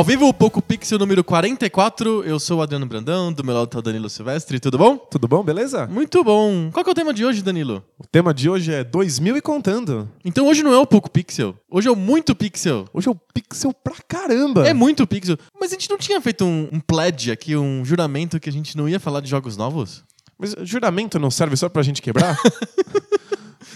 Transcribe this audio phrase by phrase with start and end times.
[0.00, 2.24] Ao vivo, o Poco Pixel número 44.
[2.24, 4.58] Eu sou o Adriano Brandão, do meu lado tá o Danilo Silvestre.
[4.58, 4.96] Tudo bom?
[4.96, 5.86] Tudo bom, beleza?
[5.88, 6.70] Muito bom.
[6.72, 7.84] Qual que é o tema de hoje, Danilo?
[7.98, 10.08] O tema de hoje é 2000 e contando.
[10.24, 11.54] Então hoje não é o Poco Pixel.
[11.70, 12.86] Hoje é o Muito Pixel.
[12.94, 14.66] Hoje é o pixel pra caramba.
[14.66, 15.36] É muito Pixel.
[15.60, 18.78] Mas a gente não tinha feito um, um pledge aqui, um juramento que a gente
[18.78, 20.02] não ia falar de jogos novos?
[20.38, 22.38] Mas juramento não serve só pra gente quebrar?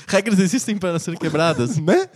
[0.06, 1.76] Regras existem para serem quebradas.
[1.78, 2.08] né?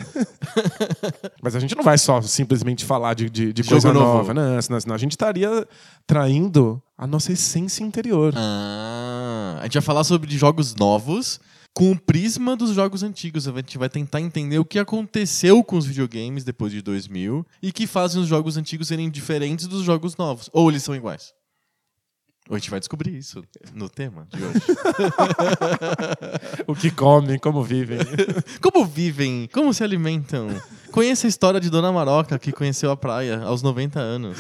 [1.43, 4.61] Mas a gente não vai só simplesmente falar de, de, de coisa nova, né?
[4.61, 5.67] Senão, senão a gente estaria
[6.07, 8.33] traindo a nossa essência interior.
[8.37, 11.41] Ah, a gente vai falar sobre jogos novos
[11.75, 13.47] com o prisma dos jogos antigos.
[13.47, 17.71] A gente vai tentar entender o que aconteceu com os videogames depois de 2000 e
[17.71, 20.51] que fazem os jogos antigos serem diferentes dos jogos novos.
[20.53, 21.33] Ou eles são iguais.
[22.51, 24.61] A gente vai descobrir isso no tema de hoje.
[26.67, 27.99] O que comem, como vivem.
[28.61, 29.49] como vivem?
[29.53, 30.49] Como se alimentam?
[30.93, 34.39] Conheça a história de Dona Maroca, que conheceu a praia aos 90 anos.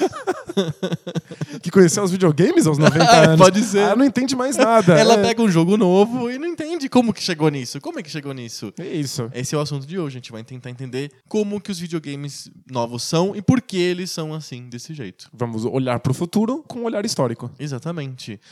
[1.62, 3.39] que conheceu os videogames aos 90 Ah, anos.
[3.39, 3.83] pode ser.
[3.84, 4.98] Ah, não entende mais nada.
[4.98, 5.23] Ela É.
[5.23, 7.81] pega um jogo novo e não entende como que chegou nisso.
[7.81, 8.73] Como é que chegou nisso?
[8.79, 9.31] É isso.
[9.34, 10.17] Esse é o assunto de hoje.
[10.17, 14.11] A gente vai tentar entender como que os videogames novos são e por que eles
[14.11, 15.29] são assim, desse jeito.
[15.33, 17.51] Vamos olhar pro futuro com um olhar histórico.
[17.59, 17.97] Exatamente.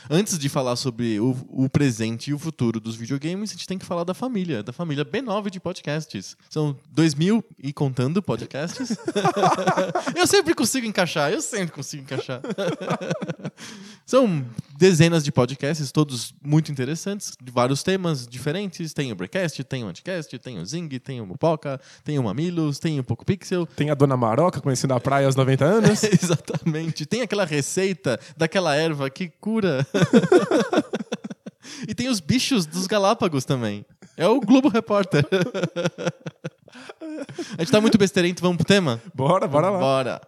[0.09, 3.77] Antes de falar sobre o, o presente e o futuro dos videogames, a gente tem
[3.77, 6.35] que falar da família, da família B9 de podcasts.
[6.49, 8.97] São 2 mil e contando podcasts.
[10.15, 12.41] eu sempre consigo encaixar, eu sempre consigo encaixar.
[14.05, 14.45] São
[14.77, 18.93] dezenas de podcasts, todos muito interessantes, de vários temas diferentes.
[18.93, 22.79] Tem o Breakcast, tem o Anticast, tem o Zing, tem o Mupoca, tem o Mamilos,
[22.79, 23.65] tem o Poco Pixel.
[23.65, 26.03] Tem a Dona Maroca conhecendo a praia aos 90 anos.
[26.23, 27.05] Exatamente.
[27.05, 29.85] Tem aquela receita daquela erva que cura.
[31.87, 33.85] e tem os bichos dos Galápagos também.
[34.15, 35.25] É o Globo Repórter.
[37.57, 39.01] A gente tá muito besteirento, vamos pro tema?
[39.13, 39.79] bora, bora lá.
[39.79, 40.21] Bora.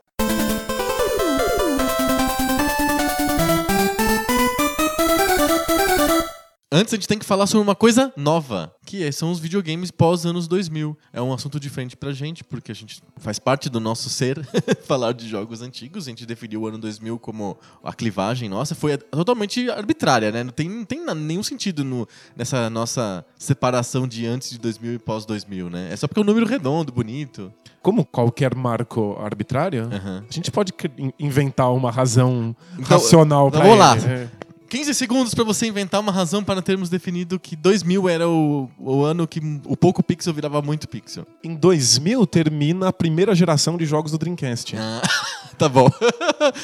[6.72, 9.90] Antes a gente tem que falar sobre uma coisa nova, que é- são os videogames
[9.90, 10.96] pós anos 2000.
[11.12, 14.38] É um assunto diferente pra gente, porque a gente faz parte do nosso ser
[14.85, 16.06] falar de jogos antigos.
[16.06, 18.75] A gente definiu o ano 2000 como a clivagem nossa.
[18.75, 20.44] Foi totalmente arbitrária, né?
[20.44, 22.07] Não tem, não tem nenhum sentido no-
[22.38, 25.90] nessa nossa separação de antes de 2000 e pós 2000, né?
[25.91, 27.51] É só porque é um número redondo, bonito.
[27.81, 30.24] Como qualquer marco arbitrário, Aham.
[30.30, 30.72] a gente pode
[31.18, 33.97] inventar uma razão Então, racional então pra vamos lá.
[33.97, 34.06] ele.
[34.25, 34.30] É.
[34.69, 39.03] 15 segundos pra você inventar uma razão para termos definido que 2000 era o, o
[39.03, 41.25] ano que o pouco pixel virava muito pixel.
[41.44, 44.75] Em 2000 termina a primeira geração de jogos do Dreamcast.
[44.78, 45.02] Ah,
[45.57, 45.90] tá bom.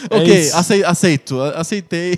[0.09, 1.41] É ok, acei- aceito.
[1.41, 2.17] Aceitei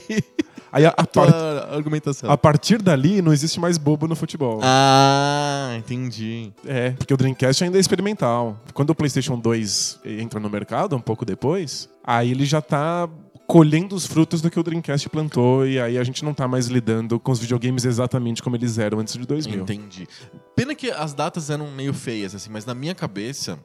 [0.72, 2.30] Aí a, a argumentação.
[2.30, 4.59] a partir dali não existe mais bobo no futebol.
[4.62, 6.52] Ah, entendi.
[6.66, 8.59] É, porque o Dreamcast ainda é experimental.
[8.74, 13.08] Quando o PlayStation 2 entra no mercado, um pouco depois, aí ele já tá
[13.47, 16.68] colhendo os frutos do que o Dreamcast plantou e aí a gente não tá mais
[16.68, 19.62] lidando com os videogames exatamente como eles eram antes de 2000.
[19.62, 20.06] Entendi.
[20.53, 23.57] Pena que as datas eram meio feias, assim, mas na minha cabeça,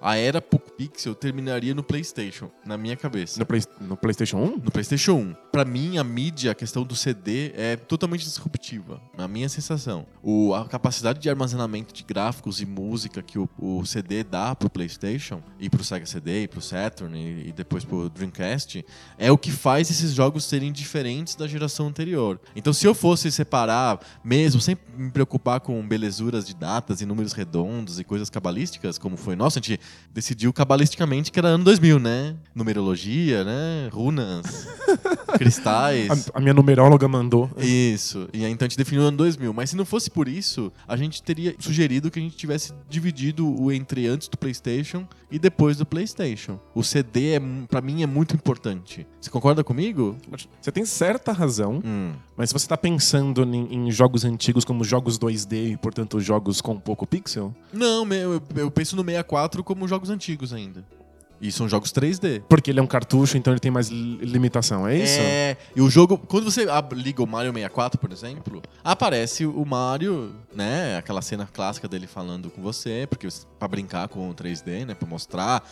[0.00, 2.50] a era pouco pixel terminaria no PlayStation.
[2.64, 3.38] Na minha cabeça.
[3.38, 4.56] No, Play- no PlayStation 1?
[4.58, 5.34] No PlayStation 1.
[5.50, 9.00] Pra mim, a mídia, a questão do CD é totalmente disruptiva.
[9.16, 10.06] Na minha sensação.
[10.22, 14.70] O, a capacidade de armazenamento de gráficos e música que o, o CD dá pro
[14.70, 18.84] PlayStation, e pro Sega CD, e pro Saturn, e, e depois pro Dreamcast,
[19.16, 22.40] é o que faz esses jogos serem diferentes da geração anterior.
[22.54, 27.32] Então, se eu fosse separar, mesmo sem me preocupar com belezuras de datas e números
[27.32, 29.80] redondos e coisas cabalísticas, como foi nosso, a gente
[30.12, 32.34] decidiu cabalisticamente que era ano 2000, né?
[32.54, 33.88] Numerologia, né?
[33.92, 34.66] Runas,
[35.36, 36.28] cristais.
[36.34, 37.50] A, a minha numeróloga mandou.
[37.58, 38.28] Isso.
[38.32, 39.52] E aí, então a gente definiu o ano 2000.
[39.52, 43.46] Mas se não fosse por isso, a gente teria sugerido que a gente tivesse dividido
[43.48, 46.58] o entre antes do PlayStation e depois do PlayStation.
[46.74, 49.06] O CD, é, pra mim, é muito importante.
[49.20, 50.16] Você concorda comigo?
[50.60, 52.12] Você tem certa razão, Hum.
[52.36, 56.60] mas se você tá pensando em, em jogos antigos como jogos 2D e, portanto, jogos
[56.60, 60.82] com pouco pixel, Não, meu, eu, eu penso no 64 como jogos antigos ainda.
[61.40, 62.42] E são jogos 3D.
[62.48, 65.20] porque ele é um cartucho, então ele tem mais li- limitação, é isso?
[65.20, 70.34] É, e o jogo, quando você liga o Mario 64, por exemplo, aparece o Mario,
[70.52, 70.96] né?
[70.96, 74.94] Aquela cena clássica dele falando com você, porque você- pra brincar com o 3D, né?
[74.96, 75.62] Pra mostrar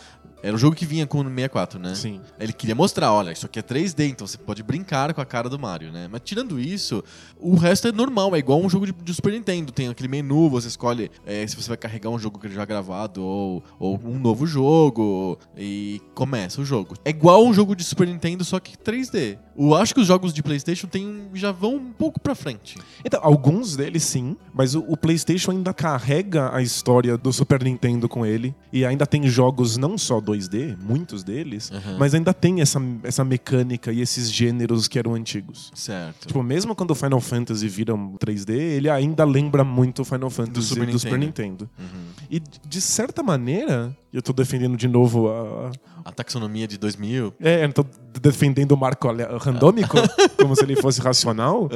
[0.41, 1.95] Era o jogo que vinha com o 64, né?
[1.95, 2.21] Sim.
[2.39, 5.49] Ele queria mostrar, olha, isso aqui é 3D, então você pode brincar com a cara
[5.49, 6.07] do Mario, né?
[6.11, 7.03] Mas tirando isso,
[7.39, 9.71] o resto é normal, é igual um jogo de, de Super Nintendo.
[9.71, 13.23] Tem aquele menu, você escolhe é, se você vai carregar um jogo que já gravado
[13.23, 16.95] ou, ou um novo jogo e começa o jogo.
[17.03, 19.37] É igual um jogo de Super Nintendo, só que 3D.
[19.57, 22.77] Eu acho que os jogos de PlayStation tem, já vão um pouco pra frente.
[23.03, 28.07] Então, alguns deles sim, mas o, o PlayStation ainda carrega a história do Super Nintendo
[28.07, 28.53] com ele.
[28.71, 31.97] E ainda tem jogos não só 2D, muitos deles, Uhum.
[31.97, 35.71] mas ainda tem essa, essa mecânica e esses gêneros que eram antigos.
[35.73, 36.27] Certo.
[36.27, 40.29] Tipo, mesmo quando o Final Fantasy vira um 3D, ele ainda lembra muito o Final
[40.29, 41.25] Fantasy do Super Super, Nintendo.
[41.27, 41.69] Nintendo.
[41.79, 42.07] Uhum.
[42.29, 45.71] E, de certa maneira, eu tô defendendo de novo a...
[46.05, 47.33] A taxonomia de 2000.
[47.39, 47.85] É, eu tô
[48.19, 49.07] defendendo o marco
[49.39, 49.97] randômico,
[50.39, 51.69] como se ele fosse racional.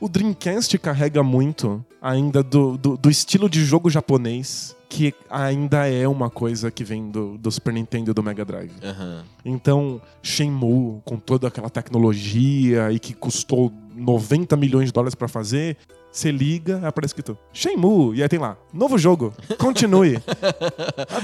[0.00, 6.06] O Dreamcast carrega muito ainda do, do, do estilo de jogo japonês, que ainda é
[6.06, 8.72] uma coisa que vem do, do Super Nintendo e do Mega Drive.
[8.82, 9.24] Aham.
[9.44, 15.76] Então, Shenmue, com toda aquela tecnologia e que custou 90 milhões de dólares pra fazer,
[16.14, 20.18] você liga, aparece escrito Shenmue, e aí tem lá, novo jogo, continue.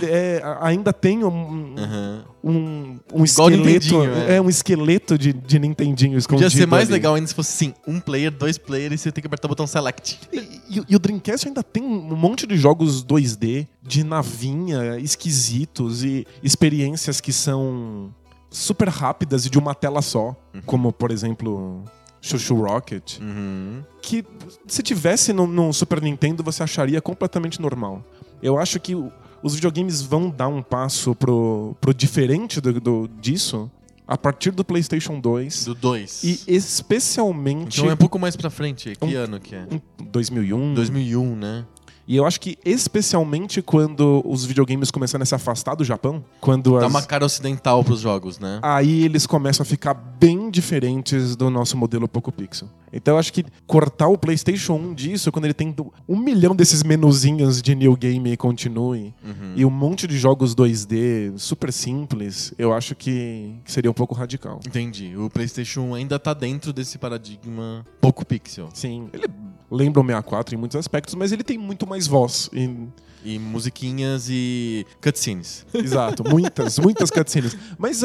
[0.02, 2.25] É, ainda tem um, Aham.
[2.42, 4.02] um, um esqueleto.
[4.04, 4.37] É.
[4.37, 6.46] É um esqueleto de, de Nintendinho escondido.
[6.46, 6.92] Podia ser mais ali.
[6.92, 9.50] legal ainda se fosse sim, um player, dois players e você tem que apertar o
[9.50, 10.19] botão select.
[10.32, 16.02] E, e- e o Dreamcast ainda tem um monte de jogos 2D, de navinha, esquisitos
[16.02, 18.14] e experiências que são
[18.50, 20.34] super rápidas e de uma tela só.
[20.66, 21.84] Como, por exemplo,
[22.20, 23.19] Chuchu Rocket.
[23.20, 23.82] Uhum.
[24.02, 24.25] Que
[24.67, 28.05] se tivesse no, no Super Nintendo você acharia completamente normal.
[28.43, 28.94] Eu acho que
[29.43, 33.70] os videogames vão dar um passo pro, pro diferente do, do- disso
[34.06, 35.64] a partir do PlayStation 2.
[35.67, 36.25] Do 2.
[36.25, 38.94] E especialmente Então é um pouco mais pra frente.
[38.96, 39.67] Que Um- ano que é?
[39.70, 40.75] em 2001.
[40.75, 41.64] 2001, né?
[42.10, 46.76] E eu acho que especialmente quando os videogames começaram a se afastar do Japão, quando
[46.76, 46.90] Dá as...
[46.92, 48.58] uma cara ocidental pros jogos, né?
[48.62, 52.68] aí eles começam a ficar bem diferentes do nosso modelo Poco Pixel.
[52.92, 55.72] Então eu acho que cortar o PlayStation 1 disso, quando ele tem
[56.08, 59.52] um milhão desses menuzinhos de New Game e Continue, Uhum.
[59.54, 64.58] e um monte de jogos 2D super simples, eu acho que, seria um pouco radical.
[64.66, 65.16] Entendi.
[65.16, 68.68] O PlayStation ainda tá dentro desse paradigma pouco pixel.
[68.74, 69.28] Sim, ele
[69.70, 72.50] lembra o 64 em muitos aspectos, mas ele tem muito mais voz.
[72.52, 72.88] E
[73.23, 75.67] E musiquinhas e cutscenes.
[75.75, 77.55] Exato, muitas, muitas cutscenes.
[77.76, 78.00] Mas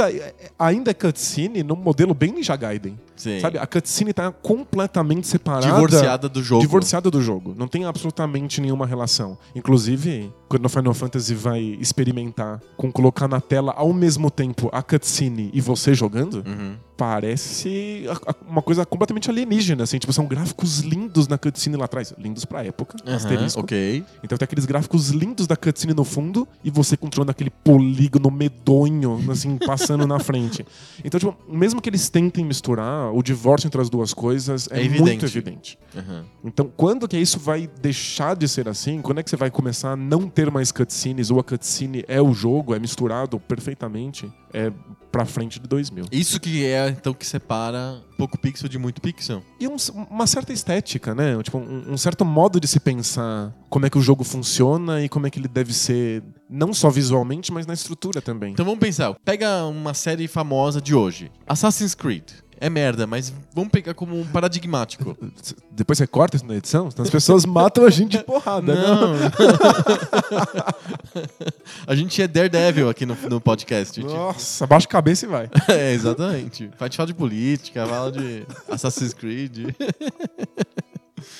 [0.60, 3.00] ainda é cutscene num modelo bem Ninja Gaiden.
[3.16, 3.40] Sim.
[3.40, 3.58] Sabe?
[3.58, 5.66] A cutscene tá completamente separada.
[5.68, 6.62] Divorciada do jogo.
[6.62, 7.56] Divorciada do jogo.
[7.58, 9.38] Não tem absolutamente nenhuma relação.
[9.56, 14.82] Inclusive, quando o Final Fantasy vai experimentar com colocar na tela ao mesmo tempo a
[14.84, 16.76] cutscene e você jogando, Uhum.
[16.98, 18.06] parece
[18.48, 19.98] uma coisa completamente alienígena, assim.
[19.98, 22.14] Tipo, são gráficos lindos na cutscene lá atrás.
[22.18, 23.60] Lindos pra época, Aham, asterisco.
[23.62, 24.04] Ok.
[24.24, 29.20] Então tem aqueles gráficos lindos da cutscene no fundo e você controlando aquele polígono medonho,
[29.32, 30.66] assim, passando na frente.
[31.04, 34.84] Então, tipo, mesmo que eles tentem misturar, o divórcio entre as duas coisas é, É
[34.86, 35.02] evidente.
[35.02, 35.80] muito evidente.
[35.96, 36.26] Aham.
[36.44, 39.02] Então, quando que isso vai deixar de ser assim?
[39.02, 42.22] Quando é que você vai começar a não ter mais cutscenes ou a cutscene é
[42.22, 44.32] o jogo, é misturado perfeitamente?
[44.54, 44.72] É
[45.12, 46.06] pra frente de 2000.
[46.12, 49.42] Isso que é, então, que separa pouco pixel de muito pixel.
[49.60, 49.76] E um-
[50.10, 51.42] uma certa estética, né?
[51.42, 55.10] Tipo, um, um certo modo de se pensar como é que o jogo funciona e
[55.10, 58.52] como é que ele deve ser, não só visualmente, mas na estrutura também.
[58.54, 59.14] Então vamos pensar.
[59.26, 61.32] Pega uma série famosa de hoje.
[61.48, 62.24] Assassin's Creed.
[62.60, 65.18] É merda, mas vamos pegar como um paradigmático.
[65.72, 68.74] Depois você corta isso na edição, senão as pessoas matam a gente de porrada.
[68.74, 68.82] né?
[68.82, 69.16] Não.
[71.86, 73.94] a gente é Daredevil aqui no, no podcast.
[73.94, 74.12] tipo.
[74.12, 75.50] Nossa, abaixa a cabeça e vai.
[75.68, 76.70] É, exatamente.
[76.80, 79.70] A gente fala de política, fala de Assassin's Creed.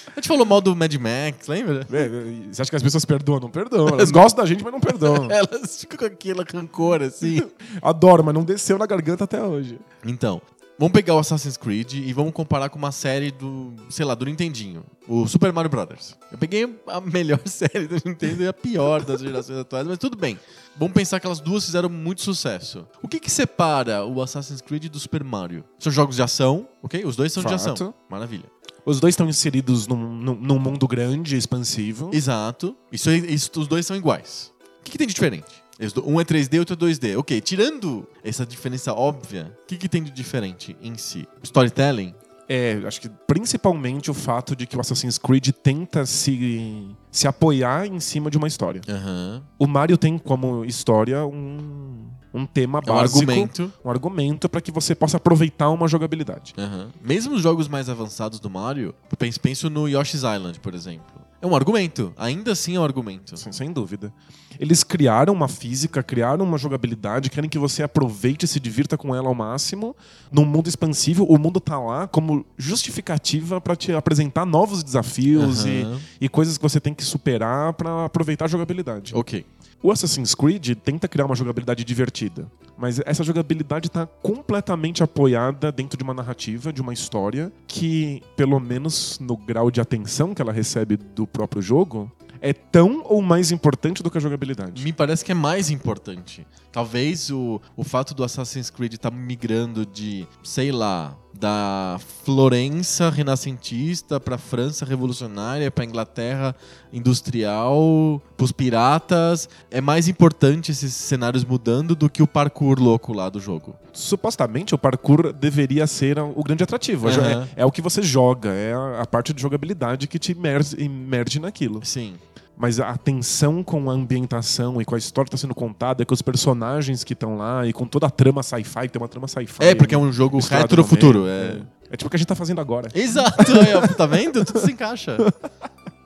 [0.08, 1.86] A gente falou mal do Mad Max, lembra?
[1.92, 2.10] É,
[2.52, 3.40] Você acha que as pessoas perdoam?
[3.40, 3.90] Não perdoam.
[3.90, 5.30] Elas gostam da gente, mas não perdoam.
[5.30, 7.42] Elas ficam com aquele rancor assim.
[7.82, 9.78] Adoro, mas não desceu na garganta até hoje.
[10.06, 10.42] Então,
[10.78, 14.26] vamos pegar o Assassin's Creed e vamos comparar com uma série do, sei lá, do
[14.26, 14.84] Nintendinho.
[15.08, 16.16] O Super Mario Brothers.
[16.32, 20.18] Eu peguei a melhor série do Nintendo e a pior das gerações atuais, mas tudo
[20.18, 20.40] bem.
[20.78, 22.88] Vamos pensar que elas duas fizeram muito sucesso.
[23.02, 25.64] O que que separa o Assassin's Creed do Super Mario?
[25.80, 27.06] São jogos de ação, ok?
[27.06, 27.72] Os dois são de Fato.
[27.72, 27.94] ação.
[28.10, 28.46] Maravilha.
[28.86, 32.10] Os dois estão inseridos num, num, num mundo grande, expansivo.
[32.14, 32.76] Exato.
[32.92, 34.54] Isso, é- isso- os dois são iguais.
[34.80, 35.64] O que, que tem de diferente?
[36.06, 37.18] Um é 3D, outro é 2D.
[37.18, 41.28] Ok, tirando essa diferença óbvia, o que, que tem de diferente em si?
[41.44, 42.14] Storytelling?
[42.48, 47.88] É, acho que principalmente o fato de que o Assassin's Creed tenta se, se apoiar
[47.88, 48.82] em cima de uma história.
[48.88, 49.42] Aham.
[49.58, 53.74] O Mario tem como história um, um tema É um básico, argumento.
[53.84, 56.54] um argumento para que você possa aproveitar uma jogabilidade.
[56.56, 56.90] Aham.
[57.04, 61.25] Mesmo os jogos mais avançados do Mario, penso, penso no Yoshi's Island, por exemplo.
[61.42, 62.14] É um argumento.
[62.18, 63.38] Ainda assim é um argumento.
[63.38, 64.12] Sem, sem dúvida.
[64.60, 69.14] Eles criaram uma física, criaram uma jogabilidade, querem que você aproveite e se divirta com
[69.14, 69.96] ela ao máximo.
[70.32, 76.00] Num mundo expansivo, o mundo tá lá como justificativa para te apresentar novos desafios Aham.
[76.20, 79.14] e, e coisas que você tem que superar para aproveitar a jogabilidade.
[79.16, 79.46] Ok.
[79.82, 85.98] O Assassin's Creed tenta criar uma jogabilidade divertida, mas essa jogabilidade está completamente apoiada dentro
[85.98, 90.52] de uma narrativa, de uma história que, pelo menos no grau de atenção que ela
[90.52, 94.84] recebe do próprio jogo, é tão ou mais importante do que a jogabilidade.
[94.84, 96.46] Me parece que é mais importante.
[96.72, 104.20] Talvez o, o fato do Assassin's Creed estar migrando de, sei lá, da Florença renascentista
[104.20, 106.56] para França revolucionária, para Inglaterra
[106.94, 113.30] industrial, pros piratas, é mais importante esses cenários mudando do que o parkour louco lá
[113.30, 113.76] do jogo.
[113.92, 117.10] Supostamente o parkour deveria ser o grande atrativo.
[117.10, 117.48] Aham.
[117.56, 120.82] É, é o que você joga, é a, a parte de jogabilidade que te imerge,
[120.82, 121.82] imerge naquilo.
[121.84, 122.16] Sim.
[122.58, 126.14] Mas a tensão com a ambientação e com a história que está sendo contada, com
[126.14, 129.58] os personagens que estão lá e com toda a trama sci-fi, tem uma trama sci-fi.
[129.64, 130.90] É, porque é um jogo misturado retro no meio.
[130.90, 131.28] futuro.
[131.28, 131.32] É.
[131.32, 131.62] É.
[131.92, 132.90] É tipo o que a gente tá fazendo agora.
[132.96, 133.44] Exato,
[133.78, 134.44] ó, tá vendo?
[134.44, 135.18] Tudo se encaixa.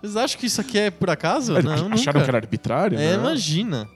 [0.02, 1.54] Vocês acham que isso aqui é por acaso?
[1.62, 2.12] Não, Acharam nunca.
[2.24, 2.98] que era arbitrário?
[3.00, 3.22] É, Não.
[3.26, 3.88] imagina.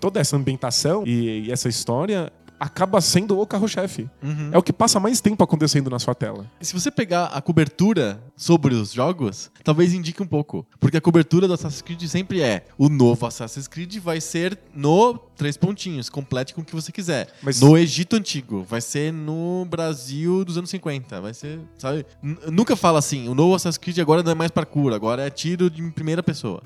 [0.00, 2.32] Toda essa ambientação e, e essa história
[2.64, 4.08] acaba sendo o carro-chefe.
[4.22, 4.50] Uhum.
[4.52, 6.50] É o que passa mais tempo acontecendo na sua tela.
[6.60, 10.66] Se você pegar a cobertura sobre os jogos, talvez indique um pouco.
[10.80, 15.18] Porque a cobertura do Assassin's Creed sempre é o novo Assassin's Creed vai ser no
[15.36, 17.28] três pontinhos, complete com o que você quiser.
[17.42, 22.06] Mas- No Egito Antigo, vai ser no Brasil dos anos 50, vai ser, sabe?
[22.22, 25.30] N- nunca fala assim, o novo Assassin's Creed agora não é mais parkour, agora é
[25.30, 26.62] tiro de primeira pessoa.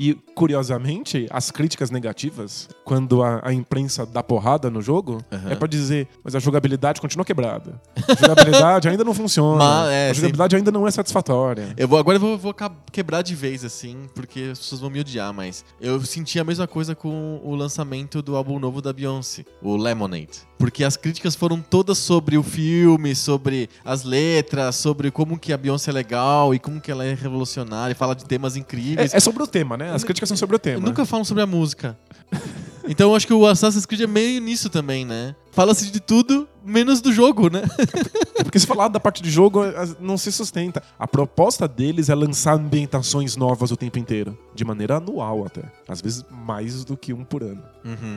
[0.00, 5.50] E, curiosamente, as críticas negativas, quando a, a imprensa dá porrada no jogo, Aham.
[5.50, 7.82] é pra dizer, mas a jogabilidade continua quebrada.
[8.06, 9.58] A jogabilidade ainda não funciona.
[9.58, 11.74] Mas, é, a jogabilidade ainda não é satisfatória.
[11.76, 12.54] Eu vou, agora eu vou, vou
[12.92, 16.68] quebrar de vez, assim, porque as pessoas vão me odiar, mas eu senti a mesma
[16.68, 20.47] coisa com o lançamento do álbum novo da Beyoncé, o Lemonade.
[20.58, 25.56] Porque as críticas foram todas sobre o filme, sobre as letras, sobre como que a
[25.56, 29.14] Beyoncé é legal e como que ela é revolucionária, e fala de temas incríveis.
[29.14, 29.92] É, é sobre o tema, né?
[29.92, 30.84] As críticas são sobre o tema.
[30.84, 31.96] Nunca falam sobre a música.
[32.88, 35.34] Então eu acho que o Assassin's Creed é meio nisso também, né?
[35.52, 37.62] Fala-se de tudo, menos do jogo, né?
[38.44, 40.82] Porque se falar da parte de jogo, as- não se sustenta.
[40.98, 44.38] A proposta deles é lançar ambientações novas o tempo inteiro.
[44.54, 45.62] De maneira anual até.
[45.88, 47.62] Às vezes mais do que um por ano.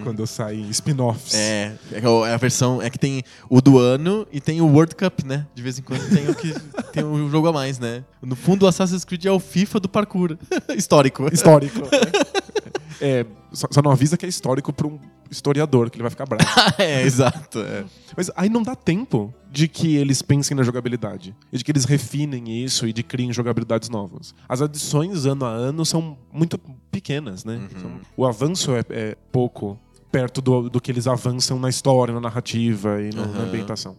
[0.04, 1.34] Quando saem spin-offs.
[1.34, 2.82] É, é é a versão.
[2.82, 5.48] É que tem o do ano e tem o World Cup, né?
[5.56, 6.54] De vez em quando tem o que
[6.92, 8.04] tem um jogo a mais, né?
[8.22, 10.38] No fundo, o Assassin's Creed é o FIFA do parkour.
[10.76, 11.28] Histórico.
[11.34, 11.80] Histórico.
[13.02, 16.26] É, só, só não avisa que é histórico pra um historiador, que ele vai ficar
[16.26, 16.44] bravo.
[16.78, 17.60] é, exato.
[17.60, 17.84] é.
[18.16, 21.36] Mas aí não dá tempo de que eles pensem na jogabilidade.
[21.52, 24.34] E de que eles refinem isso e de criem jogabilidades novas.
[24.48, 26.58] As adições ano a ano são muito
[26.92, 27.62] pequenas, né?
[27.82, 29.80] São- o avanço é, é pouco
[30.12, 33.48] perto do, do que eles avançam na história, na narrativa e no- na Aham.
[33.48, 33.96] ambientação.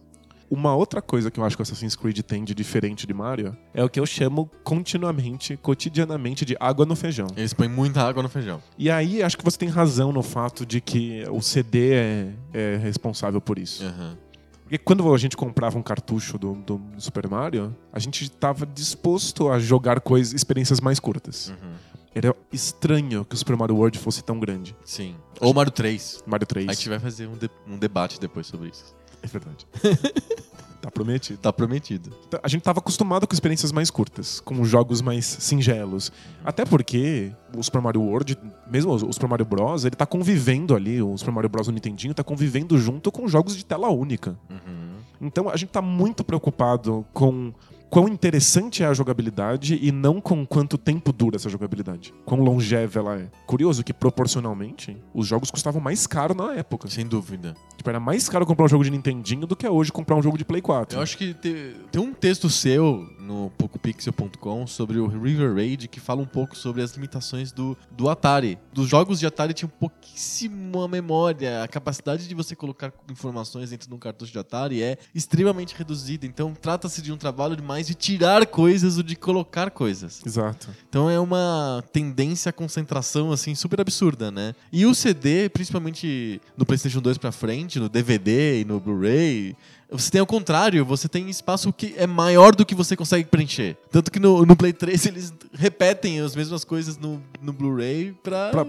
[0.55, 3.57] Uma outra coisa que eu acho que o Assassin's Creed tem de diferente de Mario
[3.73, 7.25] é o que eu chamo continuamente, cotidianamente, de água no feijão.
[7.35, 8.61] Eles põem muita água no feijão.
[8.77, 12.77] E aí acho que você tem razão no fato de que o CD é, é
[12.77, 13.83] responsável por isso.
[13.83, 14.15] Aham.
[14.61, 19.49] Porque quando a gente comprava um cartucho do, do Super Mario, a gente estava disposto
[19.49, 21.49] a jogar coisas, experiências mais curtas.
[21.49, 21.73] Uhum.
[22.15, 24.75] Era estranho que o Super Mario World fosse tão grande.
[24.85, 25.15] Sim.
[25.41, 26.23] Ou Mario 3.
[26.27, 26.69] Mario 3.
[26.69, 28.95] A gente vai fazer um, de- um debate depois sobre isso.
[29.23, 29.65] É verdade.
[30.81, 31.39] tá prometido.
[31.39, 32.11] Tá prometido.
[32.27, 36.11] Então, A gente estava acostumado com experiências mais curtas, com jogos mais singelos.
[36.43, 38.37] Até porque o Super Mario World,
[38.69, 42.13] mesmo o Super Mario Bros, ele tá convivendo ali, o Super Mario Bros do Nintendinho
[42.13, 44.37] tá convivendo junto com jogos de tela única.
[44.49, 44.93] Uhum.
[45.21, 47.53] Então a gente tá muito preocupado com
[47.93, 52.11] quão interessante é a jogabilidade e não com quanto tempo dura essa jogabilidade.
[52.25, 53.29] Quão longeva ela é.
[53.45, 56.89] Curioso que, proporcionalmente, os jogos custavam mais caro na época.
[56.89, 57.53] Sem dúvida.
[57.77, 60.23] Tipo, era mais caro comprar um jogo de Nintendinho do que é hoje comprar um
[60.23, 60.97] jogo de Play 4.
[60.97, 65.99] Eu acho que te- tem um texto seu no PocoPixel.com sobre o River Raid que
[65.99, 68.57] fala um pouco sobre as limitações do, do Atari.
[68.73, 71.63] Dos jogos de Atari tinham pouquíssima memória.
[71.63, 76.25] A capacidade de você colocar informações dentro de um cartucho de Atari é extremamente reduzida.
[76.25, 80.21] Então trata-se de um trabalho de mais de tirar coisas do de colocar coisas.
[80.25, 80.69] Exato.
[80.89, 84.53] Então é uma tendência à concentração assim super absurda, né?
[84.71, 89.55] E o CD, principalmente no PlayStation 2 pra frente, no DVD e no Blu-ray,
[89.93, 93.77] você tem ao contrário, você tem espaço que é maior do que você consegue preencher.
[93.91, 98.49] Tanto que no, no Play 3 eles repetem as mesmas coisas no, no Blu-ray pra...
[98.51, 98.65] Pra-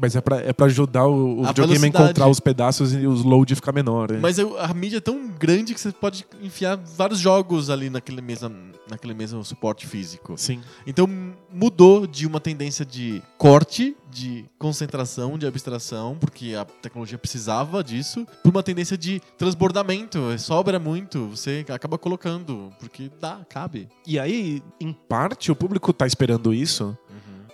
[0.00, 3.06] mas é pra, é pra ajudar o, o A videogame a encontrar os pedaços e
[3.06, 4.12] os load ficar menor.
[4.12, 4.18] né?
[4.20, 8.50] Mas a mídia é tão grande que você pode enfiar vários jogos ali naquele mesmo,
[8.88, 10.34] naquele mesmo suporte físico.
[10.36, 10.60] Sim.
[10.86, 11.08] Então
[11.52, 18.26] mudou de uma tendência de corte, de concentração, de abstração, porque a tecnologia precisava disso,
[18.42, 20.18] para uma tendência de transbordamento.
[20.38, 23.88] Sobra muito, você acaba colocando, porque dá, cabe.
[24.06, 26.96] E aí, em parte, o público tá esperando isso,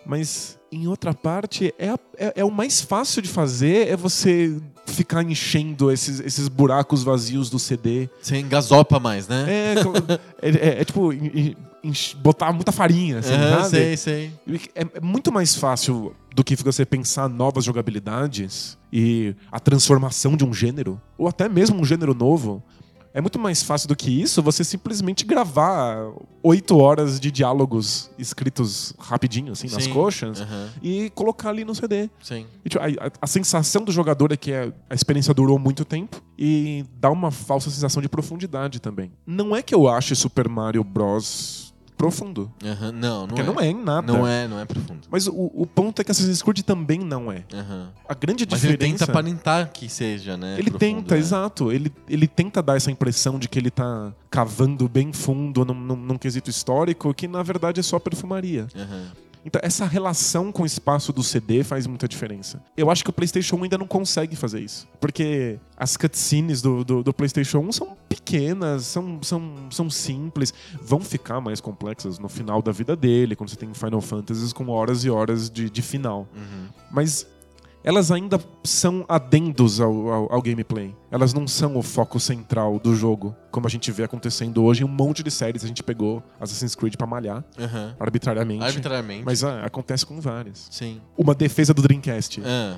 [0.04, 4.56] mas em outra parte, é, a- é, é o mais fácil de fazer, é você
[4.86, 8.08] ficar enchendo esses, esses buracos vazios do CD.
[8.22, 9.46] Você engasopa mais, né?
[9.48, 9.74] É,
[10.42, 11.10] é, é- é tipo
[11.82, 13.32] enche- botar muita farinha, assim,
[13.62, 13.68] sabe?
[13.68, 14.32] sei, sei.
[14.74, 20.44] É, é muito mais fácil do que você pensar novas jogabilidades e a transformação de
[20.44, 22.62] um gênero, ou até mesmo um gênero novo.
[23.14, 25.96] É muito mais fácil do que isso você simplesmente gravar
[26.42, 29.92] oito horas de diálogos escritos rapidinho, assim, nas Sim.
[29.94, 32.10] coxas, Aham, e colocar ali no CD.
[32.22, 32.44] sim.
[32.62, 35.82] E, tipo, a, a- a sensação do jogador é que a, a experiência durou muito
[35.82, 39.10] tempo e dá uma falsa sensação de profundidade também.
[39.26, 41.65] Não é que eu ache Super Mario Bros.
[41.96, 43.44] Profundo, Aham, Não, não porque é.
[43.44, 44.12] não é em nada.
[44.12, 45.00] Não é, não é profundo.
[45.10, 47.44] Mas o, o ponto é que Assassin's Creed também não é.
[47.52, 47.88] Aham.
[48.08, 48.98] A grande Mas ele diferença...
[49.06, 50.54] tenta aparentar que seja, né?
[50.58, 51.20] Ele profundo, tenta, né?
[51.20, 51.72] exato.
[51.72, 55.96] Ele, ele tenta dar essa impressão de que ele tá cavando bem fundo num, num-
[55.96, 58.66] num quesito histórico, que na verdade é só perfumaria.
[58.76, 59.12] Aham.
[59.46, 62.60] Então, essa relação com o espaço do CD faz muita diferença.
[62.76, 64.88] Eu acho que o PlayStation 1 ainda não consegue fazer isso.
[65.00, 71.00] Porque as cutscenes do, do, do PlayStation 1 são pequenas, são, são, são simples, vão
[71.00, 75.04] ficar mais complexas no final da vida dele, quando você tem Final Fantasies com horas
[75.04, 76.26] e horas de, de final.
[76.34, 76.66] Uhum.
[76.90, 77.24] Mas
[77.86, 80.92] elas ainda são adendos ao, ao, ao gameplay.
[81.08, 84.84] Elas não são o foco central do jogo, como a gente vê acontecendo hoje em
[84.84, 85.62] um monte de séries.
[85.62, 87.94] A gente pegou Assassin's Creed pra malhar Aham.
[88.00, 88.64] arbitrariamente.
[88.64, 89.22] Arbitrariamente.
[89.24, 90.66] Mas ah, acontece com várias.
[90.68, 91.00] Sim.
[91.16, 92.42] Uma defesa do Dreamcast.
[92.44, 92.76] Ah,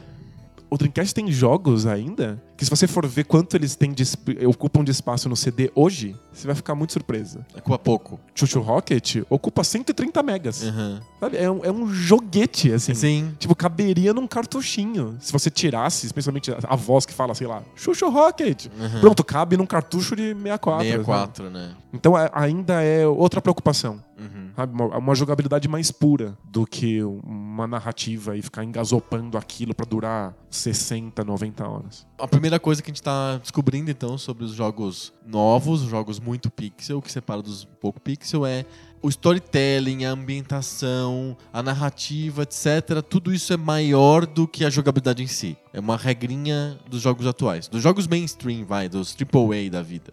[0.68, 4.02] O Dreamcast tem jogos ainda que, se você for ver quanto eles têm de,
[4.46, 7.38] ocupam de espaço no CD hoje, você vai ficar muito surpreso.
[7.56, 8.20] ocupa pouco.
[8.34, 10.62] Chuchu Rocket ocupa 130 megas.
[10.64, 11.00] Aham.
[11.20, 11.36] Sabe?
[11.36, 12.94] É, um, é um joguete, assim.
[12.94, 13.34] Sim.
[13.38, 15.16] Tipo, caberia num cartuchinho.
[15.20, 18.66] Se você tirasse, especialmente a, voz que fala, sei lá, Chuchu Rocket.
[18.80, 19.00] Aham.
[19.00, 20.82] Pronto, cabe num cartucho de 64.
[20.88, 20.88] sabe?
[20.90, 21.74] 64, né?
[21.92, 24.02] Então a- ainda é outra preocupação.
[24.18, 24.50] Uhum.
[24.56, 24.72] sabe?
[24.74, 30.34] Uma, uma jogabilidade mais pura do que uma narrativa e ficar engasopando aquilo pra durar
[30.50, 32.04] 60, 90 horas.
[32.18, 36.20] A primeira coisa que a gente tá descobrindo, então, sobre os jogos novos, os jogos
[36.20, 38.64] muito pixel, que separa dos pouco pixel, é
[39.02, 43.02] o storytelling, a ambientação, a narrativa, etc.
[43.08, 45.56] Tudo isso é maior do que a jogabilidade em si.
[45.72, 47.66] É uma regrinha dos jogos atuais.
[47.66, 50.12] Dos jogos mainstream, vai, dos AAA da vida.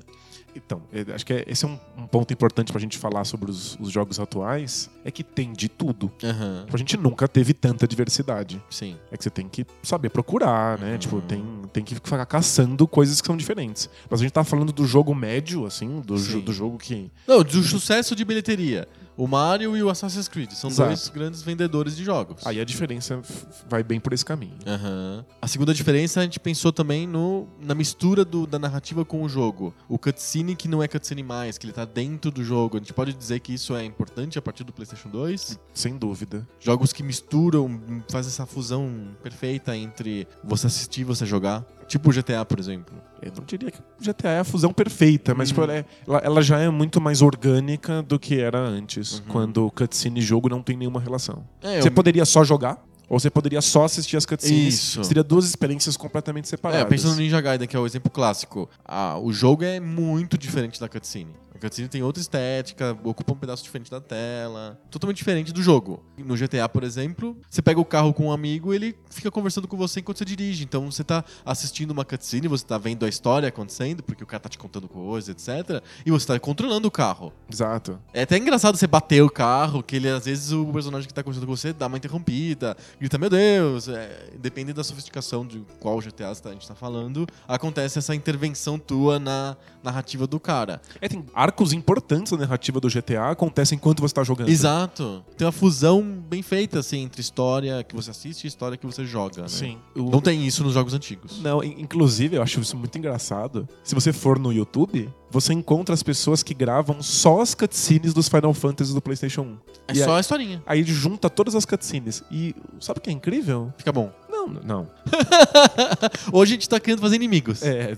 [0.55, 3.51] Então, é, acho que é- esse é um, um ponto importante pra gente falar sobre
[3.51, 6.11] os, os jogos atuais, é que tem de tudo.
[6.23, 8.61] Aham, A gente nunca teve tanta diversidade.
[8.69, 8.95] sim.
[9.11, 10.93] É que você tem que saber procurar, né?
[10.93, 10.97] Uhum.
[10.97, 13.89] Tipo, tem, tem que ficar caçando coisas que são diferentes.
[14.09, 17.11] Mas a gente tá falando do jogo médio, assim, do, jo- do jogo que.
[17.27, 18.87] Não, do sucesso de bilheteria.
[19.17, 20.89] O Mario e o Assassin's Creed são Exato.
[20.89, 22.45] dois grandes vendedores de jogos.
[22.45, 23.21] Aí a diferença
[23.69, 24.57] vai bem por esse caminho.
[24.67, 25.25] Aham.
[25.41, 29.29] A segunda diferença a gente pensou também no, na mistura do- da narrativa com o
[29.29, 29.73] jogo.
[29.87, 32.77] O cutscene que não é cutscene mais, que ele tá dentro do jogo.
[32.77, 35.59] A gente pode dizer que isso é importante a partir do PlayStation 2.
[35.73, 36.47] Sem dúvida.
[36.59, 41.65] Jogos que misturam, fazem essa fusão perfeita entre você assistir e você jogar.
[41.87, 42.95] Tipo o GTA, por exemplo.
[43.21, 45.53] Eu não diria que o GTA é a fusão perfeita, mas Hum.
[45.53, 49.25] tipo, ela, é- ela- ela já é muito mais orgânica do que era antes, Uhum.
[49.29, 51.43] quando cutscene e jogo não tem nenhuma relação.
[51.61, 54.73] É, Você eu- poderia só jogar, ou você poderia só assistir as cutscenes.
[54.73, 55.03] Isso.
[55.03, 56.85] Seria duas experiências completamente separadas.
[56.85, 58.67] É, pensando no Ninja Gaiden, que é o exemplo clássico.
[58.83, 61.31] Ah, o jogo é muito diferente da cutscene.
[61.55, 64.79] A cutscene tem outra estética, ocupa um pedaço diferente da tela.
[64.91, 66.03] Totalmente diferente do jogo.
[66.17, 69.77] No GTA, por exemplo, você pega o carro com um amigo ele fica conversando com
[69.77, 70.63] você enquanto você dirige.
[70.63, 74.41] Então você tá assistindo uma cutscene, você tá vendo a história acontecendo, porque o cara
[74.41, 75.81] tá te contando coisas, etc.
[76.05, 77.33] E você tá controlando o carro.
[77.51, 77.99] Exato.
[78.13, 81.23] É até engraçado você bater o carro, que ele, às vezes, o personagem que tá
[81.23, 83.87] conversando com você dá uma interrompida, grita, meu Deus.
[83.87, 89.19] É, depende da sofisticação de qual GTA a gente tá falando, acontece essa intervenção tua
[89.19, 90.81] na narrativa do cara.
[90.99, 94.49] É, tem arcos importantes da narrativa do GTA acontecem enquanto você tá jogando.
[94.49, 95.23] Exato.
[95.37, 99.05] Tem uma fusão bem feita, assim, entre história que você assiste e história que você
[99.05, 99.47] joga, né?
[99.47, 99.77] Sim.
[99.95, 101.39] O- Não tem isso nos jogos antigos.
[101.41, 103.67] Não, in- inclusive, eu acho isso muito engraçado.
[103.83, 108.27] Se você for no YouTube, você encontra as pessoas que gravam só as cutscenes dos
[108.27, 109.57] Final Fantasy do PlayStation 1.
[109.89, 110.63] É E só aí- a historinha.
[110.65, 112.23] Aí junta todas as cutscenes.
[112.31, 113.71] E sabe o que é incrível?
[113.77, 114.11] Fica bom.
[114.29, 114.87] Não, não.
[116.31, 117.61] Hoje a gente tá querendo fazer inimigos.
[117.63, 117.95] É,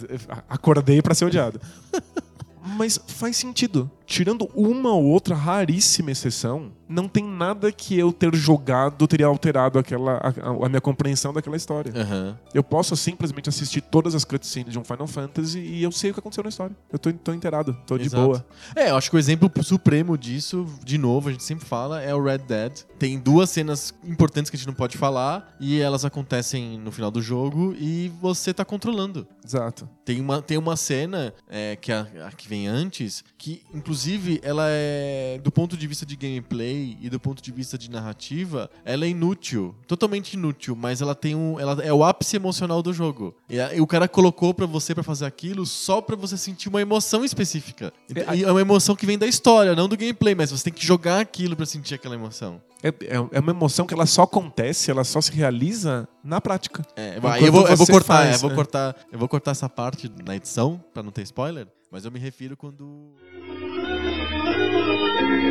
[0.49, 1.59] acordei pra ser odiado.
[2.75, 3.89] Mas faz sentido.
[4.07, 9.77] Tirando uma ou outra raríssima exceção, não tem nada que eu ter jogado teria alterado
[9.77, 11.91] aquela, a, a minha compreensão daquela história.
[11.93, 12.39] Aham.
[12.53, 16.13] Eu posso simplesmente assistir todas as cutscenes de um Final Fantasy e eu sei o
[16.13, 16.75] que aconteceu na história.
[16.89, 18.23] Eu tô, tô inteirado, tô de Exato.
[18.23, 18.45] boa.
[18.73, 22.15] É, eu acho que o exemplo supremo disso, de novo, a gente sempre fala, é
[22.15, 22.71] o Red Dead.
[22.97, 27.11] Tem duas cenas importantes que a gente não pode falar e elas acontecem no final
[27.11, 29.27] do jogo e você tá controlando.
[29.43, 29.89] Exato.
[30.05, 33.96] Tem uma, tem uma cena é, que a, a que vem antes, que inclusive
[34.43, 38.69] ela é, do ponto de vista de gameplay e do ponto de vista de narrativa,
[38.85, 39.73] ela é inútil.
[39.87, 41.59] Totalmente inútil, mas ela tem um.
[41.59, 43.35] Ela é o ápice emocional do jogo.
[43.49, 46.69] E, a- e o cara colocou pra você pra fazer aquilo só pra você sentir
[46.69, 47.91] uma emoção específica.
[48.15, 50.73] É, E é uma emoção que vem da história, não do gameplay, mas você tem
[50.73, 52.61] que jogar aquilo pra sentir aquela emoção.
[52.83, 56.85] É, é- é uma emoção que ela só acontece, ela só se realiza na prática.
[56.95, 59.67] É, aí eu vou, eu vou cortar, faz, eu vou cortar, eu vou cortar essa
[59.67, 63.13] parte na edição pra não ter spoiler, mas eu me refiro quando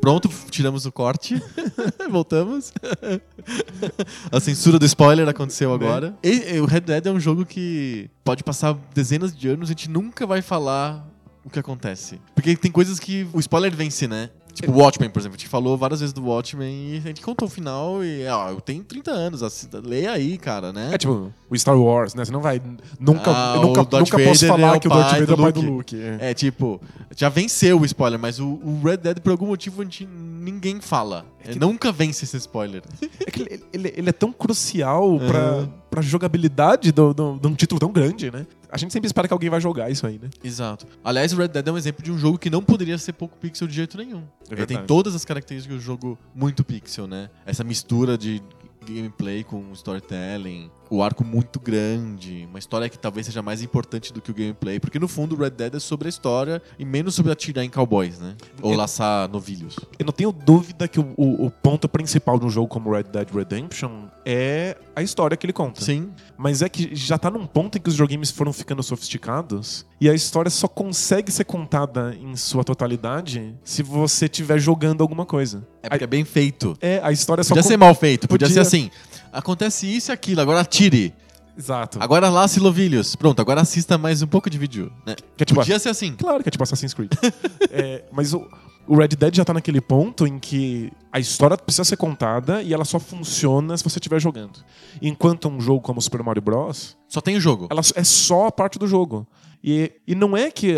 [0.00, 1.40] Pronto, tiramos o corte.
[2.10, 2.72] Voltamos.
[4.32, 6.16] A censura do spoiler aconteceu agora.
[6.22, 9.72] E- e o Red Dead é um jogo que pode passar dezenas de anos e
[9.72, 11.06] a gente nunca vai falar
[11.44, 12.20] o que acontece.
[12.34, 14.30] Porque tem coisas que o spoiler vence, né?
[14.60, 15.36] Tipo, o Watchmen, por exemplo.
[15.36, 18.50] A gente falou várias vezes do Watchmen e a gente contou o final e, ó,
[18.50, 20.90] eu tenho 30 anos, assi- leia aí, cara, né?
[20.92, 22.24] É tipo o Star Wars, né?
[22.24, 22.60] Você não vai.
[22.98, 25.36] Nunca, Ah, eu nunca, nunca posso falar é que o Darth Vader é do o
[25.38, 25.96] pai do Luke.
[26.00, 26.30] É.
[26.30, 26.80] É, tipo,
[27.16, 30.80] já venceu o spoiler, mas o, o Red Dead, por algum motivo, a gente, ninguém
[30.80, 31.24] fala.
[31.58, 32.82] Nunca vence esse spoiler.
[33.26, 35.72] É que ele, ele- ele é tão crucial pra, Aham.
[35.90, 38.46] pra jogabilidade do- do- de um título tão grande, né?
[38.70, 40.28] A gente sempre espera que alguém vai jogar isso aí, né?
[40.44, 40.86] Exato.
[41.02, 43.36] Aliás, o Red Dead é um exemplo de um jogo que não poderia ser pouco
[43.38, 44.24] pixel de jeito nenhum.
[44.50, 47.30] Ele tem todas as características do jogo muito pixel, né?
[47.46, 48.42] Essa mistura de
[48.86, 54.20] gameplay com storytelling, o arco muito grande, uma história que talvez seja mais importante do
[54.20, 57.14] que o gameplay, porque no fundo o Red Dead é sobre a história e menos
[57.14, 58.34] sobre atirar em cowboys, né?
[58.62, 59.76] Ou É- laçar novilhos.
[59.98, 63.04] Eu não tenho dúvida que o, o- o ponto principal de um jogo como Red
[63.04, 65.80] Dead Redemption é a história que ele conta.
[65.82, 66.10] Sim.
[66.36, 70.08] Mas é que já tá num ponto em que os videogames foram ficando sofisticados e
[70.08, 75.66] a história só consegue ser contada em sua totalidade se você estiver jogando alguma coisa.
[75.82, 76.76] É porque é bem feito.
[76.80, 78.54] É, a história só Podia ser mal feito, podia, Podia.
[78.54, 78.90] ser assim.
[79.32, 81.14] Acontece isso e aquilo, agora atire.
[81.56, 81.98] Exato.
[82.00, 83.16] Agora lace novilhos.
[83.16, 84.92] Pronto, agora assista mais um pouco de vídeo.
[85.04, 85.16] Né?
[85.36, 86.14] Que é tipo- Podia ser assim.
[86.14, 87.10] Claro que é tipo Assassin's Creed.
[87.70, 88.46] É, mas o,
[88.86, 92.72] o Red Dead já tá naquele ponto em que a história precisa ser contada e
[92.72, 94.60] ela só funciona se você estiver jogando.
[95.02, 96.96] Enquanto um jogo como Super Mario Bros.
[97.08, 97.66] Só tem o jogo.
[97.70, 99.26] ela é só a parte do jogo.
[99.62, 100.76] E, e não é que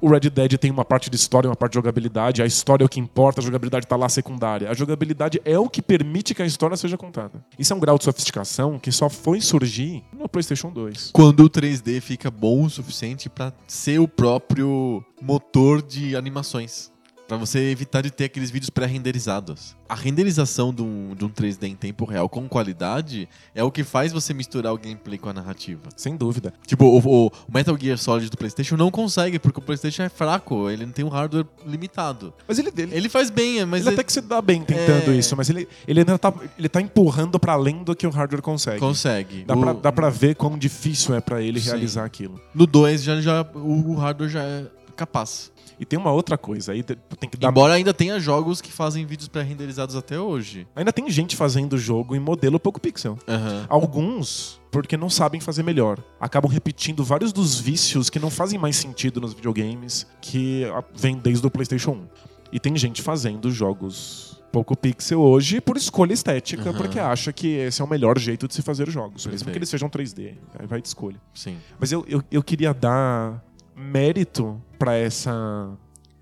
[0.00, 2.86] o Red Dead tem uma parte de história uma parte de jogabilidade, a história é
[2.86, 4.70] o que importa, a jogabilidade tá lá secundária.
[4.70, 7.44] A jogabilidade é o que permite que a história seja contada.
[7.58, 11.10] Isso é um grau de sofisticação que só foi surgir no PlayStation 2.
[11.12, 16.90] Quando o 3D fica bom o suficiente pra ser o próprio motor de animações.
[17.30, 19.76] Pra você evitar de ter aqueles vídeos pré-renderizados.
[19.88, 23.84] A renderização de um, de um 3D em tempo real com qualidade é o que
[23.84, 25.82] faz você misturar o gameplay com a narrativa.
[25.96, 26.52] Sem dúvida.
[26.66, 30.68] Tipo, o, o Metal Gear Solid do PlayStation não consegue, porque o PlayStation é fraco,
[30.68, 32.34] ele não tem um hardware limitado.
[32.48, 35.16] Mas ele, ele, Ele faz bem, mas ele até que se dá bem tentando É.
[35.16, 38.42] isso, mas ele, ele ainda tá, ele tá empurrando pra além do que o hardware
[38.42, 38.80] consegue.
[38.80, 39.44] consegue.
[39.44, 41.68] Dá, O- pra, dá pra ver quão difícil é pra ele Sim.
[41.68, 42.40] realizar aquilo.
[42.52, 44.66] No 2 já, já, o hardware já é
[44.96, 45.52] capaz.
[45.78, 47.48] E tem uma outra coisa, aí te- tem que dar.
[47.50, 50.66] Embora ainda tenha jogos que fazem vídeos pré-renderizados até hoje.
[50.74, 53.18] Ainda tem gente fazendo jogo em modelo pouco pixel.
[53.28, 53.66] Aham.
[53.68, 55.98] Alguns, porque não sabem fazer melhor.
[56.20, 61.16] Acabam repetindo vários dos vícios que não fazem mais sentido nos videogames que ah, vêm
[61.16, 62.06] desde o PlayStation 1.
[62.52, 66.76] E tem gente fazendo jogos pouco pixel hoje por escolha estética, Aham.
[66.76, 69.52] porque acha que esse é o melhor jeito de se fazer jogos, mesmo Perfeito.
[69.52, 70.34] que eles sejam 3D.
[70.58, 71.16] Aí vai de escolha.
[71.32, 71.56] Sim.
[71.78, 73.40] Mas eu, eu, eu queria dar
[73.80, 75.70] mérito pra essa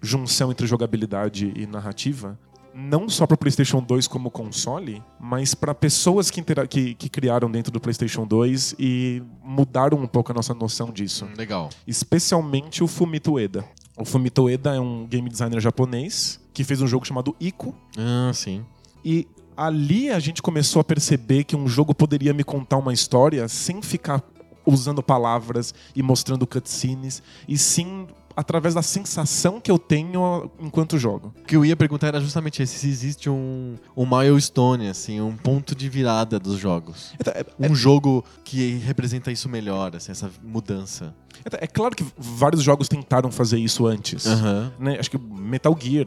[0.01, 2.39] junção entre jogabilidade e narrativa.
[2.75, 7.73] Não só para PlayStation 2 como console, mas para pessoas que, que, que criaram dentro
[7.73, 11.25] do PlayStation 2 e mudaram um pouco a nossa noção disso.
[11.25, 11.71] Hum, Legal.
[11.87, 13.65] Especialmente o Fumito Ueda.
[13.97, 18.31] O Fumito Ueda é um game designer japonês que fez um jogo chamado Ico, Ah,
[18.33, 18.65] sim.
[19.05, 23.49] e ali a gente começou a perceber que um jogo poderia me contar uma história
[23.49, 24.23] sem ficar
[24.69, 31.35] usando palavras e mostrando cutscenes, e sim através da sensação que eu tenho enquanto jogo.
[31.41, 35.37] O que eu ia perguntar era justamente esse, se existe um, um milestone, assim, um
[35.37, 37.13] ponto de virada dos jogos.
[37.19, 41.13] Então, é, Um jogo que representa isso melhor, assim, essa mudança.
[41.53, 44.25] é- é claro que vários jogos tentaram fazer isso antes.
[44.27, 44.73] Aham.
[44.79, 44.99] né?
[45.01, 46.05] Acho que Metal Gear,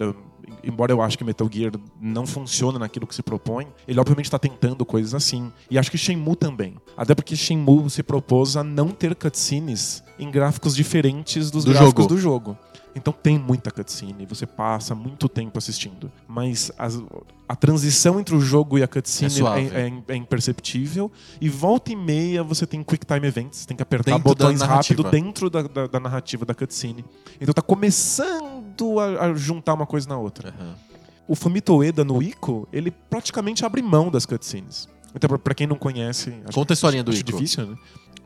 [0.63, 4.39] embora eu ache que Metal Gear não funciona naquilo que se propõe, ele obviamente está
[4.39, 5.51] tentando coisas assim.
[5.69, 6.75] E acho que Shenmue também.
[6.95, 12.03] Até porque Shenmue se propôs a não ter cutscenes em gráficos diferentes dos Do gráficos
[12.03, 12.15] jogo.
[12.15, 12.57] do jogo.
[12.93, 16.11] Então tem muita cutscene, você passa muito tempo assistindo.
[16.27, 17.01] Mas as-
[17.47, 21.09] a transição entre o jogo e a cutscene É é, é- é imperceptível.
[21.39, 25.03] E volta e meia você tem quick time events, tem que apertar Dentro botões rápido
[25.05, 27.05] dentro da, da- da narrativa da cutscene.
[27.39, 28.60] Então tá começando
[28.99, 30.49] a, a juntar uma coisa na outra.
[30.59, 30.75] Aham.
[31.27, 34.89] O Fumito Ueda no Ico, ele praticamente abre mão das cutscenes.
[35.15, 36.33] Então, pra- pra quem não conhece.
[36.45, 37.31] acho- Conta a historinha do acho Ico.
[37.31, 37.75] difícil, né?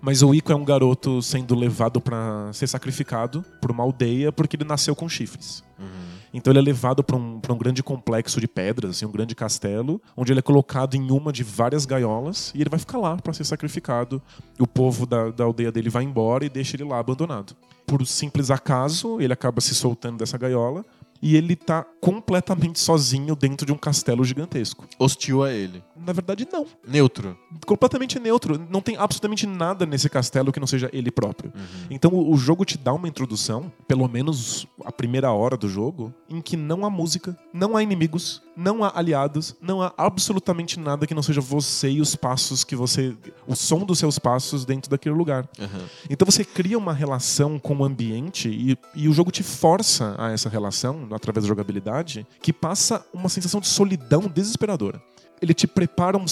[0.01, 4.55] Mas o Ico é um garoto sendo levado pra ser sacrificado por uma aldeia porque
[4.55, 5.63] ele nasceu com chifres.
[5.79, 5.87] Uhum.
[6.33, 9.33] Então ele é levado pra um, pra um grande complexo de pedras, assim, um grande
[9.33, 13.15] castelo, onde ele é colocado em uma de várias gaiolas e ele vai ficar lá
[13.17, 14.21] pra ser sacrificado.
[14.59, 17.55] O povo da, da aldeia dele vai embora e deixa ele lá abandonado.
[17.85, 20.83] Por simples acaso, ele acaba se soltando dessa gaiola
[21.21, 24.85] e ele tá completamente sozinho dentro de um castelo gigantesco.
[24.99, 25.83] Hostil a ele.
[26.05, 26.65] Na verdade, não.
[26.87, 27.37] Neutro.
[27.65, 28.61] Completamente neutro.
[28.69, 31.51] Não tem absolutamente nada nesse castelo que não seja ele próprio.
[31.55, 31.87] Uhum.
[31.89, 36.13] Então o o jogo te dá uma introdução, pelo menos a primeira hora do jogo,
[36.29, 41.07] em que não há música, não há inimigos, não há aliados, não há absolutamente nada
[41.07, 43.15] que não seja você e os passos que você.
[43.47, 45.47] o som dos seus passos dentro daquele lugar.
[45.57, 45.85] Aham.
[46.09, 50.31] Então você cria uma relação com o ambiente e, e o jogo te força a
[50.31, 55.01] essa relação, através da jogabilidade, que passa uma sensação de solidão desesperadora.
[55.45, 56.25] Ele te prepara um,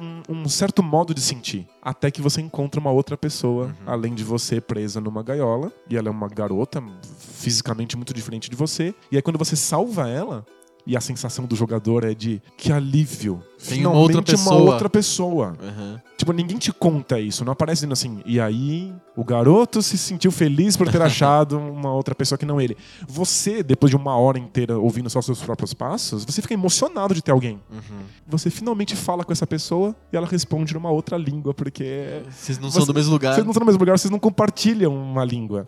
[0.00, 4.22] um- um certo modo de sentir, até que você encontra uma outra pessoa, além de
[4.22, 6.80] você presa numa gaiola, e ela é uma garota
[7.18, 10.46] fisicamente muito diferente de você, e aí quando você salva ela,
[10.86, 13.42] e a sensação do jogador é de que alívio.
[13.68, 14.72] Tem uma outra Finalmente uma pessoa.
[14.72, 15.56] outra pessoa.
[15.62, 16.00] Aham.
[16.16, 20.30] Tipo, ninguém te conta isso, não aparece dizendo assim, e aí o garoto se sentiu
[20.30, 22.76] feliz por ter achado uma outra pessoa que não ele.
[23.08, 27.22] Você, depois de uma hora inteira ouvindo só seus próprios passos, você fica emocionado de
[27.22, 27.60] ter alguém.
[27.70, 28.00] Uhum.
[28.26, 32.70] Você finalmente fala com essa pessoa e ela responde numa outra língua, porque Vocês não
[32.70, 33.34] Você- são do mesmo lugar.
[33.34, 35.66] vocês não estão no mesmo lugar, vocês não compartilham uma língua.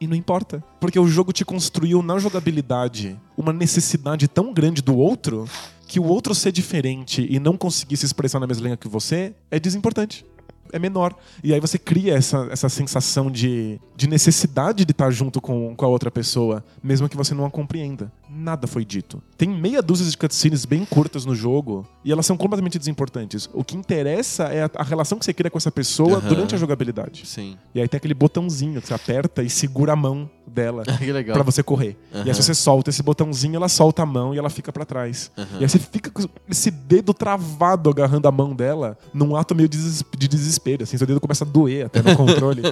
[0.00, 0.62] E não importa.
[0.78, 5.48] Porque o jogo te construiu na jogabilidade uma necessidade tão grande do outro
[5.86, 9.34] que o outro ser diferente e não conseguir se expressar na mesma língua que você
[9.50, 10.26] é desimportante.
[10.72, 11.14] É menor.
[11.44, 15.84] E aí você cria essa, essa sensação de, de necessidade de estar junto com, com
[15.84, 18.12] a outra pessoa, mesmo que você não a compreenda.
[18.28, 19.22] Nada foi dito.
[19.38, 23.48] Tem meia dúzia de cutscenes bem curtas no jogo e elas são completamente desimportantes.
[23.52, 26.28] O que interessa é a, a relação que você cria com essa pessoa Aham.
[26.28, 27.24] durante a jogabilidade.
[27.26, 27.56] Sim.
[27.74, 30.82] E aí tem aquele botãozinho que você aperta e segura a mão dela
[31.32, 31.96] pra você correr.
[32.24, 34.84] E aí se você solta esse botãozinho, ela solta a mão e ela fica pra
[34.84, 35.30] trás.
[35.38, 35.48] Aham.
[35.60, 39.68] E aí você fica com esse dedo travado agarrando a mão dela num ato meio
[39.68, 40.82] de desespero.
[40.82, 42.62] Assim, seu dedo começa a doer até no controle.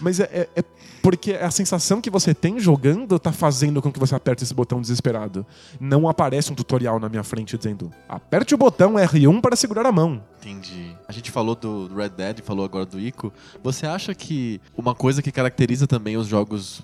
[0.00, 0.64] Mas é, é- é
[1.06, 4.80] porque a sensação que você tem jogando tá fazendo com que você aperte esse botão
[4.80, 5.46] desesperado.
[5.78, 9.92] Não aparece um tutorial na minha frente dizendo aperte o botão R1 para segurar a
[9.92, 10.20] mão.
[10.40, 10.96] Entendi.
[11.06, 13.32] A gente falou do Red Dead, falou agora do Ico.
[13.62, 16.82] Você acha que uma coisa que caracteriza também os jogos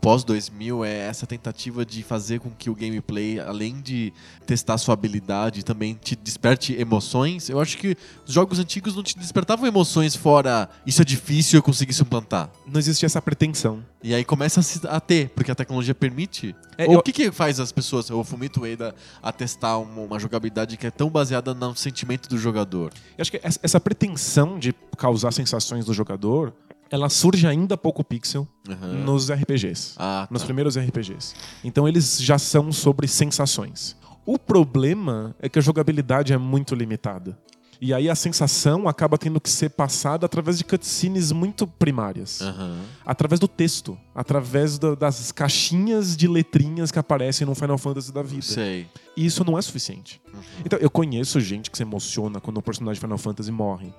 [0.00, 4.12] pós 2000 é essa tentativa de fazer com que o gameplay, além de
[4.46, 7.48] testar sua habilidade, também te desperte emoções?
[7.48, 11.62] Eu acho que os jogos antigos não te despertavam emoções fora isso é difícil eu
[11.62, 12.50] conseguir suplantar.
[12.66, 13.84] Não existia essa pretensão.
[14.02, 16.54] E aí começa a, ter, porque a tecnologia permite.
[16.76, 20.02] É, Ou eu- o que, que faz as pessoas, o Fumito Ueda, a testar uma,
[20.02, 22.92] uma jogabilidade que é tão baseada no sentimento do jogador?
[23.16, 26.52] Eu acho que essa- essa pretensão de causar sensações no jogador,
[26.94, 29.04] ela surge ainda há pouco pixel Aham.
[29.04, 29.94] nos RPGs.
[29.98, 30.46] Ah, Nos tá.
[30.46, 31.34] primeiros RPGs.
[31.64, 33.96] Então eles já são sobre sensações.
[34.24, 37.36] O problema é que a jogabilidade é muito limitada.
[37.80, 42.40] E aí a sensação acaba tendo que ser passada através de cutscenes muito primárias.
[42.40, 42.78] Aham.
[43.04, 43.98] Através do texto.
[44.14, 48.42] Através das caixinhas de letrinhas que aparecem no Final Fantasy da vida.
[48.42, 48.86] Sei.
[49.16, 50.22] E isso não é suficiente.
[50.32, 50.40] Uhum.
[50.64, 53.92] Então, eu conheço gente que se emociona quando um personagem de Final Fantasy morre.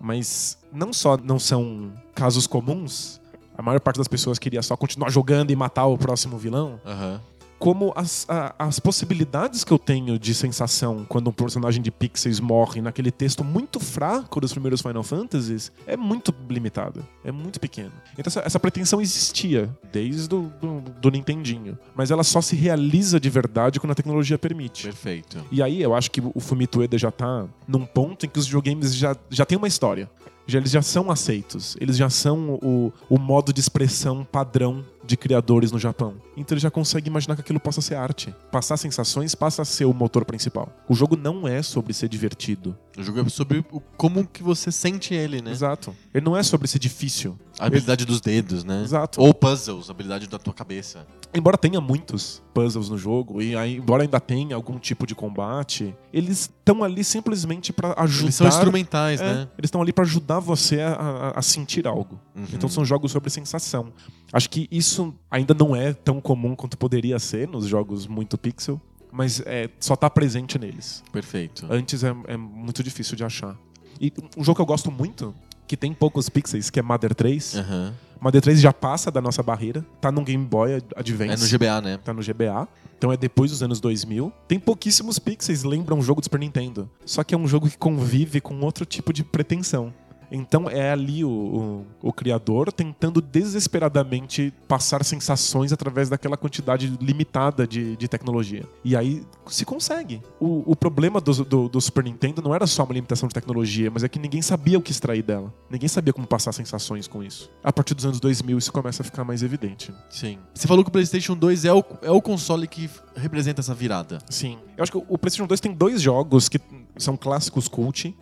[0.00, 3.20] Mas não só não são casos comuns,
[3.56, 7.20] a maior parte das pessoas queria só continuar jogando e matar o próximo vilão, Aham.
[7.60, 12.40] Como as, a- as possibilidades que eu tenho de sensação quando um personagem de pixels
[12.40, 17.92] morre naquele texto muito fraco dos primeiros Final Fantasies é muito limitada, é muito pequeno.
[18.14, 23.20] Então essa, essa pretensão existia desde o do, do Nintendinho, mas ela só se realiza
[23.20, 24.84] de verdade quando a tecnologia permite.
[24.84, 25.44] Perfeito.
[25.52, 28.46] E aí eu acho que o Fumito Ueda já tá num ponto em que os
[28.46, 30.08] videogames já, já têm uma história.
[30.46, 31.76] Já, eles já são aceitos.
[31.78, 36.14] Eles já são o, o modo de expressão padrão de criadores no Japão.
[36.36, 38.32] Então ele já consegue imaginar que aquilo possa ser arte.
[38.52, 40.72] Passar sensações passa a ser o motor principal.
[40.88, 42.76] O jogo não é sobre ser divertido.
[42.96, 45.50] O jogo é sobre o, como que você sente ele, né?
[45.50, 45.94] Exato.
[46.14, 47.38] Ele não é sobre ser difícil.
[47.58, 48.82] A habilidade dos dedos, né?
[48.82, 49.20] Exato.
[49.20, 51.06] Ou puzzles, a habilidade da tua cabeça.
[51.34, 55.94] Embora tenha muitos puzzles no jogo, e aí, embora ainda tenha algum tipo de combate,
[56.12, 58.24] eles estão ali simplesmente pra ajudar.
[58.24, 59.48] Eles são instrumentais, É, né?
[59.58, 62.18] Eles estão ali pra ajudar você a, a- a sentir algo.
[62.34, 62.46] Uhum.
[62.52, 63.92] Então são jogos sobre sensação.
[64.32, 68.80] Acho que isso ainda não é tão comum quanto poderia ser nos jogos muito pixel,
[69.12, 71.02] mas é, só tá presente neles.
[71.12, 71.66] Perfeito.
[71.68, 73.56] Antes é, é muito difícil de achar.
[74.00, 75.34] E um jogo que eu gosto muito,
[75.66, 77.56] que tem poucos pixels, que é Mother 3.
[77.56, 77.94] Aham.
[78.20, 81.80] Mother 3 já passa da nossa barreira, tá no Game Boy Advance É no GBA,
[81.80, 81.96] né?
[81.96, 82.68] tá no GBA.
[82.98, 84.30] Então é depois dos anos 2000.
[84.46, 86.88] Tem pouquíssimos pixels, lembra um jogo do Super Nintendo.
[87.06, 89.92] Só que é um jogo que convive com outro tipo de pretensão.
[90.30, 97.66] Então é ali o, o, o criador tentando desesperadamente passar sensações através daquela quantidade limitada
[97.66, 98.64] de, de tecnologia.
[98.84, 100.22] E aí se consegue.
[100.38, 103.90] O, o problema do, do, do Super Nintendo não era só uma limitação de tecnologia,
[103.90, 105.52] mas é que ninguém sabia o que extrair dela.
[105.68, 107.50] Ninguém sabia como passar sensações com isso.
[107.62, 109.92] A partir dos anos 2000 isso começa a ficar mais evidente.
[110.08, 110.38] Sim.
[110.54, 114.18] Você falou que o PlayStation 2 é o, é o console que representa essa virada.
[114.28, 114.58] Sim.
[114.76, 116.58] Eu acho que o PlayStation 2 tem dois jogos que
[116.96, 118.14] são clássicos cult.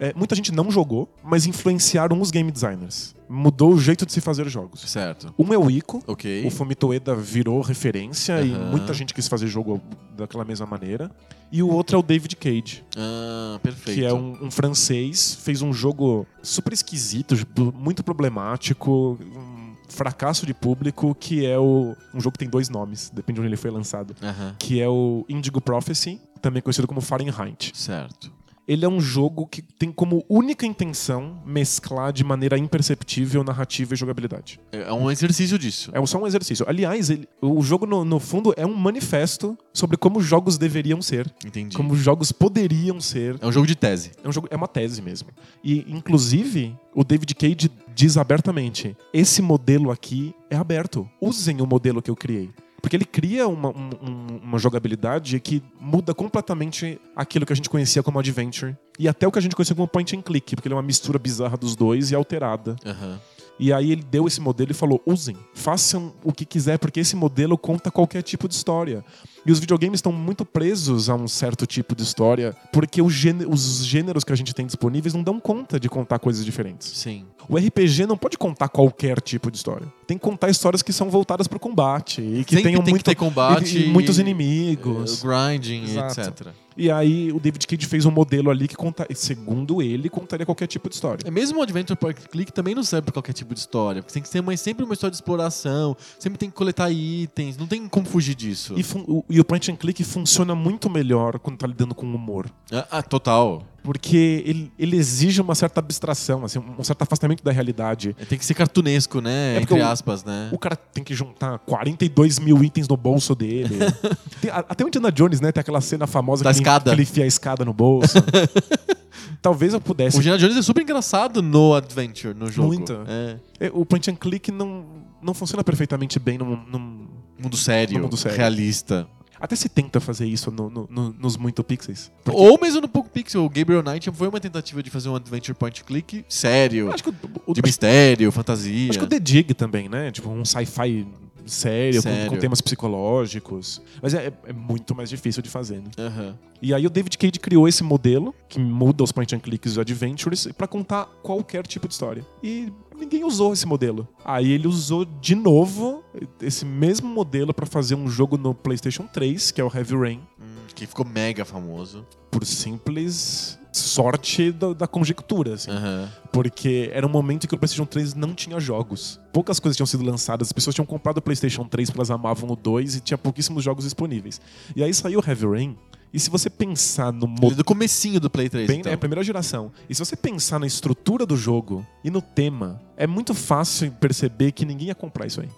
[0.00, 3.14] É, muita gente não jogou, mas influenciaram os game designers.
[3.28, 4.80] Mudou o jeito de se fazer jogos.
[4.82, 5.34] Certo.
[5.38, 6.02] Um é o Ico.
[6.06, 6.46] Ok.
[6.46, 8.70] O Fumito Ueda virou referência e Aham.
[8.70, 9.80] muita gente quis fazer jogo
[10.16, 11.10] daquela mesma maneira.
[11.50, 13.98] E o outro é o David Cage, Ah, perfeito.
[13.98, 17.34] que é um, um francês, fez um jogo super esquisito,
[17.74, 23.10] muito problemático, um fracasso de público, que é o um jogo que tem dois nomes,
[23.14, 24.54] depende de onde ele foi lançado, Aham.
[24.58, 27.72] que é o Indigo Prophecy, também conhecido como Fahrenheit.
[27.74, 28.32] Certo.
[28.68, 33.96] Ele é um jogo que tem como única intenção mesclar de maneira imperceptível narrativa e
[33.96, 34.58] jogabilidade.
[34.72, 35.88] É um exercício disso.
[35.94, 36.66] É só um exercício.
[36.68, 41.32] Aliás, ele- o jogo, no, no fundo, é um manifesto sobre como jogos deveriam ser,
[41.46, 41.76] Entendi.
[41.76, 43.36] como jogos poderiam ser.
[43.40, 44.10] É um jogo de tese.
[44.24, 45.28] É, um jogo, é uma tese mesmo.
[45.62, 51.08] E, inclusive, o David Cage diz abertamente: esse modelo aqui é aberto.
[51.20, 52.50] Usem o modelo que eu criei.
[52.80, 57.68] Porque ele cria uma, um- um- uma jogabilidade que muda completamente aquilo que a gente
[57.70, 58.76] conhecia como adventure.
[58.98, 60.82] E até o que a gente conhecia como point and click, porque ele é uma
[60.82, 62.76] mistura bizarra dos dois e alterada.
[62.84, 63.18] Aham.
[63.58, 67.16] E aí ele deu esse modelo e falou: usem, façam o que quiser, porque esse
[67.16, 69.02] modelo conta qualquer tipo de história.
[69.46, 74.24] E os videogames estão muito presos a um certo tipo de história, porque os gêneros
[74.24, 76.86] que a gente tem disponíveis não dão conta de contar coisas diferentes.
[76.98, 77.24] Sim.
[77.48, 79.86] O RPG não pode contar qualquer tipo de história.
[80.06, 82.92] Tem que contar histórias que são voltadas para o combate e que Sempre tenham tem
[82.92, 83.76] muito, que ter combate.
[83.78, 85.22] e- e muitos inimigos.
[85.22, 86.20] grinding, Exato.
[86.20, 86.46] etc.
[86.78, 90.66] E aí o David Cage fez um modelo ali que conta, segundo ele, contaria qualquer
[90.66, 91.22] tipo de história.
[91.26, 94.02] É mesmo o Adventure Point and Click também não serve pra qualquer tipo de história.
[94.02, 97.56] Porque tem que ser uma, sempre uma história de exploração, sempre tem que coletar itens,
[97.56, 98.74] não tem como fugir disso.
[98.76, 102.46] E, o, e o point and click funciona muito melhor quando tá lidando com humor.
[102.70, 103.62] Ah, ah, total.
[103.86, 108.16] Porque ele, ele exige uma certa abstração, assim, um certo afastamento da realidade.
[108.18, 109.54] É, Tem que ser cartunesco, né?
[109.58, 110.48] É Entre o- aspas, né?
[110.52, 113.76] O cara tem que juntar 42 mil itens no bolso dele.
[114.42, 115.52] Tem- até o Indiana Jones, né?
[115.52, 116.90] Tem aquela cena famosa Da que, ele- escada.
[116.90, 118.14] que ele enfia a escada no bolso.
[119.40, 120.16] Talvez eu pudesse.
[120.16, 122.68] O Indiana Jones é super engraçado no Adventure, no jogo.
[122.68, 122.92] Muito.
[123.06, 123.36] É.
[123.60, 124.84] É, O point and click não,
[125.22, 127.06] não funciona perfeitamente bem num, num-
[127.38, 128.36] Mundo sério, No mundo sério.
[128.38, 129.06] realista.
[129.40, 132.10] Até se tenta fazer isso no- no- no- nos muito pixels.
[132.24, 133.44] Porque- Ou mesmo no Poco Pixel.
[133.44, 137.10] O Gabriel Knight foi uma tentativa de fazer um Adventure Point Click sério, Acho que
[137.10, 137.14] o,
[137.46, 138.90] o- de mistério, fantasia.
[138.90, 140.10] Acho que o The Dig também, né?
[140.10, 141.06] Tipo, um sci-fi
[141.46, 142.30] sério, com- Sério.
[142.30, 143.80] Com, temas psicológicos.
[144.02, 145.90] Mas é, é muito mais difícil de fazer, né?
[145.98, 146.36] Aham.
[146.60, 149.80] E aí o David Cage criou esse modelo, que muda os point and clicks e
[149.80, 152.24] adventures, pra contar qualquer tipo de história.
[152.42, 154.06] E ninguém usou esse modelo.
[154.24, 156.02] Aí ele usou de novo
[156.40, 160.20] esse mesmo modelo pra fazer um jogo no PlayStation 3, que é o Heavy Rain,
[160.40, 162.04] Hum, que ficou mega famoso.
[162.30, 165.70] por simples sorte da, da conjectura, assim.
[165.70, 166.10] Aham.
[166.32, 169.20] Porque era um momento em que o PlayStation 3 não tinha jogos.
[169.34, 172.50] Poucas coisas tinham sido lançadas, as pessoas tinham comprado o PlayStation 3 porque elas amavam
[172.50, 174.40] o 2 e tinha pouquíssimos jogos disponíveis.
[174.74, 175.76] E aí saiu o Heavy Rain,
[176.12, 177.56] e se você pensar no modelo.
[177.56, 178.90] do comecinho do Play 3, Bem, então.
[178.90, 179.70] É a primeira geração.
[179.90, 184.52] E se você pensar na estrutura do jogo e no tema, é muito fácil perceber
[184.52, 185.48] que ninguém ia comprar isso aí.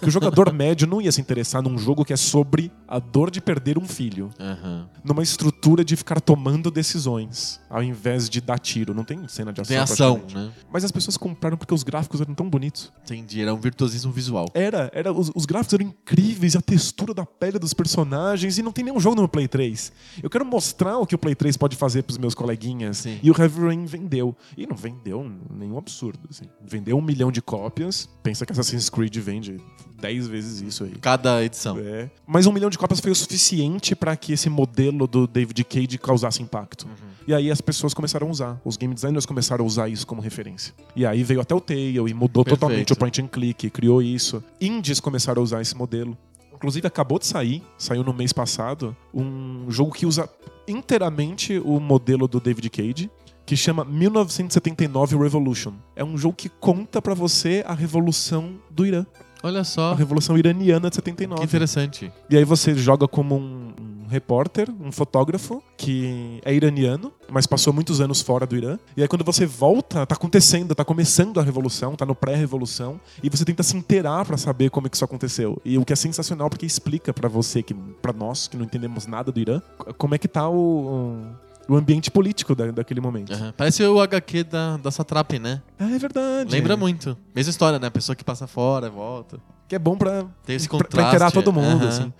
[0.00, 3.30] Que o jogador médio não ia se interessar num jogo que é sobre a dor
[3.30, 4.30] de perder um filho.
[4.38, 4.88] Aham.
[5.02, 8.94] Numa estrutura de ficar tomando decisões, ao invés de dar tiro.
[8.94, 9.74] Não tem cena de ação.
[9.74, 10.50] Tem ação, né?
[10.72, 12.92] Mas as pessoas compraram porque os gráficos eram tão bonitos.
[13.02, 13.40] Entendi.
[13.42, 14.46] Era um virtuosismo visual.
[14.54, 18.70] Era, era os, os gráficos eram incríveis, a textura da pele dos personagens, e não
[18.72, 19.92] tem nenhum jogo no meu Play 3.
[20.22, 22.98] Eu quero mostrar o que o Play 3 pode fazer pros meus coleguinhas.
[22.98, 23.18] Sim.
[23.22, 24.36] E o Heavy Rain vendeu.
[24.56, 26.20] E não vendeu nenhum absurdo.
[26.30, 26.44] assim.
[26.62, 28.08] Vendeu um milhão de cópias.
[28.22, 29.60] Pensa que Assassin's Creed vende
[30.00, 30.92] 10 vezes isso aí.
[31.00, 31.78] Cada edição.
[31.78, 32.10] É.
[32.26, 35.96] Mas um milhão de cópias foi o suficiente para que esse modelo do David Cage
[35.96, 36.86] causasse impacto.
[37.26, 38.60] E aí as pessoas começaram a usar.
[38.64, 40.74] Os game designers começaram a usar isso como referência.
[40.94, 42.60] E aí veio até o Tale e mudou Perfeito.
[42.60, 44.44] totalmente o point and click, criou isso.
[44.60, 46.18] Indies começaram a usar esse modelo.
[46.52, 50.28] Inclusive acabou de sair, saiu no mês passado, um jogo que usa
[50.68, 53.10] inteiramente o modelo do David Cage.
[53.46, 55.74] Que chama 1979 Revolution.
[55.94, 59.04] É um jogo que conta pra você a revolução do Irã.
[59.42, 59.92] Olha A só.
[59.92, 61.40] revolução iraniana de 79.
[61.40, 62.10] Que interessante.
[62.30, 67.70] E aí você joga como um, um repórter, um fotógrafo, que é iraniano, mas passou
[67.70, 68.78] muitos anos fora do Irã.
[68.96, 73.28] E aí quando você volta, tá acontecendo, tá começando a revolução, tá no pré-revolução, e
[73.28, 75.60] você tenta se inteirar pra saber como é que isso aconteceu.
[75.62, 79.06] E o que é sensacional porque explica pra você que para nós que não entendemos
[79.06, 79.60] nada do Irã,
[79.98, 81.26] como é que tá o, o
[81.70, 83.32] ambiente político da, daquele momento.
[83.32, 83.54] Aham.
[83.56, 85.62] Parece o HQ da, da Satrap, né?
[85.78, 86.50] Ah, é verdade.
[86.50, 87.16] Lembra muito.
[87.34, 87.88] Mesma história, né?
[87.90, 89.38] Pessoa que passa fora, volta.
[89.66, 91.88] Que é bom pra Tem esse pra, pra inteirar todo mundo, Aham.
[91.88, 92.12] assim.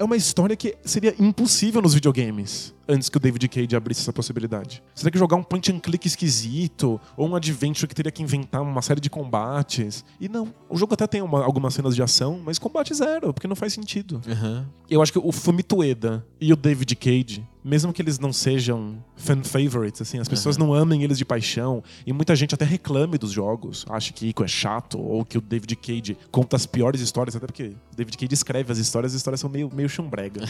[0.00, 4.12] É uma história que seria impossível nos videogames antes que o David Cage abrisse essa
[4.12, 4.80] possibilidade.
[4.94, 8.22] Você tem que jogar um point and click esquisito, ou um adventure que teria que
[8.22, 10.04] inventar uma série de combates.
[10.20, 13.48] E não, o jogo até tem uma- algumas cenas de ação, mas combate zero, porque
[13.48, 14.20] não faz sentido.
[14.28, 14.66] Aham.
[14.88, 18.96] Eu acho que o Fumito Ueda e o David Cage, mesmo que eles não sejam
[19.14, 23.18] fan favorites, assim, as pessoas não amem eles de paixão, e muita gente até reclame
[23.18, 27.02] dos jogos, acha que Ico é chato, ou que o David Cage conta as piores
[27.02, 30.40] histórias, até porque o David Cage escreve as histórias, as histórias são meio, meio chumbrega.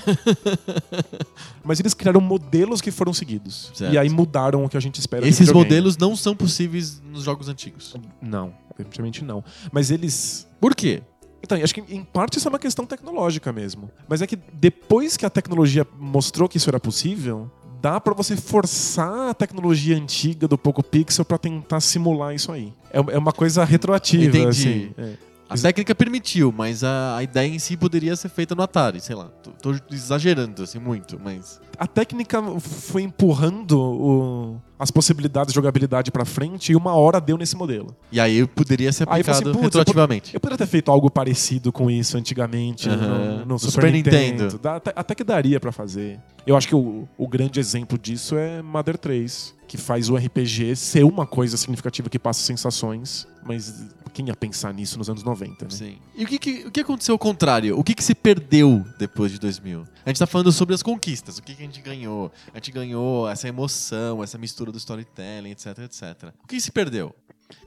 [1.64, 3.72] Mas eles criaram modelos que foram seguidos.
[3.74, 3.92] Certo.
[3.92, 7.48] E aí mudaram o que a gente espera Esses modelos não são possíveis nos jogos
[7.48, 7.94] antigos.
[8.22, 9.42] Não, definitivamente não.
[9.72, 11.02] Mas eles Por quê?
[11.42, 13.90] Então, acho que em parte isso é uma questão tecnológica mesmo.
[14.08, 18.36] Mas é que depois que a tecnologia mostrou que isso era possível, dá pra você
[18.36, 22.72] forçar a tecnologia antiga do Poco Pixel pra tentar simular isso aí.
[22.92, 24.46] É é uma coisa retroativa, Entendi.
[24.48, 24.90] assim.
[24.98, 25.27] É.
[25.48, 29.16] A técnica permitiu, mas a, a ideia em si poderia ser feita no Atari, sei
[29.16, 29.26] lá.
[29.42, 31.60] Tô, tô exagerando, assim, muito, mas.
[31.78, 37.36] A técnica foi empurrando o- as possibilidades de jogabilidade pra frente e uma hora deu
[37.38, 37.96] nesse modelo.
[38.12, 40.34] E aí poderia ser eu aplicado assim, "Putz, retroativamente.
[40.34, 42.96] Eu poderia ter feito algo parecido com isso antigamente Aham.
[42.96, 44.16] no, no No Super, Super Nintendo.
[44.44, 44.58] Nintendo.
[44.58, 46.20] Dá- até, até que daria pra fazer.
[46.46, 50.76] Eu acho que o, o grande exemplo disso é Mother 3, que faz o RPG
[50.76, 55.64] ser uma coisa significativa que passa sensações, mas quem ia pensar nisso nos anos 90,
[55.66, 55.70] né?
[55.70, 55.98] Sim.
[56.16, 57.78] E o que, que- o que aconteceu ao contrário?
[57.78, 59.84] O que, que se perdeu depois de 2000?
[60.04, 61.38] A gente tá falando sobre as conquistas.
[61.38, 62.30] O que, que a gente ganhou?
[62.52, 66.32] A gente ganhou essa emoção, essa mistura do storytelling, etc, etc.
[66.42, 67.14] O que se perdeu?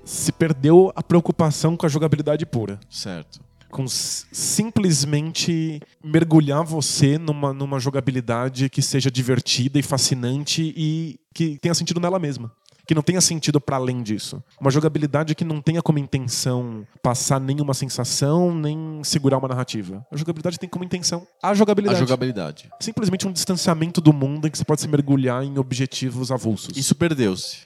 [0.06, 2.80] Se perdeu a preocupação com a jogabilidade pura.
[2.90, 3.40] Certo.
[3.70, 11.74] Com simplesmente mergulhar você numa, numa jogabilidade que seja divertida e fascinante e que tenha
[11.74, 12.52] sentido nela mesma.
[12.92, 14.44] Que não tenha sentido para além disso.
[14.60, 20.06] Uma jogabilidade que não tenha como intenção passar nenhuma sensação, nem segurar uma narrativa.
[20.12, 22.00] A jogabilidade tem como intenção a A jogabilidade.
[22.02, 22.70] jogabilidade.
[22.82, 26.76] Simplesmente um distanciamento do mundo em que você pode se mergulhar em objetivos avulsos.
[26.76, 27.60] Isso perdeu-se.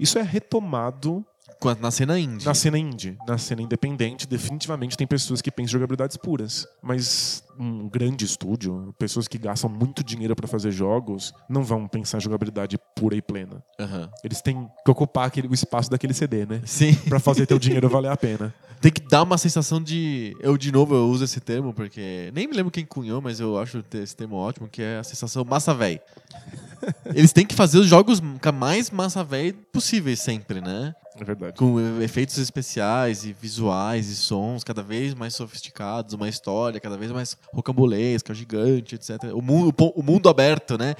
[0.00, 1.24] Isso é retomado
[1.80, 2.44] Na cena indie.
[2.44, 6.66] na cena indie, na cena independente, definitivamente tem pessoas que pensam em jogabilidades puras.
[6.82, 12.18] Mas um grande estúdio, pessoas que gastam muito dinheiro pra fazer jogos, não vão pensar
[12.18, 13.62] em jogabilidade pura e plena.
[13.78, 14.10] Aham.
[14.24, 16.62] Eles têm que ocupar aquele, o espaço daquele CD, né?
[16.64, 16.94] Sim.
[17.08, 18.54] Pra fazer teu dinheiro valer a pena.
[18.82, 20.36] Tem que dar uma sensação de.
[20.40, 22.32] Eu, de novo, eu uso esse termo porque.
[22.34, 25.44] Nem me lembro quem cunhou, mas eu acho esse termo ótimo, que é a sensação
[25.44, 26.00] massa véi.
[27.14, 28.20] Eles têm que fazer os jogos
[28.52, 30.92] mais massa véi possíveis sempre, né?
[31.20, 31.56] É verdade.
[31.56, 36.96] Com eh, efeitos especiais e visuais e sons cada vez mais sofisticados, uma história cada
[36.96, 39.24] vez mais rocambolesca, gigante, etc.
[39.34, 40.94] O mundo, o mundo aberto, né?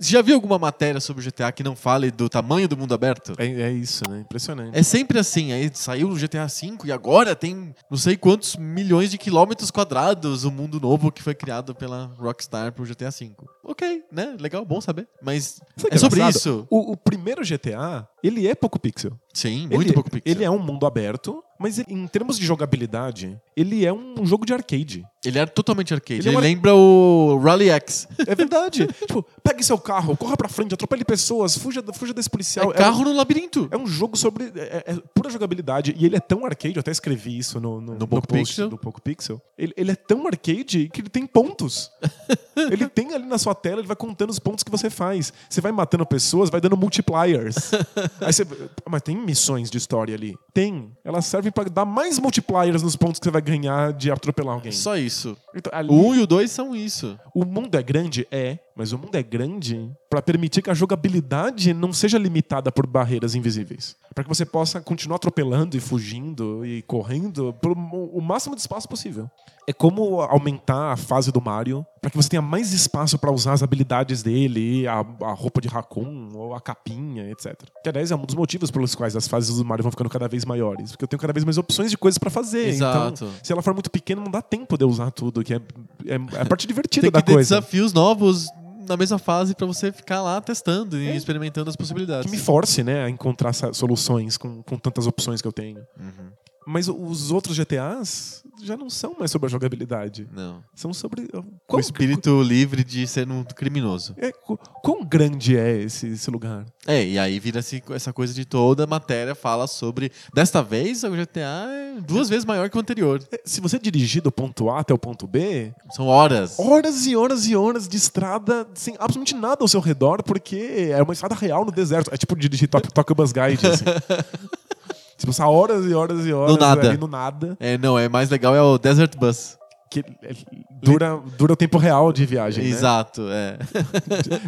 [0.00, 2.94] Você já viu alguma matéria sobre o GTA que não fale do tamanho do mundo
[2.94, 3.32] aberto?
[3.38, 4.20] É, é isso, né?
[4.20, 4.76] Impressionante.
[4.76, 9.10] É sempre assim, aí saiu o GTA V e agora tem não sei quantos milhões
[9.10, 13.32] de quilômetros quadrados o mundo novo que foi criado pela Rockstar pro GTA V.
[13.64, 14.36] ok, né?
[14.38, 15.08] Legal, bom saber.
[15.22, 16.66] Mas Sabe que é sobre isso.
[16.70, 19.12] O, o primeiro GTA, ele é pouco pixel.
[19.32, 20.30] Sim, muito ele, pouco pixel.
[20.32, 24.46] Ele é um mundo aberto, mas ele- em termos de jogabilidade, ele é um jogo
[24.46, 25.04] de arcade.
[25.24, 26.20] Ele é totalmente arcade.
[26.20, 28.06] Ele Ele, é uma- lembra o Rally X.
[28.26, 28.86] É verdade.
[29.06, 32.70] tipo, pegue seu carro, corra pra frente, atropele pessoas, fuja, fuja desse policial.
[32.70, 33.66] É carro no labirinto.
[33.72, 34.52] É um jogo sobre.
[34.54, 35.94] É, é pura jogabilidade.
[35.98, 38.68] E ele é tão arcade, eu até escrevi isso no, no, No Poco post Pixel?
[38.68, 39.40] do Poco Pixel.
[39.58, 41.90] Ele, ele é tão arcade que ele tem pontos.
[42.70, 45.32] ele tem ali na sua tela, ele vai contando os pontos que você faz.
[45.48, 47.54] Você vai matando pessoas, vai dando multipliers.
[48.20, 48.46] Aí você,
[48.88, 50.36] mas tem missões de história ali?
[50.52, 50.90] Tem.
[51.04, 54.72] Elas servem pra dar mais multipliers nos pontos que você vai ganhar de atropelar alguém.
[54.72, 55.36] Só isso.
[55.54, 57.18] Então, ali- O 1 e o 2 são isso.
[57.34, 58.26] o mundo é grande?
[58.30, 62.86] É, mas o mundo é grande para permitir que a jogabilidade não seja limitada por
[62.86, 63.96] barreiras invisíveis.
[64.14, 68.88] Para que você possa continuar atropelando e fugindo e correndo por o máximo de espaço
[68.88, 69.30] possível.
[69.66, 73.54] É como aumentar a fase do Mario para que você tenha mais espaço para usar
[73.54, 77.56] as habilidades dele, a, a roupa de raccoon ou a capinha, etc.
[77.82, 80.28] Que, aliás, é um dos motivos pelos quais as fases do Mario vão ficando cada
[80.28, 80.90] vez maiores.
[80.90, 82.68] Porque eu tenho cada vez mais opções de coisas para fazer.
[82.68, 83.24] Exato.
[83.24, 85.60] Então, se ela for muito pequena, não dá tempo de eu usar tudo, que é,
[86.06, 87.56] é, é a parte divertida Tem da que ter coisa.
[87.56, 88.48] desafios novos
[88.88, 92.30] na mesma fase pra você ficar lá testando e experimentando as possibilidades.
[92.30, 95.78] que me force, né, a encontrar soluções com, com tantas opções que eu tenho.
[95.98, 96.30] Uhum.
[96.66, 100.26] Mas os outros GTAs já não são mais sobre a jogabilidade.
[100.32, 100.62] Não.
[100.74, 101.22] São sobre.
[101.34, 104.14] uh, O Quão, espírito livre de ser um criminoso.
[104.16, 106.64] é, qu- quão grande é esse, esse lugar?
[106.86, 110.10] É, e aí vira -se essa coisa de toda a matéria fala sobre.
[110.32, 113.22] Desta vez, o GTA é duas vezes maior que o anterior.
[113.32, 116.58] É, Se você dirigir do ponto A até o ponto B, São horas.
[116.58, 120.56] horas e horas e horas de estrada sem absolutamente nada ao seu redor, porque
[120.90, 122.10] é uma estrada real no deserto.
[122.12, 122.68] É tipo dirigir
[123.14, 123.84] Bus Guide, assim.
[125.24, 126.88] Você passar horas e horas e horas No nada.
[126.88, 129.56] ali no nada, É, não, é mais legal é o Desert Bus.
[129.90, 130.34] que é-
[130.82, 132.64] dura, dura o tempo real de viagem.
[132.64, 132.70] né?
[132.70, 133.56] Exato, é.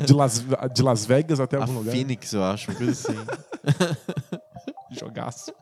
[0.05, 1.93] de Las, de Las Vegas até A algum lugar.
[1.95, 3.17] Phoenix, eu acho, uma coisa assim.
[4.91, 5.53] Jogaço.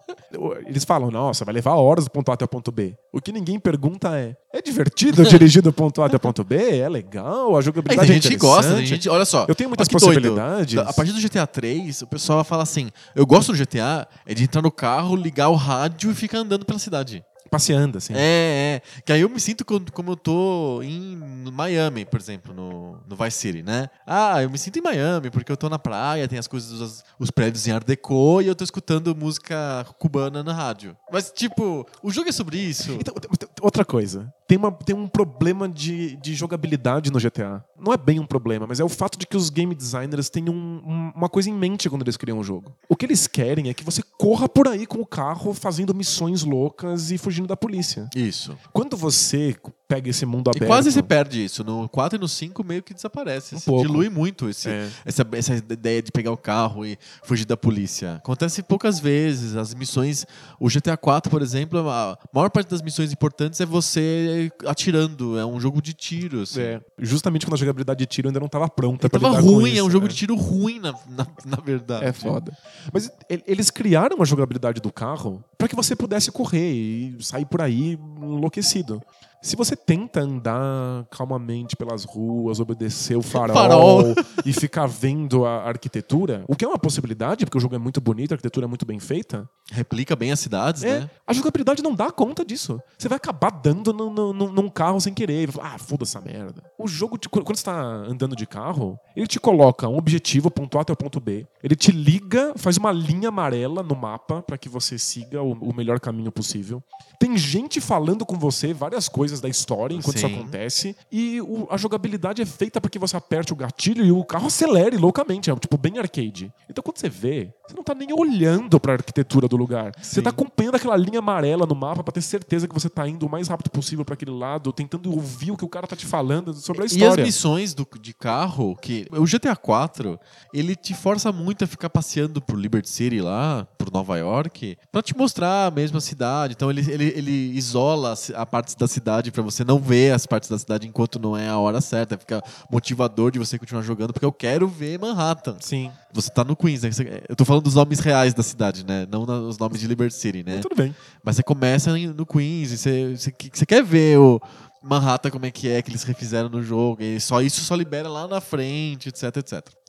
[0.66, 2.94] Eles falam, nossa, vai levar horas do ponto A até o ponto B.
[3.12, 6.78] O que ninguém pergunta é: é divertido dirigir do ponto A até o ponto B?
[6.80, 7.56] É legal?
[7.56, 9.08] A É, jogabilidade tem é gente que gosta, tem interessante?" gente.
[9.08, 9.46] Olha só.
[9.48, 10.06] Eu tenho muitas que doido.
[10.06, 10.76] possibilidades.
[10.78, 14.44] A partir do GTA 3, o pessoal fala assim: eu gosto do GTA é de
[14.44, 17.24] entrar no carro, ligar o rádio e ficar andando pela cidade.
[17.54, 18.12] Passeando, assim.
[18.16, 19.02] É, é.
[19.04, 21.16] Que aí eu me sinto co- como eu tô em
[21.52, 23.88] Miami, por exemplo, no, no Vice City, né?
[24.06, 27.04] Ah, eu me sinto em Miami porque eu tô na praia, tem as coisas, os,
[27.18, 30.96] os prédios em Art Deco e eu tô escutando música cubana na rádio.
[31.12, 32.92] Mas, tipo, o jogo é sobre isso.
[33.00, 33.14] Então,
[33.62, 34.32] outra coisa.
[34.46, 37.64] Tem, uma, tem um problema de, de jogabilidade no GTA.
[37.78, 40.48] Não é bem um problema, mas é o fato de que os game designers têm
[40.50, 42.74] um- um- uma coisa em mente quando eles criam um jogo.
[42.88, 46.42] O que eles querem é que você corra por aí com o carro fazendo missões
[46.44, 48.08] loucas e fugindo da polícia.
[48.14, 48.56] Isso.
[48.72, 49.56] Quando você
[49.86, 50.66] pega esse mundo E aberto.
[50.66, 51.62] quase se perde isso.
[51.62, 53.54] No 4 e no 5 meio que desaparece.
[53.54, 53.86] Um se pouco.
[53.86, 54.88] dilui muito esse, É.
[55.04, 58.14] essa, essa ideia de pegar o carro e fugir da polícia.
[58.14, 59.54] Acontece poucas vezes.
[59.56, 60.26] As missões.
[60.58, 65.38] O GTA 4, por exemplo, a maior parte das missões importantes é você atirando.
[65.38, 66.42] É um jogo de tiro.
[66.42, 66.60] Assim.
[66.60, 69.80] É, justamente quando a jogabilidade de tiro ainda não estava pronta Tava lidar ruim, isso,
[69.80, 70.08] é um jogo é.
[70.08, 72.04] de tiro ruim, na, na, na verdade.
[72.06, 72.56] É foda.
[72.92, 77.44] Mas e- eles criaram a jogabilidade do carro para que você pudesse correr e sair
[77.44, 79.02] por aí enlouquecido.
[79.44, 84.14] Se você tenta andar calmamente pelas ruas, obedecer o farol, Farol.
[84.44, 88.00] e ficar vendo a arquitetura, o que é uma possibilidade, porque o jogo é muito
[88.00, 91.10] bonito, a arquitetura é muito bem feita, Replica bem as cidades, é, né?
[91.26, 92.78] a jogabilidade não dá conta disso.
[92.98, 95.48] Você vai acabar dando no- no- no- num carro sem querer.
[95.60, 96.62] Ah, foda essa merda.
[96.78, 100.76] O jogo, te- quando você tá andando de carro, ele te coloca um objetivo, ponto
[100.78, 101.46] A até o ponto B.
[101.62, 105.74] Ele te liga, faz uma linha amarela no mapa para que você siga o, o
[105.74, 106.82] melhor caminho possível.
[107.18, 110.34] Tem gente falando com você várias coisas da história enquanto isso Sim.
[110.34, 110.96] acontece.
[111.10, 114.46] E o- a jogabilidade é feita para que você aperte o gatilho e o carro
[114.46, 115.50] acelere loucamente.
[115.50, 116.52] É tipo bem arcade.
[116.68, 119.92] Então quando você vê, você não tá nem olhando para a arquitetura do lugar.
[120.00, 120.22] Você Sim.
[120.22, 123.30] tá acompanhando aquela linha amarela no mapa para ter certeza que você tá indo o
[123.30, 126.52] mais rápido possível para aquele lado, tentando ouvir o que o cara tá te falando
[126.54, 127.24] sobre a E as história.
[127.24, 130.18] missões do, de carro, que o GTA 4,
[130.52, 135.02] ele te força muito a ficar passeando por Liberty City lá, por Nova York, pra
[135.02, 136.54] te mostrar mesmo a cidade.
[136.54, 140.48] Então ele, ele, ele isola a partes da cidade pra você não ver as partes
[140.48, 142.16] da cidade enquanto não é a hora certa.
[142.16, 145.56] Fica motivador de você continuar jogando, porque eu quero ver Manhattan.
[145.60, 145.90] Sim.
[146.12, 146.90] Você tá no Queens, né?
[147.28, 149.06] Eu tô falando dos nomes reais da cidade, né?
[149.10, 150.58] Não os nomes de Liberty City, né?
[150.60, 150.94] Tudo bem.
[151.22, 154.40] Mas você começa no Queens você, você, você quer ver o
[154.82, 157.02] Manhattan como é que é, que eles refizeram no jogo.
[157.02, 159.83] E só isso só libera lá na frente, etc, etc.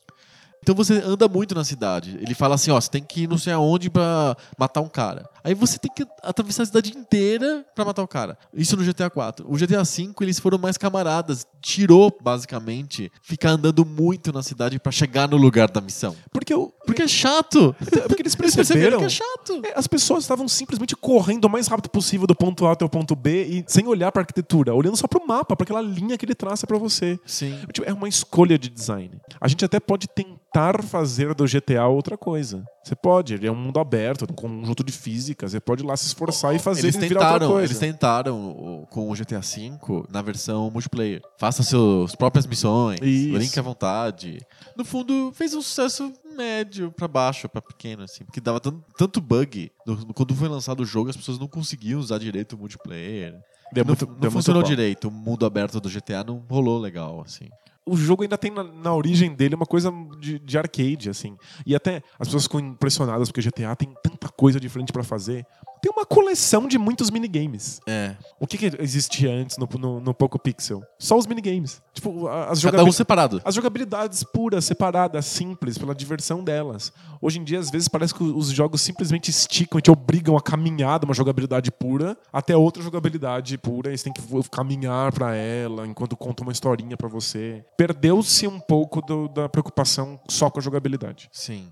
[0.66, 2.18] Então você anda muito na cidade.
[2.20, 5.30] Ele fala assim, ó, você tem que ir não sei aonde pra matar um cara.
[5.44, 8.36] Aí você tem que atravessar a cidade inteira pra matar o cara.
[8.52, 9.46] Isso no GTA 4.
[9.48, 11.46] O GTA 5, eles foram mais camaradas.
[11.62, 16.16] Tirou, basicamente, ficar andando muito na cidade pra chegar no lugar da missão.
[16.34, 17.76] Porque, eu, Porque é chato.
[18.08, 19.62] porque eles perceberam que é chato.
[19.64, 22.90] É, As pessoas estavam simplesmente correndo o mais rápido possível do ponto A até o
[22.90, 26.26] ponto B e sem olhar pra arquitetura, olhando só pro mapa, pra aquela linha que
[26.26, 27.20] ele traça pra você.
[27.24, 27.56] Sim.
[27.72, 29.12] Tipo, É uma escolha de design.
[29.40, 32.64] A gente até pode tentar fazer do GTA outra coisa.
[32.84, 35.98] Você pode, ele é um mundo aberto, um conjunto de física, você pode ir lá
[35.98, 37.66] se esforçar e fazer Eles ele virar outra tentaram, coisa.
[37.74, 41.22] eles tentaram com o GTA V na versão multiplayer.
[41.40, 43.34] Faça suas próprias missões, Isso.
[43.34, 44.40] brinque à vontade.
[44.78, 49.20] No fundo, fez um sucesso médio pra baixo, pra pequeno, assim, porque dava tan- tanto
[49.20, 49.72] bug.
[50.14, 53.34] Quando foi lançado o jogo, as pessoas não conseguiam usar direito o multiplayer.
[53.74, 55.08] Deu não muito- não funcionou direito.
[55.08, 57.50] O mundo aberto do GTA não rolou legal, assim.
[57.86, 61.38] O jogo ainda tem na, na origem dele uma coisa de, de arcade, assim.
[61.66, 65.46] E até as pessoas ficam impressionadas porque GTA tem tanta coisa diferente pra fazer.
[65.86, 67.80] Tem uma coleção de muitos minigames.
[67.88, 68.16] É.
[68.40, 70.82] O que, que existia antes no, no, no Poco Pixel?
[70.98, 71.80] Só os minigames.
[71.94, 73.40] Tipo, as, Cada um separado.
[73.46, 76.92] as jogabilidades puras, separadas, simples, pela diversão delas.
[77.22, 80.42] Hoje em dia, às vezes, parece que os jogos simplesmente esticam e te obrigam a
[80.42, 83.94] caminhar de uma jogabilidade pura até outra jogabilidade pura.
[83.94, 87.64] E você tem que caminhar pra ela enquanto conta uma historinha pra você.
[87.78, 91.30] Perdeu-se um pouco do- da preocupação só com a jogabilidade.
[91.32, 91.70] Sim.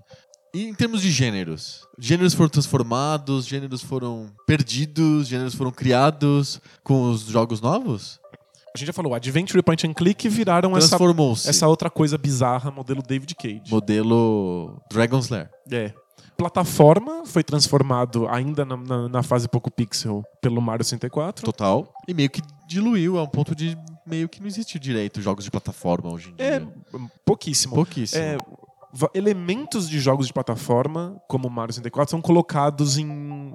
[0.54, 1.86] E em termos de gêneros?
[1.98, 8.20] Gêneros foram transformados, gêneros foram perdidos, gêneros foram criados com os jogos novos?
[8.74, 10.96] A gente já falou, Adventure Point and Click viraram essa,
[11.48, 13.62] essa outra coisa bizarra, modelo David Cage.
[13.70, 15.50] Modelo Dragon's Lair.
[15.70, 15.92] É.
[16.36, 21.44] Plataforma foi transformado ainda na, na- na fase pouco pixel pelo Mario 64.
[21.44, 21.92] Total.
[22.08, 25.50] E meio que diluiu a um ponto de meio que não existe direito jogos de
[25.52, 26.44] plataforma hoje em dia.
[26.46, 26.62] É
[27.24, 27.74] pouquíssimo.
[27.76, 28.20] pouquíssimo.
[28.22, 28.36] É,
[29.14, 33.06] elementos de jogos de plataforma, como Mario 64, são colocados em,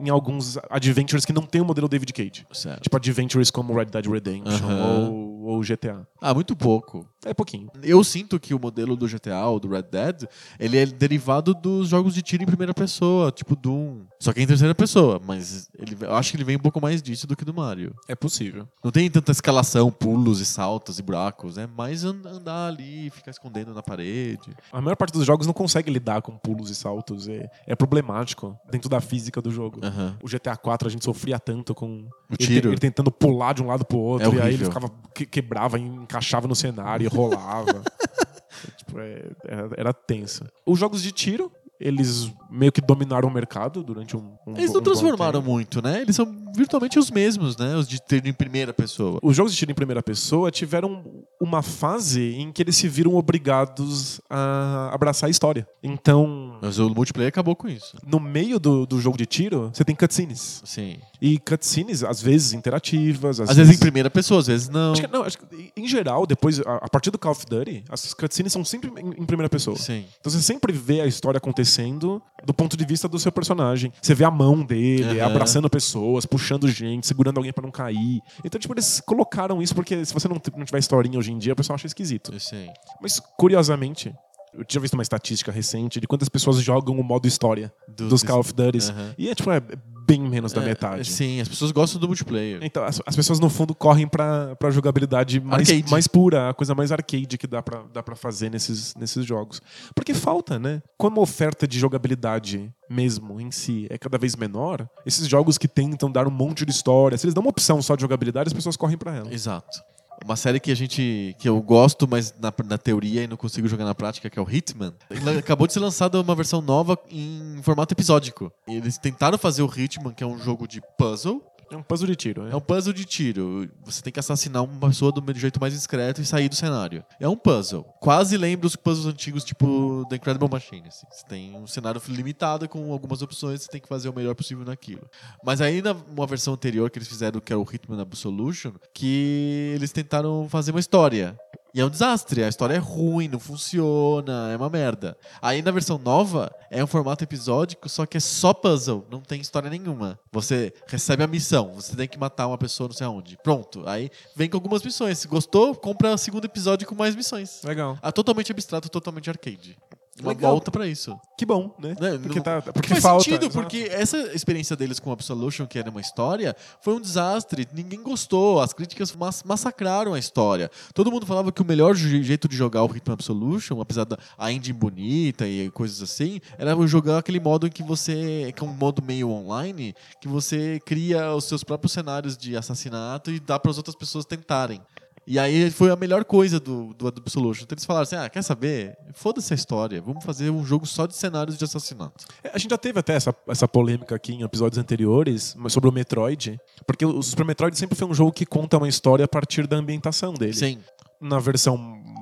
[0.02, 2.46] em alguns adventures que não tem o modelo David Cage.
[2.52, 2.82] Certo.
[2.82, 5.10] Tipo adventures como Red Dead Redemption Aham.
[5.10, 6.08] ou, ou GTA.
[6.22, 7.08] Ah, muito pouco.
[7.26, 7.70] É pouquinho.
[7.84, 10.24] Eu sinto que o modelo do GTA ou do Red Dead,
[10.60, 14.04] ele é derivado dos jogos de tiro em primeira pessoa, tipo Doom.
[14.20, 16.80] Só que é em terceira pessoa, mas ele, eu acho que ele vem um pouco
[16.82, 17.94] mais disso do que do Mario.
[18.08, 18.68] É possível.
[18.84, 21.58] Não tem tanta escalação, pulos e saltos e buracos.
[21.58, 24.56] É mais an- andar ali, ficar escondendo na parede.
[24.72, 27.28] A maior parte dos jogos não consegue lidar com pulos e saltos.
[27.28, 29.80] É, é problemático dentro da física do jogo.
[29.84, 30.18] Aham.
[30.24, 31.88] O GTA 4 a gente sofria tanto com
[32.30, 32.70] O ele, tiro.
[32.70, 35.80] ele tentando pular de um lado pro outro, É e aí ele ficava que- quebrava,
[35.80, 37.82] e encaixava no cenário e rolava.
[38.78, 40.46] tipo, é- era, era tenso.
[40.66, 44.80] Os jogos de tiro, eles meio que dominaram o mercado durante um, um Eles não
[44.80, 46.02] um transformaram muito, né?
[46.02, 46.26] Eles são
[46.56, 47.76] virtualmente os mesmos, né?
[47.76, 49.20] Os de tiro em primeira pessoa.
[49.22, 51.04] Os jogos de tiro em primeira pessoa tiveram
[51.40, 55.68] uma fase em que eles se viram obrigados a abraçar a história.
[55.84, 57.98] Então, Mas o multiplayer acabou com isso.
[58.06, 60.62] no meio do, do jogo de tiro, você tem cutscenes.
[60.66, 60.98] Sim.
[61.22, 63.40] E cutscenes, às vezes, interativas.
[63.40, 64.94] Às, Às vezes em primeira pessoa, às vezes não.
[64.94, 67.84] Acho que, não, acho que, em geral, depois, a, a partir do Call of Duty,
[67.90, 69.78] as cutscenes são sempre em, em primeira pessoa.
[69.78, 70.06] Sim.
[70.20, 73.92] Então você sempre vê a história acontecendo do ponto de vista do seu personagem.
[74.02, 75.30] Você vê a mão dele, Aham.
[75.32, 78.22] abraçando pessoas, puxando gente, segurando alguém pra não cair.
[78.44, 81.54] Então, tipo, eles colocaram isso porque se você não, não tiver historinha hoje em dia,
[81.54, 82.38] o pessoal acha esquisito.
[82.40, 82.68] Sim.
[83.02, 84.14] Mas, curiosamente,
[84.54, 88.24] eu tinha visto uma estatística recente de quantas pessoas jogam o modo história Do- dos
[88.24, 88.80] Call of Duty.
[88.92, 89.14] Aham.
[89.18, 89.62] E é, tipo, é
[90.10, 91.06] bem menos da É, metade.
[91.12, 92.60] Sim, as pessoas gostam do multiplayer.
[92.64, 95.92] Então, as, as pessoas, no fundo, correm pra, pra jogabilidade mais, Arcade.
[95.92, 99.62] mais pura, a coisa mais arcade que dá pra, dá pra fazer nesses, nesses jogos.
[99.94, 100.82] Porque falta, né?
[100.98, 105.68] Como a oferta de jogabilidade mesmo em si é cada vez menor, esses jogos que
[105.68, 108.54] tentam dar um monte de história, se eles dão uma opção só de jogabilidade, as
[108.54, 109.32] pessoas correm pra ela.
[109.32, 109.80] Exato.
[110.24, 111.36] Uma série que a gente.
[111.40, 114.42] que eu gosto, mas na, na teoria e não consigo jogar na prática, que é
[114.42, 114.94] o Hitman.
[115.10, 118.52] Ele Acabou de ser lançada uma versão nova em formato episódico.
[118.68, 121.44] Eles tentaram fazer o Hitman, que é um jogo de puzzle.
[121.72, 122.52] É um puzzle de tiro, né?
[122.52, 123.70] É um puzzle de tiro.
[123.86, 127.04] Você tem que assassinar uma pessoa do jeito mais discreto e sair do cenário.
[127.20, 127.84] É um puzzle.
[128.00, 130.88] Quase lembra os puzzles antigos, tipo The Incredible Machine.
[130.88, 131.06] assim.
[131.12, 134.66] Você tem um cenário limitado com algumas opções, você tem que fazer o melhor possível
[134.66, 135.08] naquilo.
[135.44, 139.74] Mas aí, na uma versão anterior que eles fizeram, que era o Hitman Absolution, que
[139.76, 141.38] eles tentaram fazer uma história.
[141.74, 145.16] E é um desastre, a história é ruim, não funciona, é uma merda.
[145.42, 149.40] Aí na versão nova, é um formato episódico, só que é só puzzle, não tem
[149.40, 150.20] história nenhuma.
[150.32, 153.38] Você recebe a missão, você tem que matar uma pessoa não sei aonde.
[153.44, 155.20] Pronto, aí vem com algumas missões.
[155.20, 157.62] Se gostou, compra o segundo episódio com mais missões.
[157.64, 157.98] Legal.
[158.02, 159.78] Ah, totalmente abstrato, totalmente arcade.
[160.22, 160.52] Uma Legal.
[160.52, 161.18] volta pra isso.
[161.38, 161.96] Que bom, né?
[162.00, 163.24] Né, Porque, tá, porque faz falta.
[163.24, 167.68] sentido, porque essa experiência deles com Absolution, que era uma história, foi um desastre.
[167.74, 168.60] Ninguém gostou.
[168.62, 170.70] As críticas mas- massacraram a história.
[170.94, 174.18] Todo mundo falava que o melhor je- jeito de jogar o Hitman Absolution, apesar da
[174.38, 178.52] a engine bonita e coisas assim, era jogar aquele modo em que você.
[178.56, 183.32] que é um modo meio online, que você cria os seus próprios cenários de assassinato
[183.32, 184.82] e dá para as outras pessoas tentarem.
[185.30, 187.62] E aí foi a melhor coisa do, do Absolution.
[187.62, 188.98] Então eles falaram assim: ah, quer saber?
[189.14, 190.02] Foda-se a história.
[190.02, 192.26] Vamos fazer um jogo só de cenários de assassinato.
[192.44, 195.88] É, A gente já teve até essa, essa polêmica aqui em episódios anteriores mas sobre
[195.88, 199.28] o Metroid, porque o Super Metroid sempre foi um jogo que conta uma história a
[199.28, 200.54] partir da ambientação dele.
[200.54, 200.80] Sim.
[201.22, 201.78] Na versão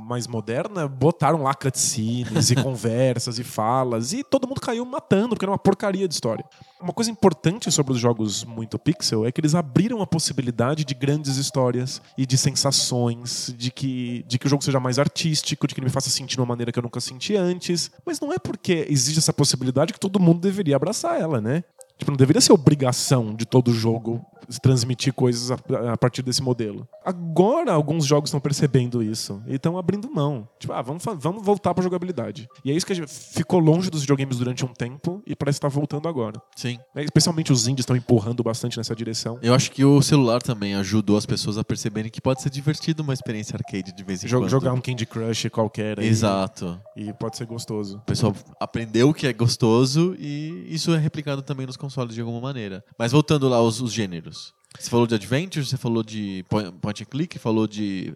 [0.08, 5.44] mais moderna, botaram lá cutscenes e conversas e falas, e todo mundo caiu matando, porque
[5.44, 6.46] era uma porcaria de história.
[6.82, 10.94] Uma coisa importante sobre os jogos muito pixel é que eles abriram a possibilidade de
[10.94, 15.74] grandes histórias e de sensações, de que, de que o jogo seja mais artístico, de
[15.74, 17.92] que ele me faça sentir de uma maneira que eu nunca senti antes.
[18.06, 21.64] Mas não é porque existe essa possibilidade que todo mundo deveria abraçar ela, né?
[21.98, 24.24] Tipo, não deveria ser obrigação de todo jogo
[24.62, 25.56] transmitir coisas a,
[25.94, 26.88] a partir desse modelo.
[27.06, 30.48] Agora, alguns jogos estão percebendo isso e estão abrindo mão.
[30.60, 32.48] Tipo, ah, vamos, vamos voltar pra jogabilidade.
[32.64, 35.58] E é isso que a gente ficou longe dos videogames durante um tempo e parece
[35.58, 36.42] estar voltando agora.
[36.56, 36.78] Sim.
[36.96, 37.04] Né?
[37.04, 39.40] Especialmente os indies estão empurrando bastante nessa direção.
[39.42, 43.04] Eu acho que o celular também ajudou as pessoas a perceberem que pode ser divertido
[43.04, 44.50] uma experiência arcade de vez em Jo- quando.
[44.50, 46.80] Jogar um Candy Crush qualquer aí, Exato.
[46.96, 47.98] e pode ser gostoso.
[47.98, 52.40] O pessoal aprendeu que é gostoso e isso é replicado também nos consoles de alguma
[52.42, 52.84] maneira.
[52.98, 54.37] Mas voltando lá aos, os gêneros.
[54.78, 56.46] Você falou de adventure, você falou de
[56.82, 58.14] point and click, falou de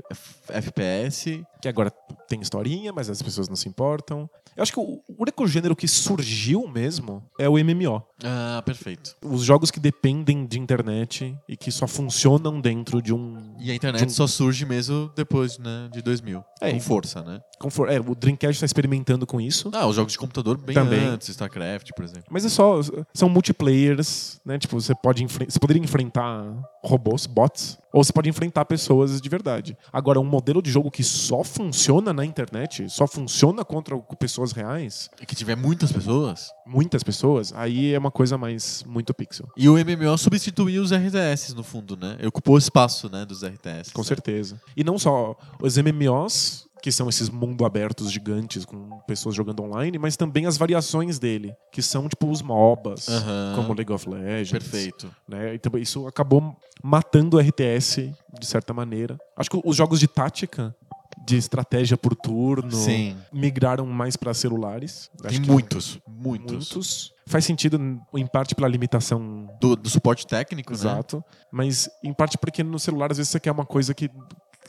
[0.47, 1.43] FPS.
[1.61, 1.91] Que agora
[2.27, 4.29] tem historinha, mas as pessoas não se importam.
[4.55, 8.03] Eu acho que o único gênero que surgiu mesmo é o MMO.
[8.23, 9.15] Ah, perfeito.
[9.23, 13.55] Os jogos que dependem de internet e que só funcionam dentro de um.
[13.59, 16.43] E a internet um- só surge mesmo depois né, de 2000.
[16.59, 17.39] É, com força, né?
[17.59, 19.69] confor- É, o Dreamcast está experimentando com isso.
[19.73, 20.99] Ah, os jogos de computador bem Também.
[21.05, 22.25] antes, StarCraft, por exemplo.
[22.29, 22.79] Mas é só.
[23.13, 24.57] São multiplayers, né?
[24.57, 26.40] Tipo, você pode enfren- Você poderia enfrentar
[26.83, 29.77] robôs, bots, ou você pode enfrentar pessoas de verdade.
[29.91, 35.09] Agora, um modelo de jogo que só funciona na internet, só funciona contra pessoas reais,
[35.21, 36.49] E que tiver muitas pessoas.
[36.65, 39.47] muitas pessoas, aí é uma coisa mais muito pixel.
[39.57, 42.17] E o MMO substituiu os RTS, no fundo, né?
[42.25, 43.91] Ocupou o espaço né, dos RTS.
[43.93, 44.59] Com certeza.
[44.75, 49.97] E não só os MMOs, que são esses mundo abertos gigantes com pessoas jogando online,
[49.99, 53.53] mas também as variações dele, que são tipo os MOBAs, Aham.
[53.55, 54.51] como League of Legends.
[54.51, 55.13] Perfeito.
[55.27, 55.53] né?
[55.53, 59.17] Então isso acabou matando o RTS de certa maneira.
[59.37, 60.75] Acho que os jogos de tática,
[61.23, 63.15] de estratégia por turno, Sim.
[63.31, 65.09] migraram mais para celulares.
[65.21, 66.51] Tem Acho que muitos, muitos.
[66.51, 67.13] muitos.
[67.27, 67.79] Faz sentido
[68.15, 70.77] em parte pela limitação Do, do suporte técnico, né?
[70.79, 71.23] Exato.
[71.51, 74.09] Mas em parte porque no celular, às vezes, você quer uma coisa que,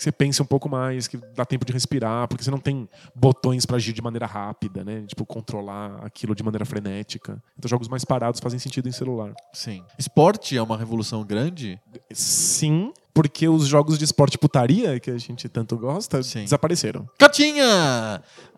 [0.02, 2.88] que você pense um pouco mais, que dá tempo de respirar, porque você não tem
[3.14, 5.04] botões pra agir de maneira rápida, né?
[5.06, 7.40] Tipo, controlar aquilo de maneira frenética.
[7.56, 9.32] Então, jogos mais parados fazem sentido em celular.
[9.52, 9.84] Sim.
[9.96, 11.78] Esporte é uma revolução grande.
[12.12, 16.42] Sim, porque os jogos de esporte putaria, que a gente tanto gosta, Sim.
[16.44, 17.08] desapareceram.
[17.18, 17.64] Cartinha!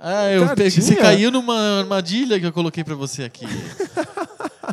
[0.01, 0.55] Ah, eu Cartinha?
[0.57, 3.45] peguei- você caiu numa armadilha que eu coloquei pra você aqui.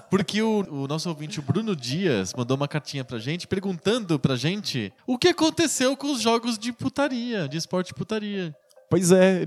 [0.10, 4.36] Porque o, o nosso ouvinte, o Bruno Dias, mandou uma cartinha pra gente perguntando pra
[4.36, 8.56] gente o que aconteceu com os jogos de putaria, de esporte putaria.
[8.89, 9.46] Pois é,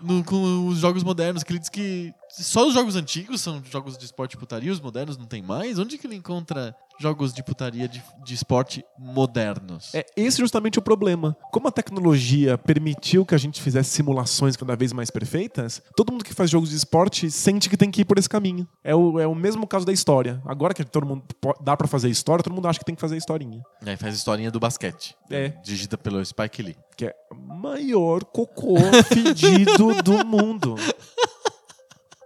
[0.00, 3.98] No- com os jogos modernos, que ele diz que só os jogos antigos são jogos
[3.98, 5.78] de esporte putaria, os modernos não tem mais.
[5.80, 9.94] Onde que ele encontra jogos de putaria de, de esporte modernos?
[9.94, 11.36] É esse justamente o problema.
[11.52, 16.24] Como a tecnologia permitiu que a gente fizesse simulações cada vez mais perfeitas, todo mundo
[16.24, 18.66] que faz jogos de esporte sente que tem que ir por esse caminho.
[18.82, 20.40] É o, é o mesmo caso da história.
[20.44, 21.24] Agora que todo mundo
[21.60, 23.62] dá pra fazer história, todo mundo acha que tem que fazer historinha.
[23.84, 25.16] Aí faz a historinha do basquete.
[25.30, 25.48] É.
[25.62, 26.76] Dirigida pelo Spike Lee.
[26.96, 28.76] Que é o maior cocô
[29.08, 30.76] fedido do mundo.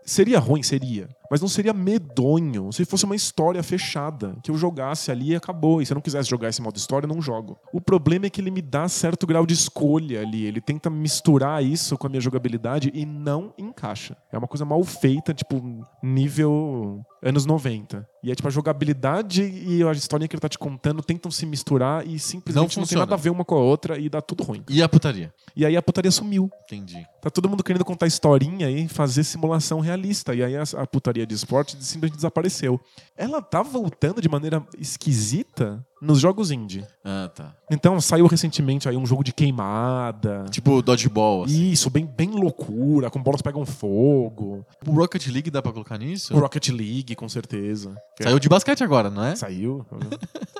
[0.04, 1.08] Seria ruim, seria.
[1.30, 5.82] Mas não seria medonho se fosse uma história fechada, que eu jogasse ali e acabou.
[5.82, 7.58] E se eu não quisesse jogar esse modo história, eu não jogo.
[7.72, 10.44] O problema é que ele me dá certo grau de escolha ali.
[10.44, 14.16] Ele tenta misturar isso com a minha jogabilidade e não encaixa.
[14.32, 15.62] É uma coisa mal feita, tipo,
[16.02, 18.06] nível anos 90.
[18.22, 21.46] E é tipo, a jogabilidade e a historinha que ele tá te contando tentam se
[21.46, 23.02] misturar e simplesmente não, tem funciona.
[23.02, 24.62] nada a ver uma com a outra e dá tudo ruim.
[24.68, 25.32] E a putaria?
[25.54, 26.50] E aí a putaria sumiu.
[26.64, 27.04] Entendi.
[27.20, 30.34] Tá todo mundo querendo contar historinha e fazer simulação realista.
[30.34, 32.80] E aí a, a putaria de esporte simplesmente desapareceu.
[33.16, 36.84] Ela tá voltando de maneira esquisita nos jogos indie.
[37.04, 37.54] Ah, tá.
[37.70, 40.44] Então saiu recentemente aí um jogo de queimada.
[40.50, 41.70] Tipo Dodgeball, assim.
[41.70, 44.64] Isso, bem, bem loucura, com bolas que pegam fogo.
[44.86, 46.34] O Rocket League dá pra colocar nisso?
[46.34, 47.94] O Rocket League, com certeza.
[48.22, 49.34] Saiu de basquete agora, não é?
[49.36, 49.84] Saiu.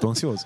[0.01, 0.45] Tô ansioso.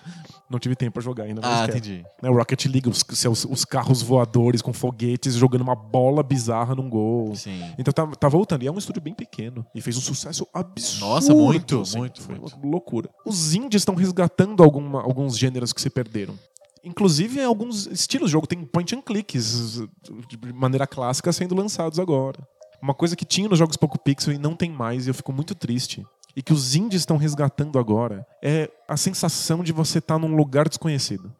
[0.50, 1.40] Não tive tempo pra jogar ainda.
[1.44, 2.04] Ah, entendi.
[2.22, 6.74] Né, O Rocket League, os, seus- os carros voadores com foguetes jogando uma bola bizarra
[6.74, 7.34] num gol.
[7.34, 7.62] Sim.
[7.78, 8.62] Então tá, tá voltando.
[8.62, 9.64] E é um estúdio bem pequeno.
[9.74, 11.06] E fez um sucesso absurdo.
[11.06, 11.98] Nossa, muito, assim.
[11.98, 12.58] muito, Foi muito.
[12.66, 13.08] loucura.
[13.26, 16.38] Os indies estão resgatando alguma- alguns gêneros que se perderam.
[16.84, 18.46] Inclusive, alguns estilos de jogo.
[18.46, 19.80] Tem point and clicks
[20.28, 22.38] de maneira clássica sendo lançados agora.
[22.82, 25.32] Uma coisa que tinha nos jogos Poco Pixel e não tem mais, e eu fico
[25.32, 26.04] muito triste.
[26.34, 30.68] E que os indies estão resgatando agora é a sensação de você estar num lugar
[30.68, 31.32] desconhecido.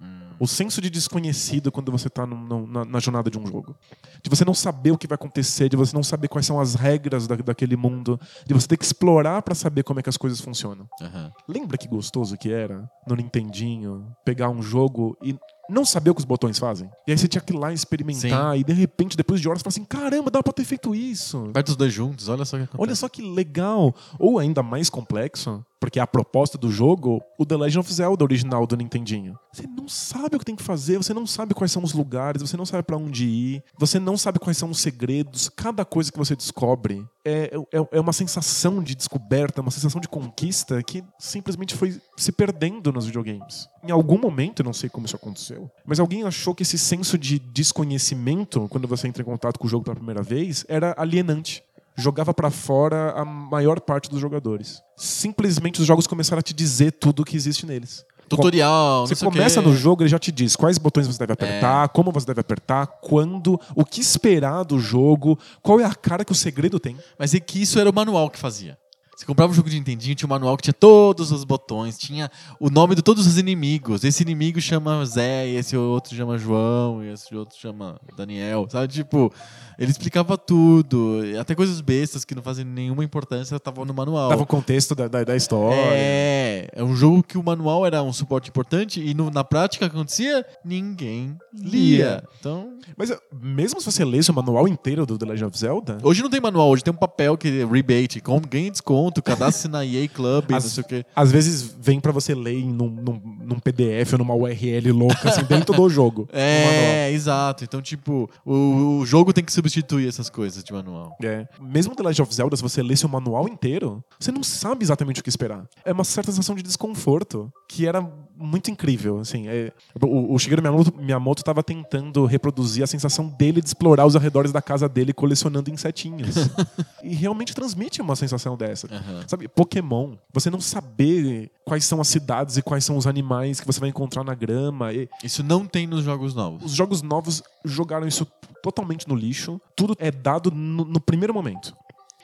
[0.43, 3.76] O senso de desconhecido quando você está na, na jornada de um jogo.
[4.22, 6.74] De você não saber o que vai acontecer, de você não saber quais são as
[6.74, 10.16] regras da- daquele mundo, de você ter que explorar para saber como é que as
[10.16, 10.88] coisas funcionam.
[11.01, 11.30] Aham.
[11.49, 15.36] Lembra que gostoso que era no Nintendinho pegar um jogo e
[15.70, 16.90] não saber o que os botões fazem?
[17.07, 19.64] E aí você tinha que ir lá experimentar e de repente, depois de horas, você
[19.64, 21.51] fala assim: caramba, dá pra ter feito isso.
[21.53, 22.82] Perto os dois juntos, olha só que acontece.
[22.82, 23.95] Olha só que legal.
[24.18, 28.68] Ou ainda mais complexo, porque a proposta do jogo, o The Legend of Zelda original
[28.68, 29.37] do Nintendinho.
[29.53, 32.41] Você não sabe o que tem que fazer, você não sabe quais são os lugares,
[32.41, 35.49] você não sabe pra onde ir, você não sabe quais são os segredos.
[35.49, 40.07] Cada coisa que você descobre é, é, é uma sensação de descoberta, uma sensação de
[40.07, 43.68] conquista que simplesmente foi se perdendo nos videogames.
[43.83, 47.41] Em algum momento, não sei como isso aconteceu, mas alguém achou que esse senso de
[47.41, 51.64] desconhecimento, quando você entra em contato com o jogo pela primeira vez, era alienante
[51.97, 54.82] jogava pra fora a maior parte dos jogadores.
[54.97, 58.05] Simplesmente os jogos começaram a te dizer tudo o que existe neles.
[58.28, 61.18] Tutorial, Você não sei o começa no jogo, ele já te diz quais botões você
[61.18, 61.34] deve É.
[61.34, 66.24] apertar, como você deve apertar, quando, o que esperar do jogo, qual é a cara
[66.24, 66.97] que o segredo tem.
[67.18, 68.78] Mas é que isso era o manual que fazia.
[69.23, 72.29] Você comprava um jogo de Nintendinho, tinha um manual que tinha todos os botões, tinha
[72.59, 74.03] o nome de todos os inimigos.
[74.03, 78.89] Esse inimigo chama Zé, e esse outro chama João, e esse outro chama Daniel, sabe?
[78.93, 79.33] Tipo,
[79.79, 84.29] ele explicava tudo, até coisas bestas que não fazem nenhuma importância estavam no manual.
[84.29, 85.77] Dava o contexto da, da, da história.
[85.77, 89.87] É, é um jogo que o manual era um suporte importante e no- na prática
[89.87, 91.70] acontecia, ninguém lia.
[91.73, 92.25] Lia.
[92.41, 95.99] Então, Mas eh, mesmo se você lesse o manual inteiro do The Legend of Zelda,
[96.03, 99.69] hoje não tem manual, hoje tem um papel que é rebate, com, ganha desconto, cadastre
[99.69, 101.05] na EA Club, não As- sei o quê.
[101.15, 105.45] às vezes vem pra você ler num, num, num PDF ou numa URL louca, assim,
[105.45, 106.28] dentro do jogo.
[106.43, 107.64] É, exato.
[107.64, 111.16] Então, tipo, o, o jogo tem que substituir essas coisas de manual.
[111.22, 111.47] É.
[111.61, 115.20] Mesmo The Legend of Zelda, se você lesse o manual inteiro, você não sabe exatamente
[115.20, 115.66] o que esperar.
[115.84, 118.01] É uma certa sensação de desconforto que era
[118.36, 119.20] muito incrível.
[119.20, 124.07] Assim, é- o, o Shigeru Miyamoto, Miyamoto estava tentando reproduzir a sensação dele de explorar
[124.07, 126.34] os arredores da casa dele colecionando insetinhos.
[127.03, 128.88] e realmente transmite uma sensação dessa.
[128.93, 129.24] Aham.
[129.26, 133.66] Sabe, Pokémon, você não saber quais são as cidades e quais são os animais que
[133.66, 134.93] você vai encontrar na grama.
[134.93, 136.64] E Isso não tem nos jogos novos.
[136.64, 138.26] os jogos novos jogaram isso
[138.62, 139.61] totalmente no lixo.
[139.76, 141.74] Tudo é dado no, no primeiro momento.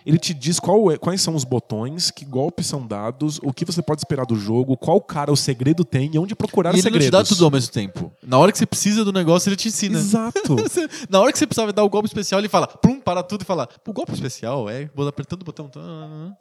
[0.08, 3.82] Ele te diz é- quais são os botões, que golpes são dados, o que você
[3.82, 7.10] pode esperar do jogo, qual cara o segredo tem e onde procurar E ele segredos.
[7.10, 8.10] não te dá tudo ao mesmo tempo.
[8.26, 9.98] Na hora que você precisa do negócio, ele te ensina.
[9.98, 10.56] Exato.
[11.10, 13.44] Na hora que você precisava dar o golpe especial, ele fala, plum, para tudo e
[13.44, 15.70] fala, o golpe especial é, vou apertando o botão.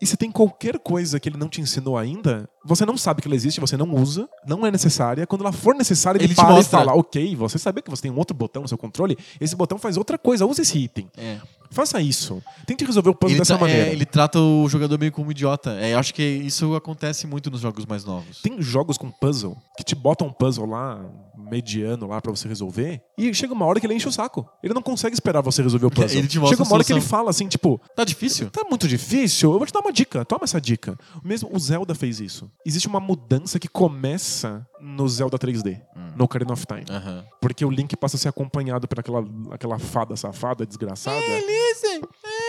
[0.01, 3.28] E se tem qualquer coisa que ele não te ensinou ainda, você não sabe que
[3.28, 5.28] ela existe, você não usa, não é necessária.
[5.28, 6.80] Quando ela for necessária, ele, Ele te para mostra.
[6.80, 9.18] e fala: Ok, você sabia que você tem um outro botão no seu controle?
[9.41, 11.09] Esse botão faz outra coisa, use esse item.
[11.18, 11.38] É.
[11.72, 12.41] Faça isso.
[12.65, 13.89] Tente resolver o puzzle dessa é, maneira.
[13.89, 15.78] ele trata o jogador meio como um idiota.
[15.80, 18.41] É, eu acho que isso acontece muito nos jogos mais novos.
[18.41, 20.99] Tem jogos com puzzle que te botam um puzzle lá,
[21.48, 24.48] mediano lá pra você resolver, e chega uma hora que ele enche o saco.
[24.64, 26.18] Ele não consegue esperar você resolver o puzzle.
[26.20, 28.50] Ele te mostra chega uma hora que ele fala assim, tipo, Tá difícil?
[28.50, 30.98] tá muito difícil, eu vou te dar uma dica, toma essa dica.
[31.24, 32.50] Mesmo o Zelda fez isso.
[32.66, 36.12] Existe uma mudança que começa no Zelda 3D, Hum.
[36.16, 36.86] no Ocarina of Time.
[36.89, 37.24] Aham.
[37.41, 41.18] Porque o Link passa a ser acompanhado por aquela, aquela fada safada, desgraçada,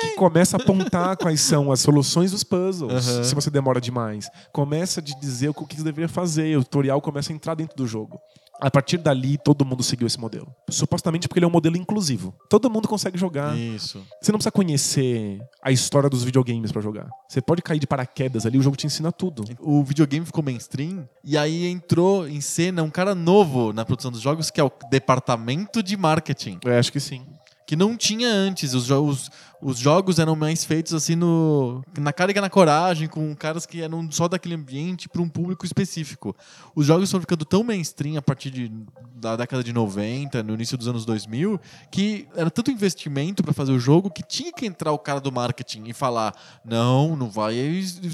[0.01, 3.25] que começa a apontar quais são as soluções dos puzzles, Aham.
[3.25, 4.29] se você demora demais.
[4.53, 7.77] Começa a te dizer o que você deveria fazer, o tutorial começa a entrar dentro
[7.77, 8.19] do jogo.
[8.61, 10.53] A partir dali, todo mundo seguiu esse modelo.
[10.69, 12.35] Supostamente porque ele é um modelo inclusivo.
[12.51, 13.57] Todo mundo consegue jogar.
[13.57, 14.05] Isso.
[14.21, 17.09] Você não precisa conhecer a história dos videogames pra jogar.
[17.29, 19.45] Você pode cair de paraquedas ali, o jogo te ensina tudo.
[19.61, 24.21] O videogame ficou mainstream e aí entrou em cena um cara novo na produção dos
[24.21, 26.59] jogos que é o departamento de marketing.
[26.65, 27.25] Eu acho que sim.
[27.67, 28.75] que não tinha antes.
[28.75, 29.31] Os, os,
[29.61, 33.83] os jogos eram mais feitos assim no na cara e na coragem, com caras que
[33.83, 36.35] eram só daquele ambiente para um público específico.
[36.75, 38.71] Os jogos foram ficando tão mainstream a partir de,
[39.17, 43.73] da década de 90, no início dos anos 2000, que era tanto investimento para fazer
[43.73, 46.35] o jogo que tinha que entrar o cara do marketing e falar:
[46.65, 47.55] não, não vai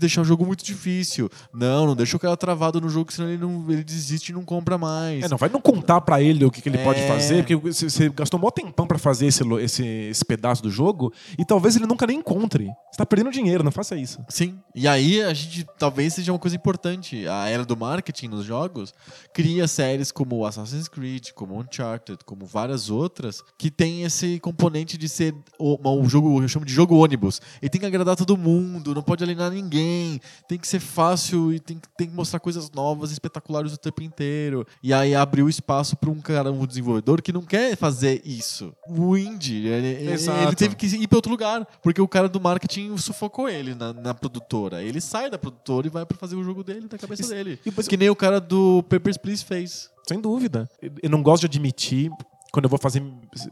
[0.01, 1.29] deixar o jogo muito difícil.
[1.53, 4.45] Não, não deixa o cara travado no jogo, senão ele, não, ele desiste e não
[4.45, 5.25] compra mais.
[5.25, 7.09] É, não vai não contar pra ele o que, que ele pode É.
[7.09, 11.45] fazer, porque você gastou mó tempão pra fazer esse, esse, esse pedaço do jogo e
[11.45, 12.65] talvez ele nunca nem encontre.
[12.91, 14.25] Você tá perdendo dinheiro, não faça isso.
[14.29, 14.59] Sim.
[14.75, 17.27] E aí a gente talvez seja uma coisa importante.
[17.29, 18.93] A era do marketing nos jogos
[19.33, 25.09] cria séries como Assassin's Creed, como Uncharted, como várias outras, que tem esse componente de
[25.09, 27.41] ser um jogo, eu chamo de jogo ônibus.
[27.63, 31.59] E tem que agradar todo mundo, não pode alienar ninguém, tem que ser fácil e
[31.61, 34.67] tem, que- tem que mostrar coisas novas, espetaculares o tempo inteiro.
[34.83, 38.73] E aí abriu espaço para um cara, um desenvolvedor que não quer fazer isso.
[38.89, 40.17] O indie, ele, ele-
[40.47, 43.93] ele teve que ir para outro lugar, porque o cara do marketing sufocou ele na,
[43.93, 44.83] na produtora.
[44.83, 47.59] Ele sai da produtora e vai para fazer o jogo dele da cabeça Isso- dele.
[47.65, 49.91] e Que nem o cara do Papers, Please fez.
[50.07, 50.69] Sem dúvida.
[51.03, 52.11] Eu não gosto de admitir.
[52.55, 53.03] Quando eu vou fazer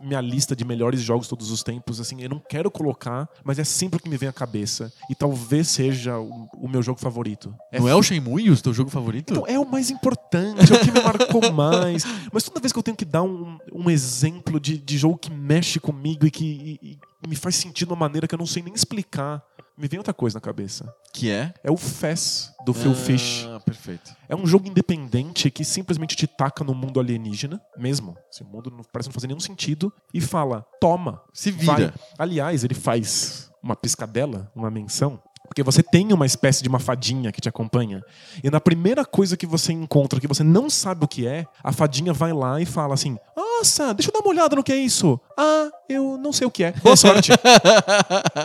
[0.00, 3.64] minha lista de melhores jogos todos os tempos, assim, eu não quero colocar, mas é
[3.64, 4.92] sempre o que me vem à cabeça.
[5.10, 7.52] E talvez seja o, o meu jogo favorito.
[7.72, 9.32] não é o Shenmue o teu jogo favorito?
[9.32, 12.04] Então, é o mais importante, é o que me marcou mais.
[12.32, 15.32] Mas toda vez que eu tenho que dar um, um exemplo de, de jogo que
[15.32, 18.46] mexe comigo e que e- e me faz sentido de uma maneira que eu não
[18.46, 19.42] sei nem explicar,
[19.76, 20.92] me vem outra coisa na cabeça.
[21.12, 21.52] Que é?
[21.62, 23.46] É o Fez, do Phil Fish.
[23.48, 24.14] Ah, perfeito.
[24.28, 28.16] É um jogo independente que simplesmente te taca no mundo alienígena, mesmo.
[28.30, 31.76] Assim, o mundo não, parece não fazer nenhum sentido, e fala: toma, Se vai.
[31.76, 31.94] vira.
[32.18, 35.20] Aliás, ele faz uma piscadela, uma menção.
[35.48, 38.02] Porque você tem uma espécie de uma fadinha que te acompanha.
[38.42, 41.72] E na primeira coisa que você encontra, que você não sabe o que é, a
[41.72, 43.18] fadinha vai lá e fala assim:
[43.62, 45.20] Nossa, deixa eu dar uma olhada no que é isso.
[45.38, 46.72] Ah, eu não sei o que é.
[46.82, 47.30] Boa sorte.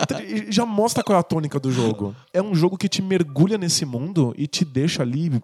[0.02, 2.14] Então, já mostra qual é a tônica do jogo.
[2.32, 5.42] É um jogo que te mergulha nesse mundo e te deixa ali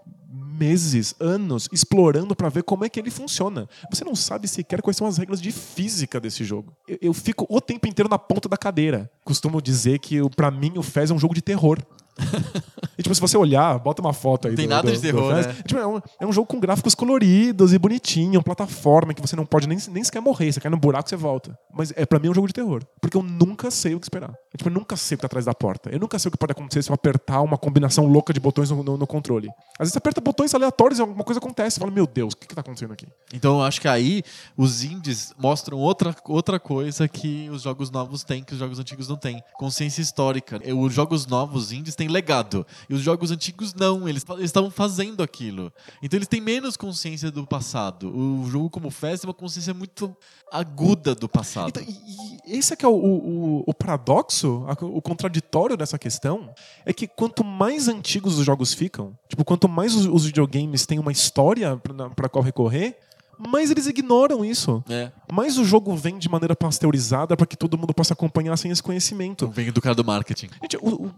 [0.57, 3.69] meses, anos, explorando pra ver como é que ele funciona.
[3.91, 6.73] Você não sabe sequer quais são as regras de física desse jogo.
[6.87, 9.11] Eu, eu fico o tempo inteiro na ponta da cadeira.
[9.25, 11.79] Costumo dizer que pra mim o Fez é um jogo de terror.
[12.97, 14.55] E, tipo, se você olhar, bota uma foto aí.
[14.55, 15.43] Tem do- nada do- de terror, né?
[15.67, 19.45] Tipo, é, um, é um jogo com gráficos coloridos e bonitinho, plataforma que você não
[19.45, 20.53] pode nem, nem sequer morrer.
[20.53, 21.59] Você cai no buraco você volta.
[21.77, 22.85] Mas é pra mim é um jogo de terror.
[23.01, 24.29] Porque eu nunca sei o que esperar.
[24.31, 25.91] Eu, tipo, eu nunca sei o que tá atrás da porta.
[25.91, 28.71] Eu nunca sei o que pode acontecer se eu apertar uma combinação louca de botões
[28.71, 29.49] no, no- no controle.
[29.73, 31.75] Às vezes você aperta botões aleatórios e alguma coisa acontece.
[31.75, 33.09] Você fala, meu Deus, o que, que tá acontecendo aqui?
[33.33, 34.23] Então eu acho que aí
[34.57, 39.09] os indies mostram outra, outra coisa que os jogos novos têm, que os jogos antigos
[39.09, 39.43] não têm.
[39.55, 40.61] Consciência histórica.
[40.77, 42.67] Os jogos novos indies têm legado.
[42.89, 44.09] E os jogos antigos não.
[44.09, 45.73] Eles estavam fazendo aquilo.
[46.03, 48.09] Então eles têm menos consciência do passado.
[48.17, 50.15] O jogo como Fest tem uma consciência muito
[50.53, 51.69] aguda do passado.
[51.69, 56.51] Então, e, e esse é que é o, o- o paradoxo, o contraditório dessa questão,
[56.85, 60.99] é que quanto mais antigos os jogos ficam, tipo, quanto mais os, os videogames têm
[60.99, 61.81] uma história
[62.15, 62.97] pra qual recorrer,
[63.37, 64.83] mais eles ignoram isso.
[64.89, 65.11] É.
[65.33, 68.83] Mais o jogo vem de maneira pasteurizada para que todo mundo possa acompanhar sem esse
[68.83, 69.49] conhecimento.
[69.49, 70.49] Vem do cara do marketing.
[70.63, 71.11] Gente, o- o-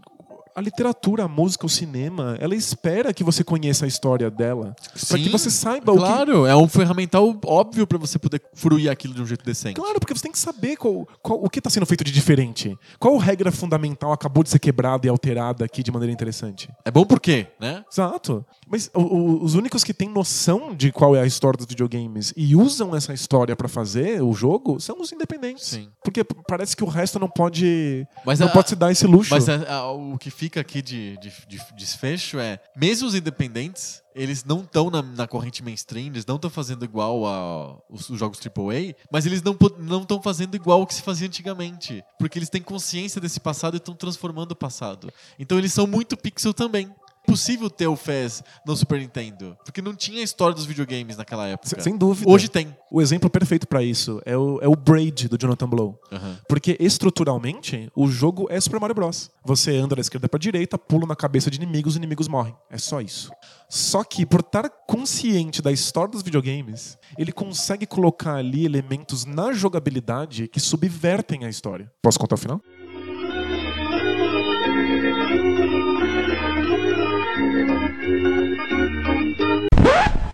[0.57, 4.75] a literatura, a música, o cinema, ela espera que você conheça a história dela.
[5.07, 8.89] Para que você saiba o que, Claro, é um ferramental óbvio pra você poder fruir
[8.89, 9.75] aquilo de um jeito decente.
[9.75, 12.75] Claro, porque você tem que saber qual, qual- o que está sendo feito de diferente.
[12.97, 16.67] Qual regra fundamental acabou de ser quebrada e alterada aqui de maneira interessante.
[16.83, 17.85] É bom por quê, né?
[17.91, 18.43] Exato.
[18.69, 22.33] Mas o- o- os únicos que têm noção de qual é a história dos videogames
[22.35, 25.65] e usam essa história para fazer o jogo são os independentes.
[25.67, 25.89] Sim.
[26.03, 29.33] Porque parece que o resto não pode, Mas não a- pode se dar esse luxo.
[29.33, 34.01] Mas a- a- o que fica aqui de, de- de desfecho é, mesmo os independentes,
[34.13, 38.19] eles não estão na, na corrente mainstream, eles não estão fazendo igual a os, os
[38.19, 39.55] jogos AAA, mas eles não
[40.01, 43.77] estão fazendo igual o que se fazia antigamente, porque eles têm consciência desse passado e
[43.77, 45.11] estão transformando o passado.
[45.39, 46.89] Então eles são muito pixel também.
[47.27, 51.17] É possível ter o Fez no Super Nintendo, porque não tinha a história dos videogames
[51.17, 51.67] naquela época.
[51.67, 52.31] Se- Sem dúvida.
[52.31, 52.73] Hoje tem.
[52.89, 55.99] O exemplo perfeito para isso é o, é o Braid do Jonathan Blow.
[56.09, 56.39] Aham.
[56.47, 59.29] Porque estruturalmente, o jogo é Super Mario Bros.
[59.43, 62.55] Você anda da esquerda pra direita, pula na cabeça de inimigos, os inimigos morrem.
[62.71, 63.29] É só isso.
[63.69, 69.51] Só que, por estar consciente da história dos videogames, ele consegue colocar ali elementos na
[69.51, 71.91] jogabilidade que subvertem a história.
[72.01, 72.61] Posso contar o final?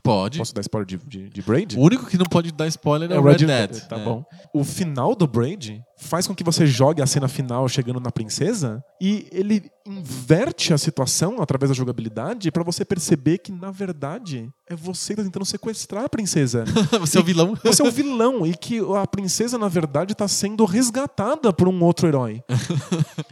[0.04, 0.38] Pode.
[0.38, 1.78] Posso dar spoiler de, de, de Braid?
[1.80, 3.88] O único que não pode dar spoiler é, o Red, Dead.
[3.88, 4.04] Tá É.
[4.04, 4.26] bom.
[4.54, 8.84] O final do Braid faz com que você jogue a cena final chegando na princesa
[9.02, 14.76] e ele inverte a situação através da jogabilidade pra você perceber que, na verdade, é
[14.76, 16.64] você que tá tentando sequestrar a princesa.
[17.02, 17.58] Você é o vilão.
[17.64, 21.84] Você é o vilão e que a princesa, na verdade, tá sendo resgatada por um
[21.84, 22.42] outro herói.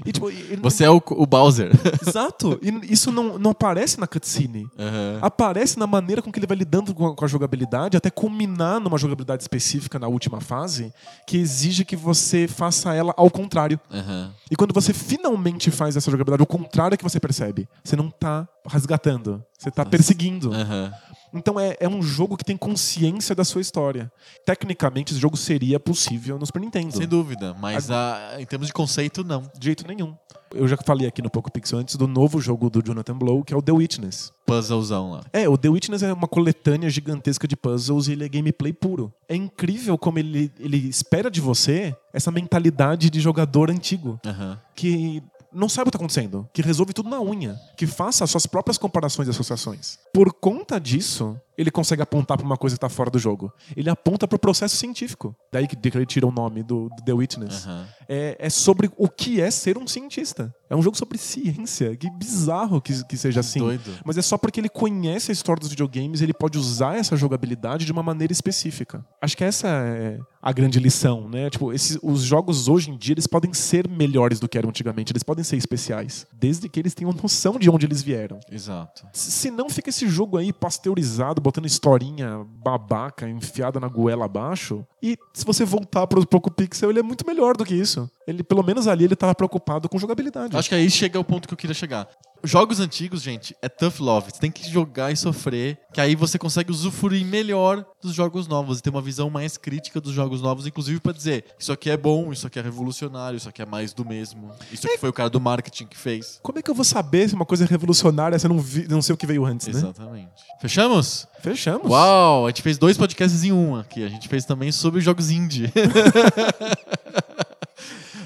[0.04, 0.32] E, tipo,
[0.64, 1.72] Você é o, o Bowser.
[2.06, 2.60] Exato.
[2.62, 4.68] E isso não, não aparece na cutscene.
[4.78, 5.20] Aham.
[5.22, 8.80] Aparece na maneira com que ele vai lidando com a, com a jogabilidade, até culminar
[8.80, 10.92] numa jogabilidade específica na última fase,
[11.28, 13.80] que exige que você faça ela ao contrário.
[13.92, 14.32] Aham.
[14.52, 17.68] E quando você finalmente faz essa jogabilidade, o contrário é que você percebe.
[17.84, 20.54] Você não tá resgatando, você tá perseguindo.
[20.54, 20.94] Aham.
[21.34, 24.12] Então é, é um jogo que tem consciência da sua história.
[24.46, 26.96] Tecnicamente, esse jogo seria possível no Super Nintendo.
[26.96, 27.56] Sem dúvida.
[27.60, 29.42] Mas ah, em termos de conceito, não.
[29.58, 30.16] De jeito nenhum.
[30.54, 33.54] Eu já falei aqui no Poco Pixel antes do novo jogo do Jonathan Blow, que
[33.54, 34.34] é o The Witness.
[34.46, 35.22] Puzzlezão lá.
[35.32, 39.14] É, o The Witness é uma coletânea gigantesca de puzzles e ele é gameplay puro.
[39.30, 44.60] É incrível como ele, ele espera de você essa mentalidade de jogador antigo, Aham.
[44.76, 45.24] que
[45.54, 48.46] não sabe o que está acontecendo, que resolve tudo na unha, que faça as suas
[48.46, 50.00] próprias comparações e associações.
[50.14, 53.54] Por conta disso, ele consegue apontar para uma coisa que está fora do jogo.
[53.76, 55.36] Ele aponta para o processo científico.
[55.52, 57.66] Daí que ele tira o nome do, do The Witness.
[57.66, 57.88] Aham.
[58.10, 60.54] É, é sobre o que é ser um cientista.
[60.70, 61.96] É um jogo sobre ciência.
[61.96, 63.60] Que bizarro que, que seja assim.
[63.60, 63.92] Doido.
[64.04, 67.86] Mas é só porque ele conhece a história dos videogames, ele pode usar essa jogabilidade
[67.86, 69.06] de uma maneira específica.
[69.22, 71.50] Acho que essa é a grande lição, né?
[71.50, 75.12] Tipo, esses, os jogos hoje em dia, eles podem ser melhores do que eram antigamente,
[75.12, 78.40] eles podem ser especiais, desde que eles tenham noção de onde eles vieram.
[78.52, 79.08] Exato.
[79.14, 85.18] Se não fica esse jogo aí pasteurizado, botando historinha babaca enfiada na goela abaixo, e
[85.34, 88.10] se você voltar pro Poco Pixel, ele é muito melhor do que isso.
[88.26, 90.56] Ele, pelo menos ali, ele tava preocupado com jogabilidade.
[90.56, 92.08] Acho que aí chega o ponto que eu queria chegar.
[92.44, 94.32] Jogos antigos, gente, é tough love.
[94.32, 98.80] Você tem que jogar e sofrer, que aí você consegue usufruir melhor dos jogos novos
[98.80, 101.98] e ter uma visão mais crítica dos jogos novos, inclusive pra dizer, isso aqui é
[101.98, 104.52] bom, isso aqui é revolucionário, isso aqui é mais do mesmo.
[104.72, 106.40] Isso aqui foi o cara do marketing que fez.
[106.42, 108.88] Como é que eu vou saber se uma coisa é revolucionária se eu não, vi,
[108.88, 109.74] não sei o que veio antes, né?
[109.74, 110.44] Exatamente.
[110.60, 111.28] Fechamos?
[111.42, 111.90] Fechamos.
[111.90, 114.04] Uau, a gente fez dois podcasts em um aqui.
[114.04, 115.72] A gente fez também sobre jogos indie.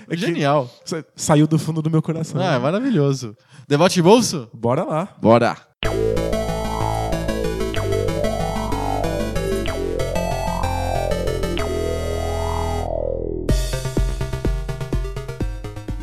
[0.09, 0.69] É Genial.
[0.85, 2.39] Sa- Saiu do fundo do meu coração.
[2.41, 3.35] Ah, é maravilhoso.
[3.67, 4.47] Debate de bolso?
[4.53, 5.09] Bora lá.
[5.21, 5.57] Bora!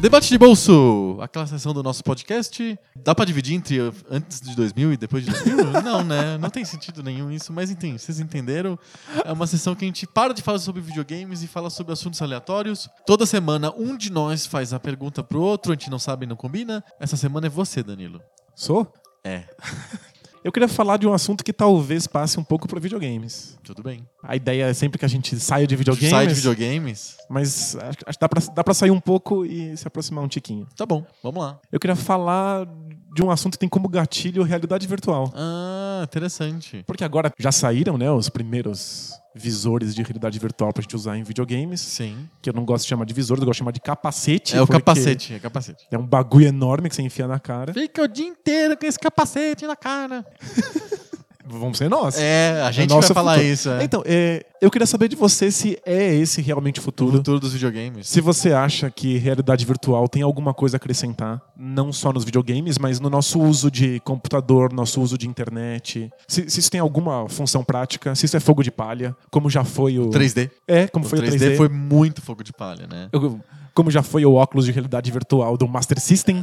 [0.02, 2.76] Debate de bolso, aquela seção do nosso podcast.
[2.96, 3.78] Dá pra dividir entre
[4.10, 5.78] antes de 2000 e depois de 2000?
[5.80, 6.36] Não, né?
[6.38, 8.76] Não tem sentido nenhum isso, mas enfim, vocês entenderam.
[9.24, 12.20] É uma sessão que a gente para de falar sobre videogames e fala sobre assuntos
[12.20, 12.88] aleatórios.
[13.06, 16.34] Toda semana um de nós faz a pergunta pro outro, a gente não sabe, não
[16.34, 16.82] combina.
[16.98, 18.20] Essa semana é você, Danilo.
[18.56, 18.92] Sou?
[19.22, 19.44] É,
[20.44, 23.56] Eu queria falar de um assunto que talvez passe um pouco para videogames.
[23.62, 24.04] tudo bem.
[24.22, 27.16] A ideia é sempre que a gente saia de videogames, Sai de videogames?
[27.28, 30.66] mas acho, que dá pra, dá pra sair um pouco e se aproximar um tiquinho.
[30.76, 31.58] Tá bom, vamos lá.
[31.72, 32.66] Eu queria falar
[33.14, 35.32] de um assunto que tem como gatilho realidade virtual.
[35.34, 36.84] Ah, interessante.
[36.86, 41.22] Porque agora já saíram, né, os primeiros visores de realidade virtual pra gente usar em
[41.22, 42.28] videogames, Sim.
[42.40, 44.56] que eu não gosto de chamar de visor, eu gosto de chamar de capacete.
[44.56, 45.86] É o capacete, é capacete.
[45.90, 47.72] É um bagulho enorme que você enfia na cara.
[47.72, 50.24] Fica o dia inteiro com esse capacete na cara.
[51.44, 52.16] Vamos ser nós.
[52.18, 53.52] É, a gente nosso vai falar futuro.
[53.52, 53.68] isso.
[53.70, 53.82] É.
[53.84, 57.12] Então, é, eu queria saber de você se é esse realmente o o futuro.
[57.16, 58.08] futuro dos videogames.
[58.08, 62.78] Se você acha que realidade virtual tem alguma coisa a acrescentar, não só nos videogames,
[62.78, 66.10] mas no nosso uso de computador, nosso uso de internet.
[66.28, 69.64] Se, se isso tem alguma função prática, se isso é fogo de palha, como já
[69.64, 70.10] foi o.
[70.10, 70.50] 3D.
[70.68, 71.56] É, como O foi 3D, o 3D.
[71.56, 73.08] foi muito fogo de palha, né?
[73.12, 73.40] Eu-
[73.74, 76.42] Como já foi o óculos de realidade virtual do Master System.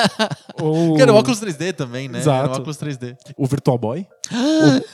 [0.60, 2.20] ou Que era o óculos 3D também, né?
[2.20, 2.60] Era o Exato.
[2.60, 3.16] óculos 3D.
[3.36, 4.06] o Virtual Boy.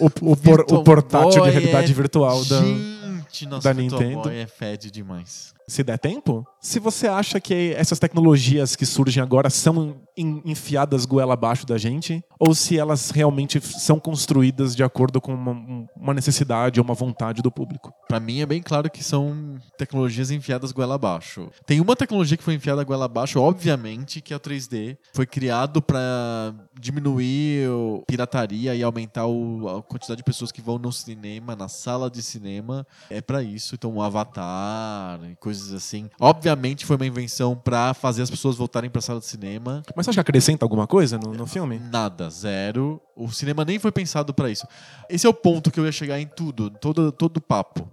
[0.00, 2.60] o, o- o por- o portátil de Boy realidade é- virtual da.
[2.60, 4.22] Gente, nosso da Virtual Nintendo.
[4.22, 5.52] Boy é fede demais.
[5.68, 11.04] Se der tempo, se você acha que essas tecnologias que surgem agora são en- enfiadas
[11.04, 15.86] goela abaixo da gente, ou se elas realmente são construídas de acordo com uma, um-
[15.96, 17.92] uma necessidade ou uma vontade do público.
[18.08, 21.50] Pra mim é bem claro que são tecnologias enfiadas goela abaixo.
[21.66, 24.96] Tem uma tecnologia que foi enfiada goela abaixo, obviamente, que é o 3D.
[25.14, 30.90] Foi criado pra diminuir o pirataria e aumentar a quantidade de pessoas que vão no
[30.92, 32.86] cinema, na sala de cinema.
[33.10, 33.74] É pra isso.
[33.74, 36.08] Então, o Avatar e coisas assim.
[36.20, 39.82] Obviamente foi uma invenção pra fazer as pessoas voltarem pra sala de cinema.
[39.94, 41.78] Mas você acha que acrescenta alguma coisa no, no filme?
[41.78, 43.00] Nada, zero.
[43.16, 44.66] O cinema nem foi pensado pra isso.
[45.08, 47.88] Esse é o ponto que eu ia chegar em tudo, todo todo o papo.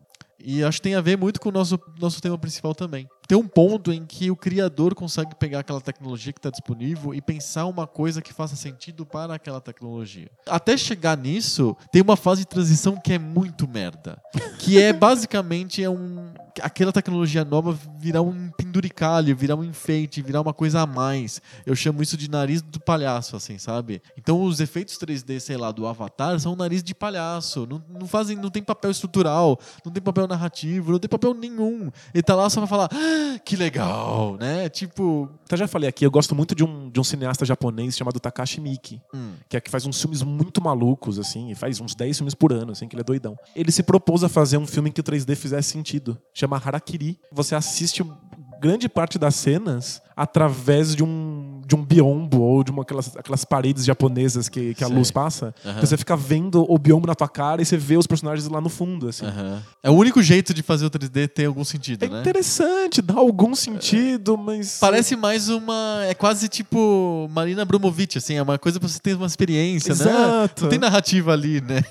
[0.48, 3.08] E acho que tem a ver muito com o nosso, nosso tema principal também.
[3.28, 7.22] Tem um ponto em que o criador consegue pegar aquela tecnologia que está disponível e
[7.22, 10.30] pensar uma coisa que faça sentido para aquela tecnologia.
[10.48, 14.22] Até chegar nisso, tem uma fase de transição que é muito merda.
[14.60, 16.34] Que é basicamente é um.
[16.62, 21.42] aquela tecnologia nova virar um penduricalho, virar um enfeite, virar uma coisa a mais.
[21.66, 24.02] Eu chamo isso de nariz do palhaço, assim, sabe?
[24.18, 27.68] Então os efeitos 3D, sei lá, do Avatar são nariz de palhaço.
[27.68, 31.92] Não, não fazem, não tem papel estrutural, não tem papel narrativo, não tem papel nenhum.
[32.14, 34.70] Ele tá lá só pra falar, ah, que legal, né?
[34.70, 35.30] Tipo.
[35.46, 38.60] Até já falei aqui, eu gosto muito de um, de um cineasta japonês chamado Takashi
[38.60, 42.18] Miike, hum, que é que faz uns filmes muito malucos, assim, e faz uns 10
[42.18, 43.38] filmes por ano, assim, que ele é doidão.
[43.56, 46.18] Ele se propôs a fazer um filme em que o 3D fizesse sentido.
[46.34, 47.20] Chama Harakiri.
[47.32, 48.04] Você assiste
[48.60, 53.44] grande parte das cenas através de um, de um biombo ou de uma, aquelas, aquelas
[53.44, 54.96] paredes japonesas que, que a Sei.
[54.96, 55.54] luz passa.
[55.66, 55.76] Aham.
[55.78, 58.62] Então você fica vendo o biombo na tua cara e você vê os personagens lá
[58.62, 59.26] no fundo, assim.
[59.26, 59.62] aham.
[59.82, 62.20] É o único jeito de fazer o 3D ter algum sentido, É né?
[62.22, 64.78] interessante, dá algum sentido, mas.
[64.80, 66.02] Parece mais uma.
[66.08, 70.02] É quase tipo Marina Abramovic, assim, é uma coisa pra você ter uma experiência, né?
[70.02, 70.64] Exato.
[70.64, 71.82] Não tem narrativa ali, né?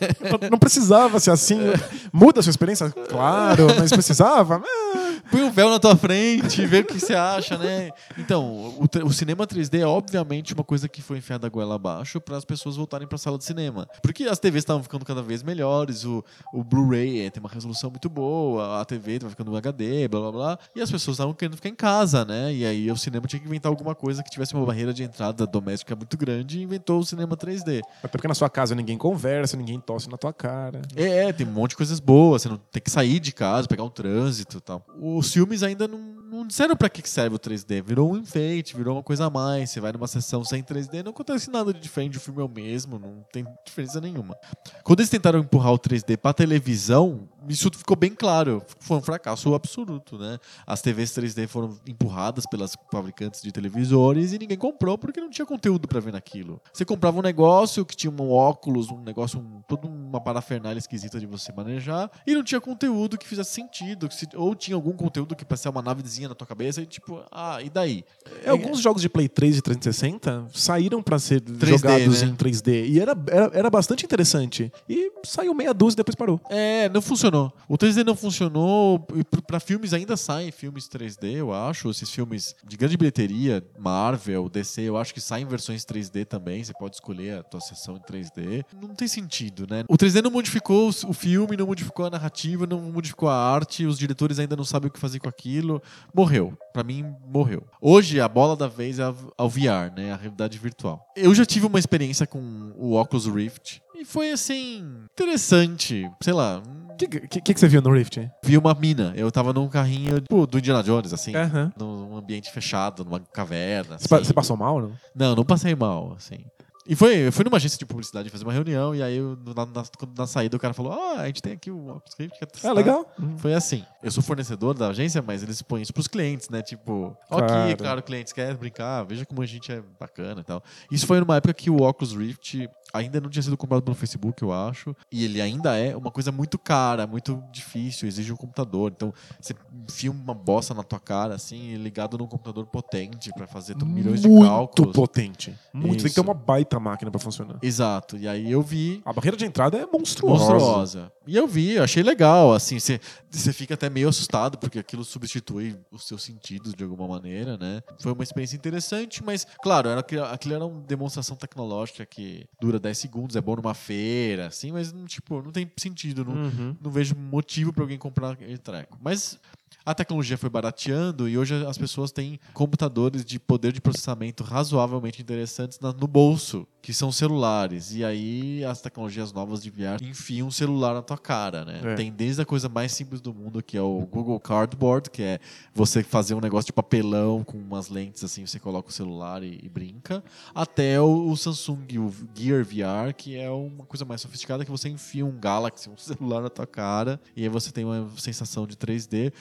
[0.51, 1.59] Não- precisava ser assim.
[2.13, 2.91] Muda a sua experiência?
[3.09, 4.63] Claro, mas precisava?
[4.65, 7.91] Ah, Põe um véu na tua frente, vê o que você acha, né?
[8.17, 8.45] Então,
[8.79, 12.37] o, o cinema 3D é obviamente uma coisa que foi enfiada a goela abaixo para
[12.37, 13.89] as pessoas voltarem para a sala de cinema.
[14.01, 17.91] Porque as TVs estavam ficando cada vez melhores, o, o Blu-ray eh, tem uma resolução
[17.91, 21.57] muito boa, a TV vai ficando HD, blá blá blá, e as pessoas estavam querendo
[21.57, 22.55] ficar em casa, né?
[22.55, 25.45] E aí o cinema tinha que inventar alguma coisa que tivesse uma barreira de entrada
[25.49, 27.81] doméstica muito grande e inventou o cinema 3D.
[28.05, 30.81] Até porque na sua casa ninguém conversa, ninguém tosse na tua cara.
[30.95, 32.43] É, é, tem um monte de coisas boas.
[32.43, 34.87] Você não tem que sair de casa, pegar um trânsito e tal.
[35.25, 37.83] Os filmes ainda não, não disseram pra que serve o 3D.
[37.83, 39.71] Virou um enfeite, virou uma coisa a mais.
[39.71, 42.19] Você vai numa sessão sem 3D, não acontece nada de diferente.
[42.19, 44.37] O filme é o mesmo, não tem diferença nenhuma.
[44.83, 48.63] Quando eles tentaram empurrar o 3D pra televisão, isso ficou bem claro.
[48.81, 50.39] Foi um fracasso absoluto, né?
[50.67, 55.47] As TVs 3D foram empurradas pelas fabricantes de televisores e ninguém comprou porque não tinha
[55.47, 56.61] conteúdo pra ver naquilo.
[56.73, 61.21] Você comprava um negócio que tinha um óculos, um negócio, um, toda uma parafernália esquisita
[61.21, 65.45] de você manejar e não tinha conteúdo que fizesse sentido, ou tinha algum conteúdo que
[65.45, 68.05] parecia uma navezinha na tua cabeça e tipo, ah, e daí?
[68.45, 72.29] É, Alguns jogos de Play 3 e 360 saíram pra ser 3D, jogados né?
[72.29, 72.89] em 3D.
[72.89, 74.73] E era, era, era bastante interessante.
[74.89, 76.41] E saiu meia dúzia e depois parou.
[76.51, 77.53] É, não funcionou.
[77.69, 79.07] O 3D não funcionou.
[79.15, 81.91] E pra filmes ainda saem filmes 3D, eu acho.
[81.91, 86.63] Esses filmes de grande bilheteria, Marvel, DC, eu acho que saem versões 3D também.
[86.63, 88.65] Você pode escolher a tua sessão em 3D.
[88.81, 89.85] Não tem sentido, né?
[89.89, 93.87] O 3D não modificou o filme, não modificou a narrativa, não modificou a arte.
[93.87, 95.83] Os diretores ainda não sabem o que fazer com aquilo.
[96.15, 96.57] Morreu.
[96.73, 97.67] Pra mim, morreu.
[97.81, 99.03] Hoje, a bola da vez é
[99.37, 100.13] ao VR, né?
[100.13, 101.05] A realidade virtual.
[101.17, 103.83] Eu já tive uma experiência com o Oculus Rift.
[103.97, 104.85] E foi assim.
[105.13, 106.09] interessante.
[106.23, 106.63] Sei lá.
[106.91, 108.31] O que, que, que você viu no Rift?
[108.45, 109.13] Vi uma mina.
[109.17, 111.35] Eu tava num carrinho tipo, do Indiana Jones, assim.
[111.35, 111.73] Aham.
[111.77, 113.97] Num ambiente fechado, numa caverna.
[113.97, 114.07] Assim.
[114.09, 114.93] você passou mal, não?
[115.15, 116.45] Não, não passei mal, assim.
[116.87, 119.19] E foi, eu fui numa agência de publicidade fazer uma reunião, e aí
[119.57, 119.85] na, na-
[120.19, 122.69] na saída o cara falou: Ah, a gente tem aqui o Oculus Rift, quer testar?"
[122.69, 123.07] É legal.
[123.39, 123.83] Foi assim.
[124.03, 126.61] Eu sou fornecedor da agência, mas eles põem isso pros clientes, né?
[126.63, 127.77] Tipo, ok, Claro.
[127.79, 130.63] claro, clientes querem brincar, veja como a gente é bacana e tal.
[130.91, 134.43] Isso foi numa época que o Oculus Rift ainda não tinha sido comprado pelo Facebook,
[134.43, 134.95] eu acho.
[135.11, 138.93] E ele ainda é uma coisa muito cara, muito difícil, exige um computador.
[138.95, 139.55] Então, você
[139.91, 144.29] filma uma bosta na tua cara, assim, ligado num computador potente pra fazer milhões de
[144.29, 144.93] Muito cálculos.
[144.95, 145.55] potente.
[145.73, 145.89] Muito.
[145.89, 146.15] Tem que Isso.
[146.15, 147.59] ter uma baita máquina pra funcionar.
[147.63, 148.17] Exato.
[148.17, 150.53] E aí eu vi A barreira de entrada é monstruosa.
[150.53, 151.13] monstruosa.
[151.27, 155.77] E eu vi, eu achei legal, assim, você fica até meio assustado, porque aquilo substitui
[155.91, 157.83] os seus sentidos de alguma maneira, né?
[158.01, 162.99] Foi uma experiência interessante, mas, claro, era, aquilo- era uma demonstração tecnológica que dura 10
[162.99, 166.77] segundos, é bom numa feira, assim, mas, não, tipo, não tem sentido, não, Uhum.
[166.81, 168.99] não vejo motivo para alguém comprar aquele treco.
[169.03, 169.39] Mas
[169.85, 175.21] a tecnologia foi barateando e hoje as pessoas têm computadores de poder de processamento razoavelmente
[175.21, 177.95] interessantes no bolso, que são celulares.
[177.95, 181.81] E aí as tecnologias novas de VR enfiam um celular na tua cara, né?
[181.83, 181.95] É.
[181.95, 185.39] Tem desde a coisa mais simples do mundo, que é o Google Cardboard, que é
[185.75, 189.61] você fazer um negócio de papelão com umas lentes assim, você coloca o celular e,
[189.63, 190.23] e brinca,
[190.55, 194.89] até o, o Samsung, o Gear VR, que é uma coisa mais sofisticada que você
[194.89, 198.77] enfia um Galaxy, um celular na tua cara, e aí você tem uma sensação de
[198.77, 199.33] 3D.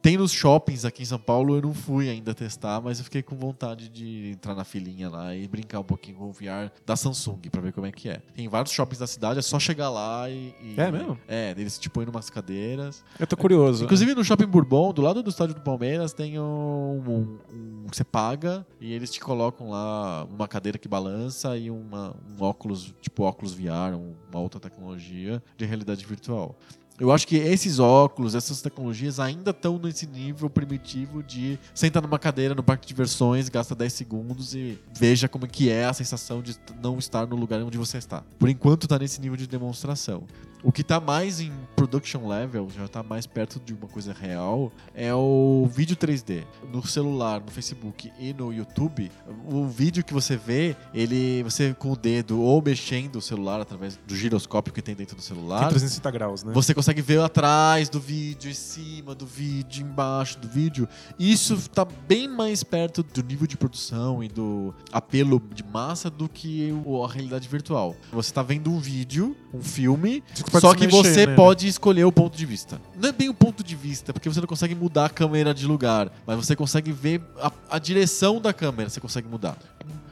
[0.00, 3.20] Tem nos shoppings aqui em São Paulo, eu não fui ainda testar, mas eu fiquei
[3.22, 6.94] com vontade de entrar na filinha lá e brincar um pouquinho com o VR da
[6.96, 8.22] Samsung pra ver como é que é.
[8.34, 10.54] Tem vários shoppings da cidade, é só chegar lá e.
[10.62, 11.18] e- É mesmo?
[11.26, 13.04] É, eles te põem numas cadeiras.
[13.18, 13.84] Eu tô curioso.
[13.84, 18.04] Inclusive no Shopping Bourbon, do lado do estádio do Palmeiras, tem um, um- um- Você
[18.04, 23.22] paga e eles te colocam lá uma cadeira que balança e uma, um óculos, tipo
[23.24, 26.54] óculos VR, um- uma outra tecnologia de realidade virtual.
[27.00, 32.18] Eu acho que esses óculos, essas tecnologias ainda estão nesse nível primitivo de sentar numa
[32.18, 36.42] cadeira no parque de diversões, gasta 10 segundos e veja como que é a sensação
[36.42, 38.24] de não estar no lugar onde você está.
[38.36, 40.24] Por enquanto tá nesse nível de demonstração.
[40.62, 44.72] O que tá mais em production level, já tá mais perto de uma coisa real,
[44.92, 46.44] é o vídeo 3D.
[46.72, 49.10] No celular, no Facebook e no YouTube,
[49.48, 53.96] o vídeo que você vê, ele você com o dedo ou mexendo o celular através
[54.06, 56.52] do giroscópio que tem dentro do Tem celular, 360 graus, né?
[56.52, 60.88] você consegue ver atrás do vídeo, em cima do vídeo, embaixo do vídeo.
[61.18, 66.28] Isso tá bem mais perto do nível de produção e do apelo de massa do
[66.28, 66.72] que
[67.04, 67.94] a realidade virtual.
[68.12, 70.24] Você tá vendo um vídeo, um filme,
[70.60, 71.36] Só que mexer você nele.
[71.36, 72.80] pode escolher o ponto de vista.
[73.00, 75.66] Não é bem o ponto de vista, porque você não consegue mudar a câmera de
[75.66, 79.56] lugar, mas você consegue ver a, a direção da câmera, você consegue mudar.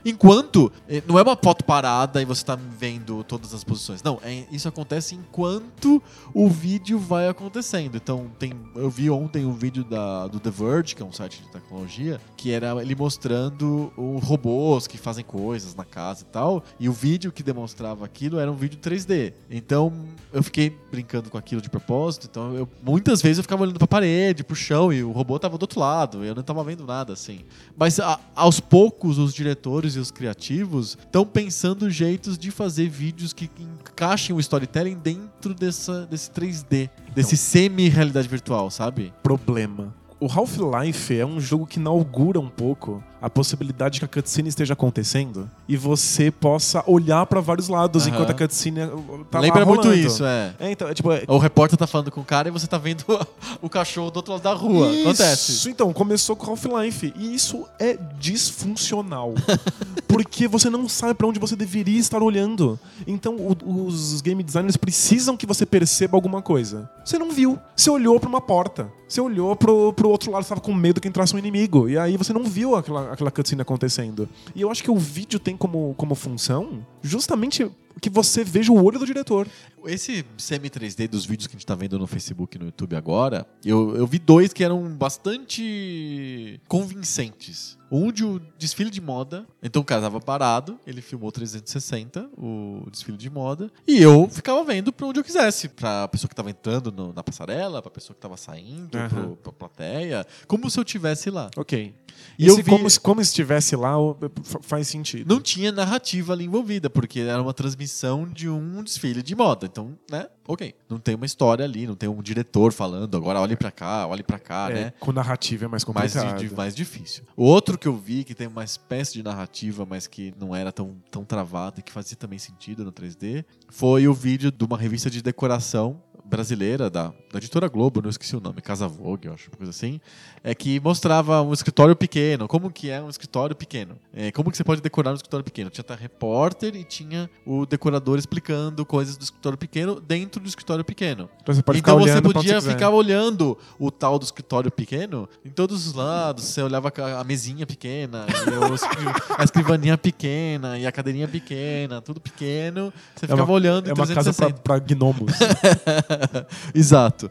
[0.09, 4.03] Enquanto eh, não é uma foto parada e você tá vendo todas as posições.
[4.05, 6.01] Não, é- isso acontece enquanto
[6.33, 7.97] o vídeo vai acontecendo.
[7.97, 11.43] Então, tem, eu vi ontem um vídeo da, do The Verge, que é um site
[11.43, 16.63] de tecnologia, que era ele mostrando os robôs que fazem coisas na casa e tal.
[16.79, 19.33] E o vídeo que demonstrava aquilo era um vídeo 3D.
[19.51, 19.93] Então,
[20.33, 22.29] eu fiquei brincando com aquilo de propósito.
[22.31, 25.59] Então, eu, muitas vezes eu ficava olhando pra parede, pro chão, e o robô tava
[25.59, 26.25] do outro lado.
[26.25, 27.41] Eu não tava vendo nada assim.
[27.77, 33.33] Mas a- aos poucos, os diretores e os criativos estão pensando jeitos de fazer vídeos
[33.33, 39.13] que encaixem o storytelling dentro dessa, desse 3D, desse semi-realidade virtual, sabe?
[39.23, 39.95] Problema.
[40.19, 44.75] O Half-Life é um jogo que inaugura um pouco a possibilidade que a cutscene esteja
[44.75, 48.15] acontecendo e você possa olhar pra vários lados Aham.
[48.15, 50.01] enquanto a cutscene uh, tá lá Lembra muito rolando.
[50.01, 50.55] isso, é.
[50.59, 52.79] É, então, é tipo, é, O repórter tá falando com o cara e você tá
[52.79, 53.05] vendo
[53.63, 54.91] o cachorro do outro lado da rua.
[55.01, 55.53] Acontece.
[55.53, 57.13] Isso, então, começou com Half-Life.
[57.17, 59.35] E isso é disfuncional.
[60.09, 62.79] porque você não sabe pra onde você deveria estar olhando.
[63.07, 66.89] Então, o- os game designers precisam que você perceba alguma coisa.
[67.05, 67.59] Você não viu.
[67.75, 68.89] Você olhou pra uma porta.
[69.09, 71.89] Você olhou pro, pro outro lado, você tava com medo que entrasse um inimigo.
[71.89, 74.29] E aí você não viu aquela, aquela cutscene acontecendo.
[74.55, 77.71] E eu acho que o vídeo tem como, como função justamente
[78.01, 79.49] que você veja o olho do diretor.
[79.87, 83.47] Esse semi-3D dos vídeos que a gente tá vendo no Facebook e no YouTube agora,
[83.65, 87.76] eu, eu vi dois que eram bastante convincentes.
[87.91, 89.47] Um de um desfile de moda.
[89.63, 94.63] Então o cara tava parado, ele filmou 360, o desfile de moda, e eu ficava
[94.65, 95.69] vendo pra onde eu quisesse.
[95.69, 99.09] Pra pessoa que tava entrando no- na passarela, pra pessoa que tava saindo, Aham.
[99.09, 100.27] pro, pra plateia.
[100.47, 101.51] Como se eu tivesse lá.
[101.57, 101.95] Ok.
[102.39, 105.29] E E eu vi- como, se- como estivesse lá, o- fa- faz sentido.
[105.29, 109.67] Não tinha narrativa ali envolvida, porque era uma transmissão de um desfile de moda.
[109.67, 110.27] Então, né?
[110.49, 110.75] Ok.
[110.89, 114.23] Não tem uma história ali, não tem um diretor falando, agora olhe pra cá, olhe
[114.23, 114.93] pra cá, É, né?
[115.01, 116.39] Com narrativa é mais Mais, complicado.
[116.49, 117.25] di- mais difícil.
[117.37, 120.71] O outro que eu vi, que tem uma espécie de narrativa, mas que não era
[120.71, 124.79] tão, tão travada e que fazia também sentido no 3D, foi o vídeo de uma
[124.79, 129.35] revista de decoração brasileira, da, da editora Globo, não esqueci o nome, Casa Vogue, eu
[129.35, 130.01] acho, uma coisa assim,
[130.43, 134.57] é que mostrava um escritório pequeno, como que é um escritório pequeno, é, como que
[134.57, 135.71] você pode decorar um escritório pequeno.
[135.71, 140.85] Tinha até repórter e tinha o decorador explicando coisas do escritório pequeno dentro do escritório
[140.85, 141.29] pequeno.
[141.43, 142.73] Então você pode então você podia quiser.
[142.73, 146.45] ficar olhando o tal do escritório pequeno em todos os lados.
[146.45, 148.27] Você olhava a mesinha pequena,
[149.39, 152.93] a escrivaninha pequena, e a cadeirinha pequena, tudo pequeno.
[153.15, 154.61] Você É ficava uma- olhando É uma casa pra, 360.
[154.63, 155.33] pra gnomos.
[156.75, 157.26] Exato.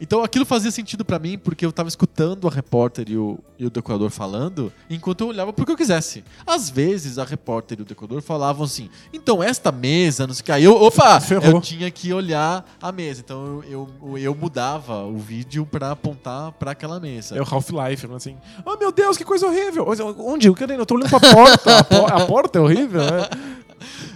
[0.00, 3.64] Então aquilo fazia sentido pra mim porque eu tava escutando a repórter e o, e
[3.64, 6.24] o decorador falando enquanto eu olhava pro que eu quisesse.
[6.44, 10.44] Às vezes a repórter e o decorador falavam assim: então esta mesa, não sei o
[10.44, 10.50] que.
[10.52, 11.20] Aí eu, opa!
[11.20, 11.52] Ferrou.
[11.52, 13.20] Eu tinha que olhar a mesa.
[13.20, 17.36] Então eu, eu, eu mudava o vídeo pra apontar pra aquela mesa.
[17.36, 18.36] é o Half-Life, falando assim:
[18.66, 19.86] Oh meu Deus, que coisa horrível!
[20.18, 20.48] Onde?
[20.48, 20.54] Eu,
[20.84, 21.78] tô olhando pra porta.
[21.78, 23.28] A, po- a porta é horrível, né?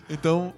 [0.09, 0.53] Então,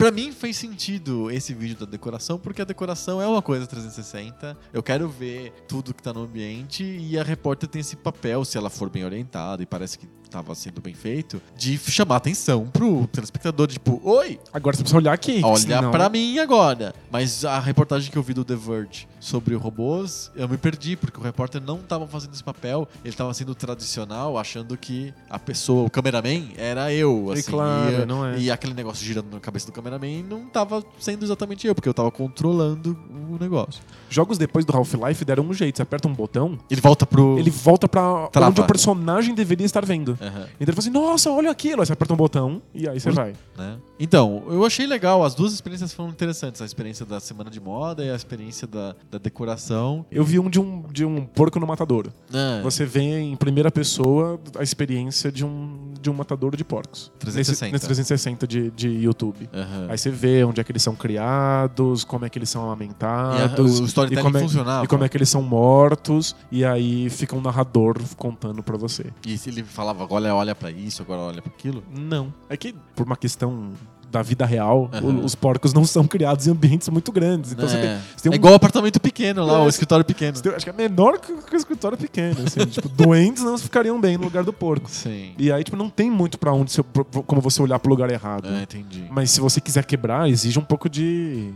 [0.00, 4.56] pra mim fez sentido esse vídeo da decoração, porque a decoração é uma coisa 360.
[4.72, 8.56] Eu quero ver tudo que tá no ambiente e a repórter tem esse papel, se
[8.58, 13.04] ela for bem orientada e parece que tava sendo bem feito, de chamar atenção pro
[13.08, 15.40] telespectador, tipo, oi, Agora você precisa olhar aqui.
[15.42, 16.94] olha senão- pra mim agora.
[17.10, 21.18] Mas a reportagem que eu vi do The Verge sobre robôs, eu me perdi, porque
[21.18, 25.84] o repórter não tava fazendo esse papel, ele tava sendo tradicional, achando que a pessoa,
[25.84, 27.50] o cameraman, era eu, E assim.
[27.50, 28.38] claro, e, não é.
[28.38, 31.94] e aquele negócio girando na cabeça do cameraman não tava sendo exatamente eu, porque eu
[31.94, 32.96] tava controlando
[33.30, 33.82] o negócio.
[34.08, 35.76] Jogos depois do Half-Life deram um jeito.
[35.76, 37.38] Você aperta um botão, Ele volta pro.
[37.38, 38.50] ele volta pra Trava.
[38.50, 40.18] onde o personagem deveria estar vendo.
[40.20, 41.80] Aham, Então ele fala assim: Nossa, olha aquilo.
[41.80, 43.34] Aí você aperta um botão e aí você vai.
[43.56, 43.78] né?
[43.98, 46.60] Então, eu achei legal, as duas experiências foram interessantes.
[46.60, 50.04] A experiência da semana de moda e a experiência da, da decoração.
[50.10, 52.08] Eu vi um de um, de um porco no matador.
[52.32, 57.12] É, Você vê em primeira pessoa a experiência de um, de um matador de porcos.
[57.18, 57.72] 360.
[57.72, 59.48] Nesse, nesse 360 de, de YouTube.
[59.82, 59.90] Aham.
[59.90, 63.00] Aí você vê onde é que eles são criados, como é que eles são queimados.
[63.00, 64.84] E a- o storytelling como é, funcionava.
[64.84, 66.34] E como é que eles são mortos.
[66.50, 69.06] E aí fica um narrador contando pra você.
[69.26, 71.82] E se ele falava, agora olha pra isso, agora olha pra aquilo.
[71.94, 72.32] Não.
[72.48, 73.70] É que, por uma questão
[74.10, 77.52] da vida real, o- os porcos não são criados em ambientes muito grandes.
[77.52, 77.80] Então você é.
[77.80, 80.36] tem, você tem É um- igual o apartamento pequeno lá, É, o você- escritório pequeno.
[80.36, 82.36] você tem- acho que é menor que o escritório pequeno.
[82.46, 84.90] Assim, tipo, doentes não ficariam bem no lugar do porco.
[84.90, 85.32] Sim.
[85.38, 86.82] E aí, tipo, não tem muito pra onde você,
[87.26, 88.48] como você olhar pro lugar errado.
[88.48, 89.04] É, entendi.
[89.10, 91.52] Mas se você quiser quebrar, exige um pouco de.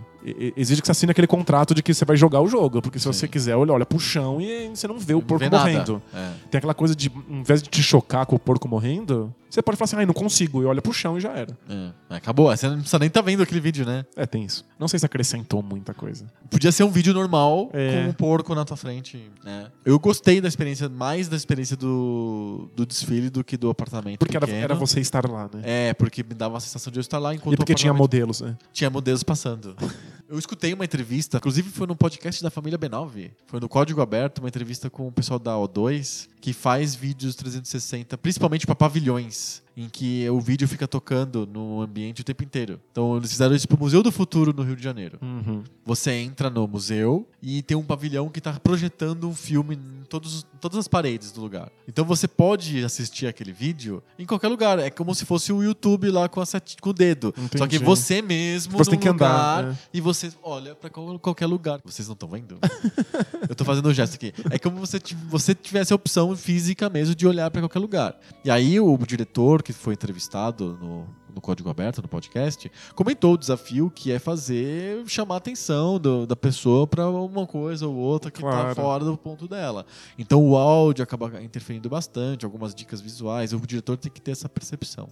[0.57, 2.81] Exige que você assine aquele contrato de que você vai jogar o jogo.
[2.81, 3.13] Porque se Sim.
[3.13, 6.01] você quiser, olha, olha pro chão e você não vê o Não porco vê morrendo.
[6.15, 6.31] É.
[6.51, 9.77] Tem aquela coisa de, em vez de te chocar com o porco morrendo, você pode
[9.79, 11.57] falar assim, ai, não consigo, e olha pro chão e já era.
[11.69, 12.17] É.
[12.17, 12.55] Acabou.
[12.55, 14.05] Você não precisa nem estar vendo aquele vídeo, né?
[14.17, 14.65] É, tem isso.
[14.79, 16.27] Não sei se acrescentou muita coisa.
[16.51, 18.03] Podia ser um vídeo normal É.
[18.05, 19.31] com um porco na tua frente.
[19.45, 19.71] né?
[19.85, 24.19] Eu gostei da experiência, mais da experiência do, do desfile do que do apartamento.
[24.19, 25.63] Porque era, era você estar lá, né?
[25.63, 28.41] É, porque me dava a sensação de eu estar lá enquanto e porque tinha modelos,
[28.41, 28.57] né?
[28.73, 29.77] tinha modelos passando.
[30.27, 33.31] Eu escutei uma entrevista, inclusive foi no podcast da família B9.
[33.47, 38.19] Foi no Código Aberto, uma entrevista com o pessoal da O2, que faz vídeos 360,
[38.19, 42.81] principalmente para pavilhões, em que o vídeo fica tocando no ambiente o tempo inteiro.
[42.93, 45.19] Então eles fizeram isso pro Museu do Futuro no Rio de Janeiro.
[45.21, 45.63] Uhum.
[45.85, 50.47] Você entra no museu e tem um pavilhão que está projetando um filme em todos,
[50.61, 51.71] todas as paredes do lugar.
[51.89, 54.79] Então você pode assistir aquele vídeo em qualquer lugar.
[54.79, 57.35] É como se fosse o YouTube lá com, seti- com o dedo.
[57.37, 57.59] Entendi.
[57.59, 59.79] Só que você mesmo Você tem que andar, né?
[59.93, 61.81] e você olha para qualquer lugar.
[61.85, 62.59] Vocês não estão vendo?
[63.49, 64.33] Eu tô fazendo o gesto aqui.
[64.51, 68.17] É como ti- você tivesse a opção física mesmo de olhar para qualquer lugar.
[68.45, 73.39] E aí o diretor que foi entrevistado no, no Código Aberto, no podcast, comentou o
[73.39, 78.31] desafio que é fazer chamar a atenção do- da pessoa para uma coisa ou outra
[78.31, 78.75] que tá Claro.
[78.77, 79.85] fora do ponto dela.
[80.19, 84.49] Então o áudio acaba interferindo bastante, algumas dicas visuais, o diretor tem que ter essa
[84.49, 85.09] percepção.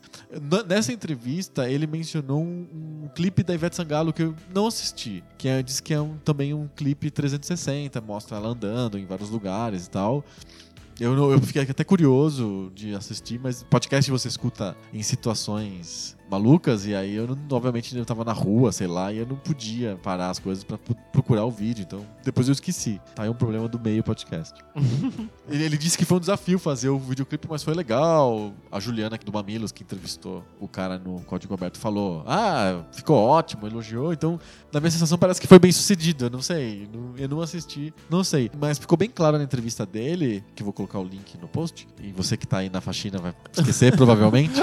[0.69, 5.49] Nessa entrevista, ele mencionou um, um clipe da Ivete Sangalo que eu não assisti, que
[5.49, 9.87] é, diz que é um- também um clipe 360, mostra ela andando em vários lugares
[9.87, 10.24] e tal.
[11.03, 16.94] Eu, eu fiquei até curioso de assistir, mas podcast você escuta em situações malucas, e
[16.94, 20.30] aí eu, não, obviamente, eu tava na rua, sei lá, e eu não podia parar
[20.30, 23.00] as coisas pra pu- procurar o vídeo, então depois eu esqueci.
[23.14, 24.54] Tá aí um problema do meio podcast.
[25.48, 28.52] ele, ele disse que foi um desafio fazer o videoclipe, mas foi legal.
[28.70, 33.16] A Juliana aqui do Mamilos, que entrevistou o cara no Código Aberto, falou: Ah, ficou
[33.18, 34.12] ótimo, elogiou.
[34.12, 34.40] Então,
[34.72, 36.26] na minha sensação, parece que foi bem sucedido.
[36.26, 36.88] Eu não sei,
[37.18, 38.50] eu não assisti, não sei.
[38.59, 41.86] Mas ficou bem claro na entrevista dele, que eu vou colocar o link no post,
[42.02, 44.59] e você que tá aí na faxina vai esquecer, provavelmente.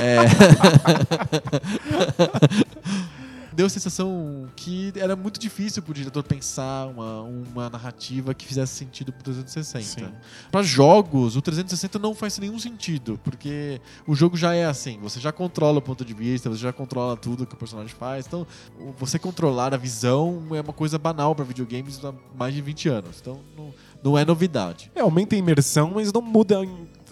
[0.00, 0.89] É.
[3.52, 8.74] Deu a sensação que era muito difícil pro diretor pensar uma, uma narrativa que fizesse
[8.74, 10.06] sentido pro 360.
[10.06, 10.12] Sim.
[10.50, 15.18] Para jogos, o 360 não faz nenhum sentido, porque o jogo já é assim, você
[15.18, 18.26] já controla o ponto de vista, você já controla tudo que o personagem faz.
[18.26, 18.46] Então,
[18.96, 23.16] você controlar a visão é uma coisa banal para videogames há mais de 20 anos.
[23.20, 24.90] Então, não, não é novidade.
[24.94, 26.60] É, aumenta a imersão, mas não muda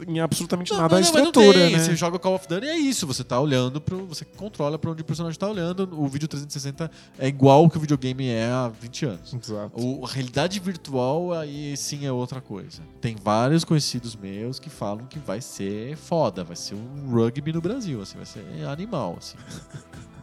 [0.07, 1.73] em, absolutamente Não, nada a não, não estrutura, tem.
[1.73, 1.79] né?
[1.79, 3.07] Você joga Call of Duty e é isso.
[3.07, 4.07] Você tá olhando pro.
[4.07, 5.89] Você controla pra onde o personagem tá olhando.
[5.93, 9.35] O vídeo 360 é igual o que o videogame é há 20 anos.
[9.35, 9.73] Exato.
[9.81, 12.83] O, a realidade virtual aí sim é outra coisa.
[13.01, 17.61] Tem vários conhecidos meus que falam que vai ser foda, vai ser um rugby no
[17.61, 19.37] Brasil, assim, vai ser animal, assim.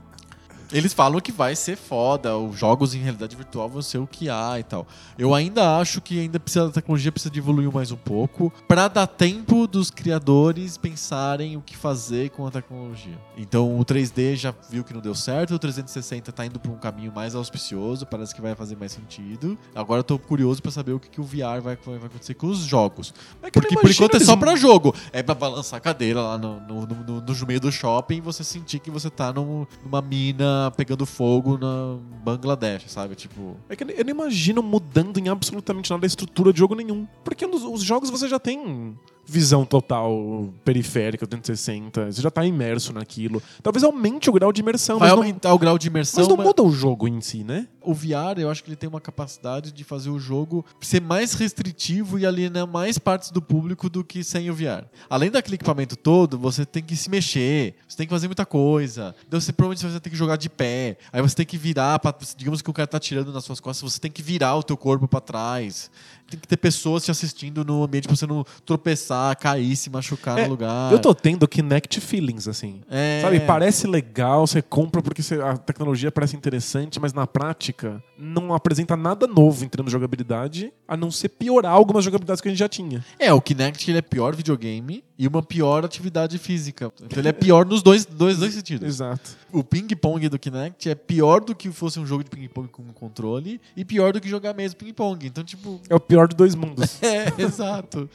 [0.75, 4.29] Eles falam que vai ser foda, os jogos em realidade virtual vão ser o que
[4.29, 4.85] há e tal.
[5.17, 8.89] Eu ainda acho que ainda precisa a tecnologia precisa de evoluir mais um pouco para
[8.89, 13.17] dar tempo dos criadores pensarem o que fazer com a tecnologia.
[13.37, 16.77] Então o 3D já viu que não deu certo, o 360 tá indo para um
[16.77, 19.57] caminho mais auspicioso, parece que vai fazer mais sentido.
[19.73, 22.47] Agora eu tô curioso para saber o que, que o VR vai, vai acontecer com
[22.47, 23.13] os jogos.
[23.41, 24.93] É Porque por enquanto é eles- só pra jogo.
[25.13, 28.43] É pra balançar a cadeira lá no, no, no, no- meio do shopping e você
[28.43, 33.15] sentir que você tá num- numa mina pegando fogo na Bangladesh, sabe?
[33.15, 33.57] Tipo.
[33.69, 37.07] É que eu não imagino mudando em absolutamente nada a estrutura de jogo nenhum.
[37.23, 42.93] Porque nos os jogos você já tem visão total periférica, 360, você já tá imerso
[42.93, 43.41] naquilo.
[43.63, 46.21] Talvez aumente o grau de imersão, vai mas não, aumentar o grau de imersão.
[46.21, 47.67] mas não mas- muda o jogo em si, né?
[47.85, 51.33] o VR, eu acho que ele tem uma capacidade de fazer o jogo ser mais
[51.33, 54.85] restritivo e alienar mais partes do público do que sem o VR.
[55.09, 59.15] Além daquele equipamento todo, você tem que se mexer, você tem que fazer muita coisa.
[59.27, 60.97] Então você provavelmente você vai ter que jogar de pé.
[61.13, 63.93] Aí você tem que virar, pra, digamos que o cara tá tirando nas suas costas,
[63.93, 65.91] você tem que virar o teu corpo pra trás.
[66.29, 70.39] Tem que ter pessoas te assistindo no ambiente pra você não tropeçar, cair, se machucar
[70.39, 70.91] É, no lugar.
[70.91, 72.81] Eu tô tendo Kinect feelings, assim.
[72.89, 73.19] É.
[73.21, 78.03] Sabe, parece legal, você compra porque você- a tecnologia parece interessante, mas na prática prática,
[78.17, 82.47] não apresenta nada novo em termos de jogabilidade, a não ser piorar algumas jogabilidades que
[82.47, 83.03] a gente já tinha.
[83.19, 86.91] É, o Kinect ele é pior videogame e uma pior atividade física.
[87.01, 88.87] Então ele é pior nos dois, dois, dois sentidos.
[88.87, 89.37] Exato.
[89.51, 93.59] O ping-pong do Kinect é pior do que fosse um jogo de ping-pong com controle
[93.75, 95.25] e pior do que jogar mesmo ping-pong.
[95.25, 95.81] Então, tipo.
[95.89, 96.99] É o pior dos dois mundos.
[97.05, 98.09] É, exato.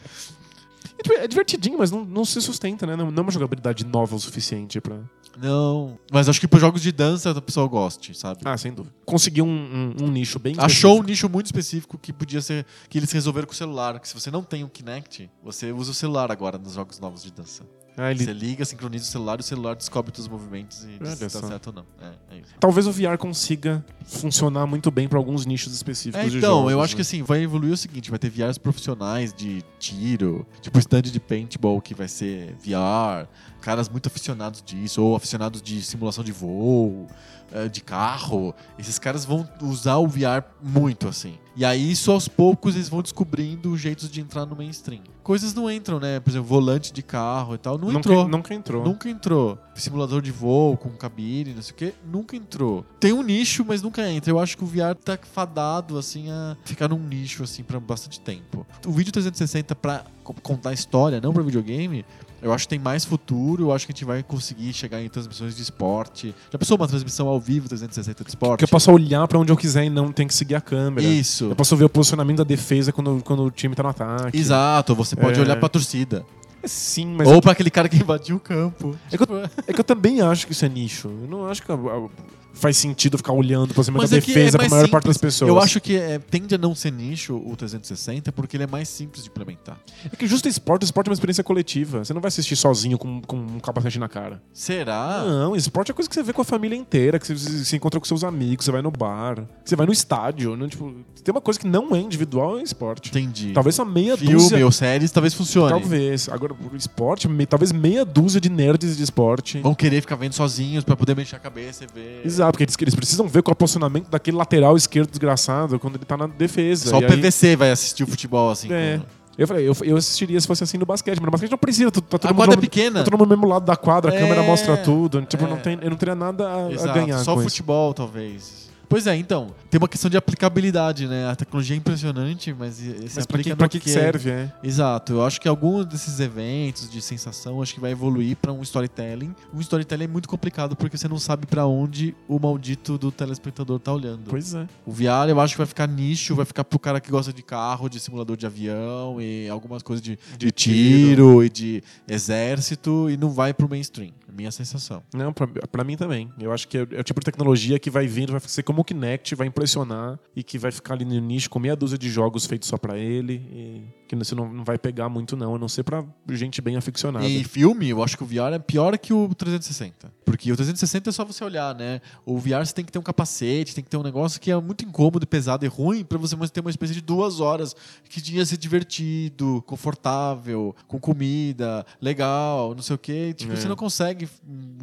[1.00, 2.94] É diver- divertidinho, mas não, não se sustenta, né?
[2.94, 4.98] Não, não é uma jogabilidade nova o suficiente pra.
[5.40, 5.98] Não.
[6.12, 8.40] Mas acho que para jogos de dança a pessoa goste, sabe?
[8.44, 8.94] Ah, sem dúvida.
[9.06, 12.66] Conseguiu um, um- um nicho bem Achou um nicho muito específico que podia ser.
[12.88, 13.98] que eles resolveram com o celular.
[14.00, 17.22] Que se você não tem um Kinect, você usa o celular agora nos jogos novos
[17.22, 17.62] de dança.
[17.96, 20.98] Ah, ele- Você liga, sincroniza o celular e o celular descobre todos os movimentos e
[20.98, 21.46] diz se tá só.
[21.48, 21.84] certo ou não.
[22.00, 22.42] É, é.
[22.58, 26.72] Talvez o VR consiga funcionar muito bem pra alguns nichos específicos É, de então, jogos.
[26.72, 26.96] eu acho né?
[26.96, 31.20] que assim, vai evoluir o seguinte: vai ter VRs profissionais de tiro, tipo stand de
[31.20, 33.28] paintball que vai ser VR,
[33.60, 37.06] caras muito aficionados disso, ou aficionados de simulação de voo,
[37.52, 38.54] eh, de carro.
[38.78, 41.34] Esses caras vão usar o VR muito, assim.
[41.56, 45.02] E aí, isso aos poucos, eles vão descobrindo jeitos de entrar no mainstream.
[45.22, 46.18] Coisas não entram, né?
[46.20, 47.76] Por exemplo, volante de carro e tal.
[47.80, 48.28] Não nunca, entrou.
[48.28, 48.84] nunca entrou.
[48.84, 49.58] Nunca entrou.
[49.74, 52.84] Simulador de voo com cabine, não sei o quê, nunca entrou.
[52.98, 54.30] Tem um nicho, mas nunca entra.
[54.30, 58.20] Eu acho que o VR tá fadado, assim, a ficar num nicho, assim, pra bastante
[58.20, 58.66] tempo.
[58.86, 62.04] O vídeo 360 pra co- contar história, não pra videogame,
[62.42, 63.64] eu acho que tem mais futuro.
[63.64, 66.34] Eu acho que a gente vai conseguir chegar em transmissões de esporte.
[66.52, 68.58] Já pensou uma transmissão ao vivo 360 de esporte?
[68.58, 71.06] Que eu posso olhar pra onde eu quiser e não tem que seguir a câmera.
[71.06, 71.44] Isso.
[71.46, 74.36] Eu posso ver o posicionamento da defesa quando, quando o time tá no ataque.
[74.38, 75.42] Exato, você pode É.
[75.42, 76.24] olhar pra torcida.
[76.64, 78.96] Sim, mas Ou pra aquele cara que invadiu o campo.
[79.10, 81.08] É que eu- Tipo, é que eu também acho que isso é nicho.
[81.08, 82.08] Eu não acho que a- a-
[82.52, 85.06] faz sentido ficar olhando pra cima da Mas é que defesa é pra maior parte
[85.06, 85.34] das simples.
[85.34, 85.48] pessoas.
[85.48, 88.88] Eu acho que é, tende a não ser nicho o 360 porque ele é mais
[88.88, 89.78] simples de implementar.
[90.04, 92.04] É que justo esporte, esporte é uma experiência coletiva.
[92.04, 94.42] Você não vai assistir sozinho com, com um capacete na cara.
[94.52, 95.24] Será?
[95.26, 97.98] Não, esporte é coisa que você vê com a família inteira, que você se encontra
[98.00, 100.56] com seus amigos, você vai no bar, você vai no estádio.
[100.56, 103.08] Não, tipo, tem uma coisa que não é individual é esporte.
[103.10, 103.52] Entendi.
[103.52, 104.64] Talvez só meia Filme dúzia.
[104.64, 105.70] ou séries talvez funcione.
[105.70, 106.28] Talvez.
[106.28, 109.58] Agora, o esporte, me- talvez meia dúzia de nerds de esporte.
[109.60, 112.22] Vão querer ficar vendo sozinhos pra poder mexer a cabeça e ver.
[112.24, 115.96] Exato, porque eles, eles precisam ver qual é o posicionamento daquele lateral esquerdo desgraçado quando
[115.96, 116.90] ele tá na defesa.
[116.90, 118.72] Só E o aí- PVC vai assistir o futebol assim.
[118.72, 119.00] É.
[119.38, 121.90] Eu falei, eu, eu assistiria se fosse assim no basquete, mas no basquete não precisa,
[121.90, 122.98] tá, tá todo A mundo quadra é pequena.
[122.98, 124.18] Tá todo mundo no mesmo lado da quadra, a É.
[124.18, 125.22] câmera mostra tudo.
[125.22, 125.48] Tipo, É.
[125.48, 127.48] não tem, eu não teria nada a, a ganhar Só o isso.
[127.48, 128.59] futebol, talvez.
[128.90, 129.54] Pois é, então.
[129.70, 131.28] Tem uma questão de aplicabilidade, né?
[131.30, 134.52] A tecnologia é impressionante, mas e- esse Mas aplica no que, que serve, é?
[134.64, 138.60] Exato, eu acho que alguns desses eventos de sensação acho que vai evoluir pra um
[138.62, 139.32] storytelling.
[139.54, 143.78] Um storytelling é muito complicado porque você não sabe pra onde o maldito do telespectador
[143.78, 144.24] tá olhando.
[144.28, 144.66] Pois é.
[144.84, 147.44] O VR eu acho que vai ficar nicho, vai ficar pro cara que gosta de
[147.44, 153.08] carro, de simulador de avião e algumas coisas de, de De tiro e de exército
[153.08, 154.10] e não vai pro mainstream.
[154.30, 155.02] É minha sensação.
[155.12, 156.30] Não, pra mim também.
[156.38, 158.82] Eu acho que é, é o tipo de tecnologia que vai vindo, vai ser como
[158.82, 162.08] o Kinect, vai impressionar e que vai ficar ali no nicho com meia dúzia de
[162.08, 165.58] jogos feitos só pra ele e que você não, não vai pegar muito não, a
[165.58, 167.26] não ser pra gente bem aficionada.
[167.26, 170.12] E filme, eu acho que o VR é pior que o 360.
[170.24, 172.00] Porque o 360 é só você olhar, né?
[172.24, 174.56] O VR você tem que ter um capacete, tem que ter um negócio que é
[174.60, 177.74] muito incômodo, pesado e ruim pra você ter uma experiência de duas horas
[178.08, 183.34] que tinha ser divertido, confortável, com comida, legal, não sei o quê.
[183.36, 183.56] Tipo, É.
[183.56, 184.28] você não consegue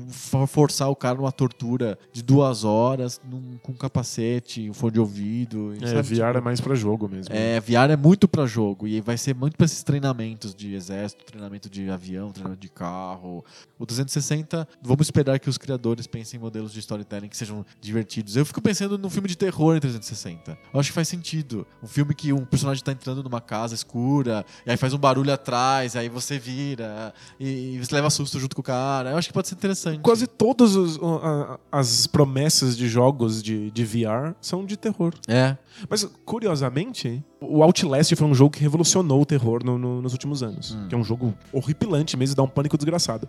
[0.09, 3.73] for- forçar o cara numa tortura de duas horas num- com
[4.69, 5.73] um fone de ouvido.
[5.81, 6.01] É, sabe?
[6.01, 7.33] VR Tipo, é mais pra jogo mesmo.
[7.33, 11.25] é, VR é muito pra jogo e vai ser muito pra esses treinamentos de exército,
[11.25, 13.43] treinamento de avião, treinamento de carro.
[13.79, 18.35] O 360, vamos esperar que os criadores pensem em modelos de storytelling que sejam divertidos.
[18.35, 20.57] Eu fico pensando num filme de terror em 360.
[20.73, 21.65] Eu acho que faz sentido.
[21.83, 25.31] Um filme que um personagem tá entrando numa casa escura e aí faz um barulho
[25.33, 29.11] atrás, aí você vira e, e você leva susto junto com o cara.
[29.11, 29.99] Eu acho que pode ser interessante.
[30.01, 30.99] Quase todas os-
[31.71, 35.13] as promessas de jogos de, de VR são de terror.
[35.27, 35.57] É.
[35.89, 40.41] Mas, curiosamente, o Outlast foi um jogo que revolucionou o terror no- no- nos últimos
[40.43, 40.71] anos.
[40.75, 40.87] Hum.
[40.89, 43.27] Que é um jogo horripilante mesmo, dá um pânico desgraçado.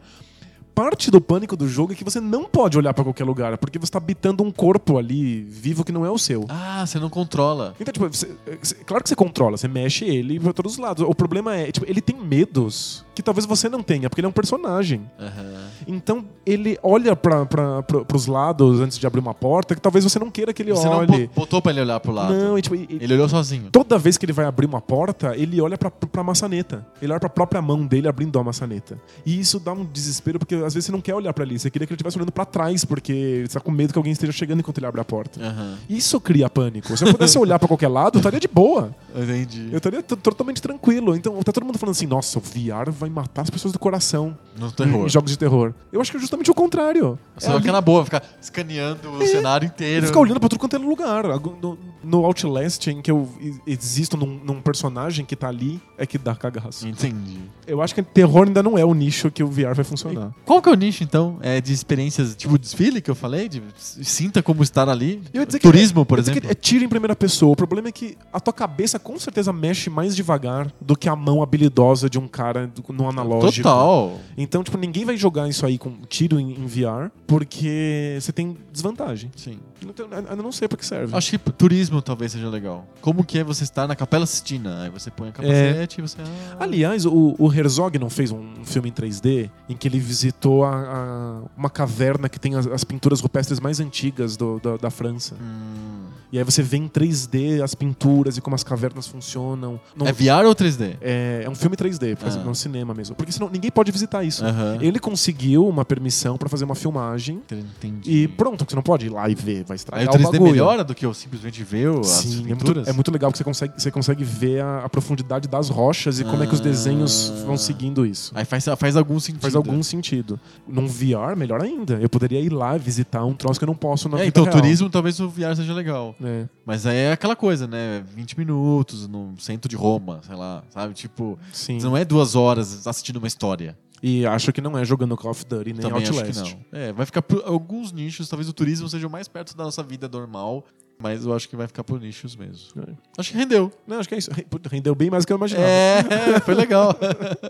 [0.75, 3.81] Parte do pânico do jogo é que você não pode olhar pra qualquer lugar, porque
[3.81, 6.45] você tá habitando um corpo ali vivo que não é o seu.
[6.49, 7.75] Ah, você não controla.
[7.81, 8.31] Então, tipo, você-
[8.63, 11.03] você- claro que você controla, você mexe ele pra todos os lados.
[11.05, 14.29] O problema é, tipo, ele tem medos que talvez você não tenha, porque ele é
[14.29, 15.03] um personagem.
[15.19, 15.69] Aham.
[15.87, 20.19] Então, ele olha pra, pra, pros lados antes de abrir uma porta que talvez você
[20.19, 21.27] não queira que ele Você não olhe.
[21.27, 22.33] bo- botou pra ele olhar pro lado.
[22.33, 23.71] Não, e, tipo, e- Ele olhou sozinho.
[23.73, 26.87] Toda vez que ele vai abrir uma porta, ele olha pra, pra maçaneta.
[27.03, 28.99] Ele olha pra própria mão dele abrindo a maçaneta.
[29.27, 31.59] E isso dá um desespero, porque às vezes você não quer olhar pra ali.
[31.59, 34.13] Você queria que ele estivesse olhando pra trás, porque você tá com medo que alguém
[34.13, 35.41] esteja chegando enquanto ele abre a porta.
[35.43, 35.77] Aham.
[35.89, 36.97] Isso cria pânico.
[36.97, 38.95] Se eu pudesse olhar pra qualquer lado, eu estaria de boa.
[39.17, 39.69] Entendi.
[39.73, 41.17] Eu estaria totalmente tranquilo.
[41.17, 43.79] Então, tá todo mundo falando assim, nossa, o VR vai vai matar as pessoas do
[43.79, 45.07] coração No em, terror.
[45.07, 45.73] em jogos de terror.
[45.93, 47.19] Eu acho que é justamente o contrário.
[47.37, 49.99] Você É vai ficar na boa, ficar escaneando o cenário inteiro.
[50.01, 51.25] Ele fica olhando pra tudo quanto é lugar.
[51.63, 56.07] No, no Outlast, em que eu e- existo num, num personagem que tá ali, é
[56.07, 56.87] que dá cagaço.
[56.87, 57.39] Entendi.
[57.67, 60.33] Eu acho que terror ainda não é o nicho que o VR vai funcionar.
[60.45, 61.39] Qual que é o nicho, então?
[61.41, 63.49] É de experiências, tipo desfile que eu falei?
[63.49, 65.23] De sinta como estar ali?
[65.61, 66.51] Turismo, por ia dizer exemplo?
[66.51, 67.53] é tiro em primeira pessoa.
[67.53, 71.17] O problema é que a tua cabeça com certeza mexe mais devagar do que a
[71.17, 72.67] mão habilidosa de um cara
[72.99, 73.63] no analógico.
[73.63, 74.19] Total.
[74.37, 78.57] Então, tipo, ninguém vai jogar isso aí com tiro em, em VR porque você tem
[78.73, 79.31] desvantagem.
[79.37, 79.59] Sim.
[79.85, 81.15] Não tem- Eu não sei pra que serve.
[81.17, 82.87] Acho que turismo talvez seja legal.
[83.01, 84.83] Como que é você estar na Capela Sistina?
[84.83, 86.17] Aí você põe a capacete e você...
[86.21, 90.65] ah, Aliás, o, o Herzog não fez um filme em 3D em que ele visitou
[90.65, 94.91] a- a- uma caverna que tem as, as pinturas rupestres mais antigas do- da, da
[94.91, 95.35] França.
[95.41, 96.07] hum.
[96.31, 99.81] E aí você vê em 3D as pinturas e como as cavernas funcionam.
[99.97, 100.97] Não- É VR ou 3D?
[101.01, 102.49] é, é um filme 3D, por exemplo, Ah.
[102.51, 103.15] no cinema mesmo.
[103.17, 104.45] Porque senão ninguém pode visitar isso.
[104.45, 104.77] Aham.
[104.81, 108.11] Ele conseguiu uma permissão pra fazer uma filmagem Entendi.
[108.11, 110.51] e pronto, você não pode ir lá e ver, vai estragar o 3D o bagulho.
[110.53, 112.89] melhora do que eu simplesmente ver as Sim, é muito, pinturas?
[112.89, 116.25] é muito legal que você consegue, você consegue ver a, a profundidade das rochas e
[116.25, 117.45] como é que os desenhos Ah.
[117.45, 118.33] vão seguindo isso.
[118.35, 119.43] Aí faz, faz algum sentido.
[119.43, 120.41] Faz algum sentido.
[120.67, 121.95] Num VR, melhor ainda.
[122.01, 124.45] Eu poderia ir lá visitar um troço que eu não posso na É, vida então,
[124.45, 124.57] real.
[124.57, 126.15] turismo talvez o VR seja legal.
[126.23, 126.47] É.
[126.65, 128.03] Mas aí é aquela coisa, né?
[128.15, 130.95] 20 minutos no centro de Roma, sei lá, sabe?
[130.95, 131.79] Tipo, Sim.
[131.83, 133.77] não é duas horas assistindo uma história.
[134.03, 136.31] E acho que não é jogando Call of Duty nem Também Outlast.
[136.41, 136.81] acho que não.
[136.81, 139.83] É, vai ficar por alguns nichos, talvez o turismo seja o mais perto da nossa
[139.83, 140.65] vida normal,
[141.01, 142.83] mas eu acho que vai ficar por nichos mesmo.
[142.83, 142.93] É.
[143.17, 143.73] Acho que rendeu.
[143.87, 144.31] Não, acho que é isso.
[144.71, 145.67] Rendeu bem mais do que eu imaginava.
[145.69, 146.95] É, foi legal.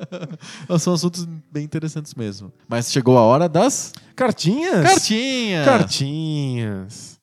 [0.79, 2.53] São assuntos bem interessantes mesmo.
[2.69, 4.85] Mas chegou a hora das Cartinhas?
[4.85, 5.65] cartinhas.
[5.65, 7.18] Cartinhas.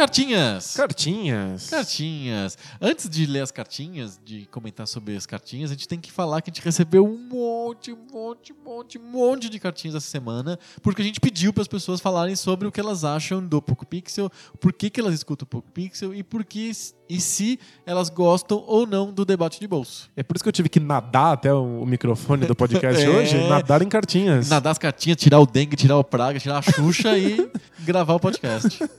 [0.00, 0.74] Cartinhas.
[0.74, 1.68] Cartinhas.
[1.68, 2.56] Cartinhas.
[2.80, 6.40] Antes de ler as cartinhas, de comentar sobre as cartinhas, a gente tem que falar
[6.40, 10.06] que a gente recebeu um monte, um monte, um monte, um monte de cartinhas essa
[10.06, 13.60] semana, porque a gente pediu para as pessoas falarem sobre o que elas acham do
[13.60, 16.72] Poco Pixel, por que, que elas escutam o Poco Pixel e por que
[17.06, 20.08] e se elas gostam ou não do debate de bolso.
[20.16, 23.08] É por isso que eu tive que nadar até o microfone do podcast É.
[23.08, 23.36] hoje.
[23.48, 24.48] Nadar em cartinhas.
[24.48, 27.50] Nadar as cartinhas, tirar o dengue, tirar o praga, tirar a Xuxa e
[27.84, 28.78] gravar o podcast.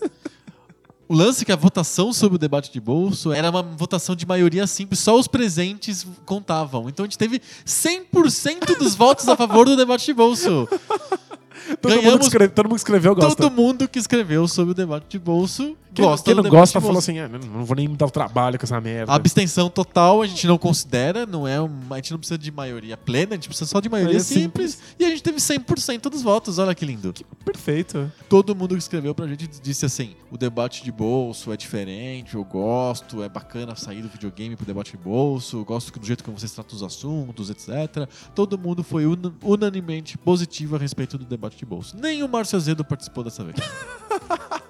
[1.11, 4.25] O lance é que a votação sobre o debate de bolso era uma votação de
[4.25, 6.87] maioria simples, só os presentes contavam.
[6.87, 10.69] Então a gente teve 100% dos votos a favor do debate de bolso.
[11.81, 13.35] todo, mundo ganhamos- que escreve- todo mundo que escreveu gosta.
[13.35, 16.99] Todo mundo que escreveu sobre o debate de bolso Quem, gosta quem não gosta falou
[16.99, 19.11] assim: "Ah, não, vou nem me dar o trabalho com essa merda.
[19.11, 22.49] A abstenção total a gente não considera, não é uma, a gente não precisa de
[22.51, 24.79] maioria plena, a gente precisa só de maioria Maioria simples.
[24.99, 27.13] E a gente teve 100% dos votos, olha que lindo.
[27.43, 28.11] Perfeito.
[28.29, 32.43] todo mundo que escreveu pra gente disse assim: o debate de bolso é diferente, eu
[32.43, 36.29] gosto, é bacana sair do videogame pro debate de bolso, eu gosto do jeito que
[36.31, 38.07] vocês tratam os assuntos, etc.
[38.33, 41.70] Todo mundo foi una- unanimemente positivo a respeito do debate de bolso.
[41.93, 43.55] Nem o Márcio Azedo participou dessa vez.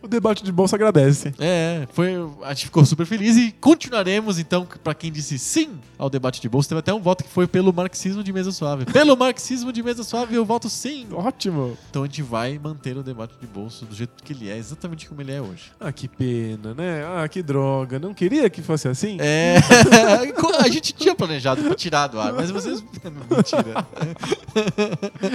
[0.00, 1.34] O debate de bolsa agradece.
[1.38, 6.08] É, foi, a gente ficou super feliz e continuaremos então, pra quem disse sim ao
[6.08, 6.68] debate de bolso.
[6.68, 8.84] Teve até um voto que foi pelo marxismo de mesa suave.
[8.86, 11.06] Pelo marxismo de mesa suave eu voto sim.
[11.12, 11.76] Ótimo.
[11.90, 15.08] Então a gente vai manter o debate de bolso do jeito que ele é, exatamente
[15.08, 15.72] como ele é hoje.
[15.78, 17.04] Ah, que pena, né?
[17.04, 17.98] Ah, que droga.
[17.98, 19.16] Não queria que fosse assim?
[19.20, 19.56] É.
[20.60, 22.82] a gente tinha planejado pra tirar do ar, mas vocês.
[23.02, 23.86] Mentira.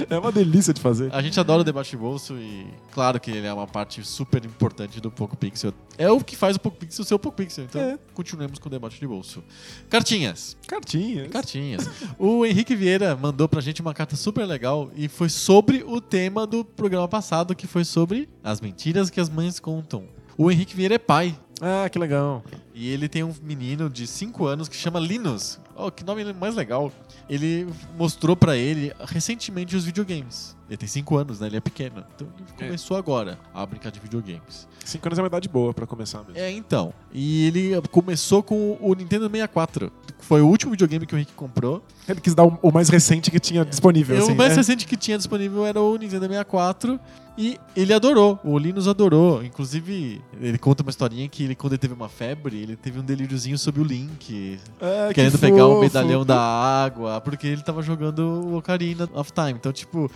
[0.08, 1.12] É uma delícia de fazer.
[1.12, 4.47] A gente adora o debate de bolso e, claro que ele é uma parte super
[4.48, 5.72] importante do Poco Pixel.
[5.96, 7.64] É o que faz o Poco Pixel ser o Poco Pixel.
[7.64, 7.98] Então, É.
[8.14, 9.42] continuemos com o debate de bolso.
[9.88, 10.56] Cartinhas.
[10.66, 11.28] Cartinhas.
[11.28, 11.88] Cartinhas.
[12.18, 16.46] O Henrique Vieira mandou pra gente uma carta super legal e foi sobre o tema
[16.46, 20.04] do programa passado, que foi sobre as mentiras que as mães contam.
[20.36, 21.38] O Henrique Vieira é pai.
[21.60, 22.44] Ah, que legal.
[22.72, 25.58] E ele tem um menino de 5 anos que chama Linus.
[25.74, 26.92] Oh, que nome mais legal.
[27.28, 27.66] Ele
[27.96, 30.56] mostrou pra ele recentemente os videogames.
[30.68, 31.46] Ele tem 5 anos, né?
[31.46, 32.04] Ele é pequeno.
[32.14, 34.68] Então ele começou agora a brincar de videogames.
[34.88, 36.38] Cinco anos é uma idade boa pra começar mesmo.
[36.38, 36.94] É, então.
[37.12, 39.92] E ele começou com o Nintendo 64.
[40.20, 41.82] Foi o último videogame que o Rick comprou.
[42.08, 44.16] Ele quis dar o, mais recente que tinha disponível.
[44.16, 44.56] E assim, o mais né?
[44.56, 46.98] recente que tinha disponível era o Nintendo 64.
[47.36, 49.44] E ele adorou, o Linus adorou.
[49.44, 53.04] Inclusive, ele conta uma historinha que ele, quando ele teve uma febre, ele teve um
[53.04, 54.58] delíriozinho sobre o Link, que
[55.14, 59.52] querendo pegar o medalhão da água, porque ele tava jogando o Ocarina of Time.
[59.52, 60.10] Então, tipo,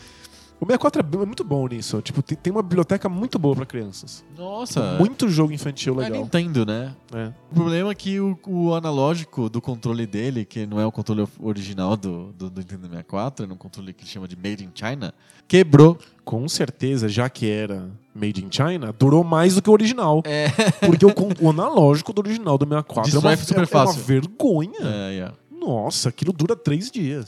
[0.63, 2.01] O 64 é é muito bom nisso.
[2.01, 4.25] Tipo, tem, tem uma biblioteca muito boa pra crianças.
[4.39, 4.97] Nossa.
[4.97, 6.23] Muito jogo infantil É legal.
[6.23, 6.95] Nintendo, né?
[7.13, 7.33] É.
[7.51, 11.27] O problema é que o, o analógico do controle dele, que não é o controle
[11.41, 14.71] original do, do, do Nintendo 64, é um controle que ele chama de Made in
[14.73, 15.13] China,
[15.49, 15.99] quebrou.
[16.25, 20.23] Com certeza, já que era Made in China, durou mais do que o original.
[20.25, 20.47] É.
[20.87, 24.01] Porque o, o analógico do original do 64 é uma, super é- é uma fácil.
[24.05, 24.79] vergonha.
[24.81, 25.33] É, é.
[25.51, 27.27] Nossa, aquilo dura três dias.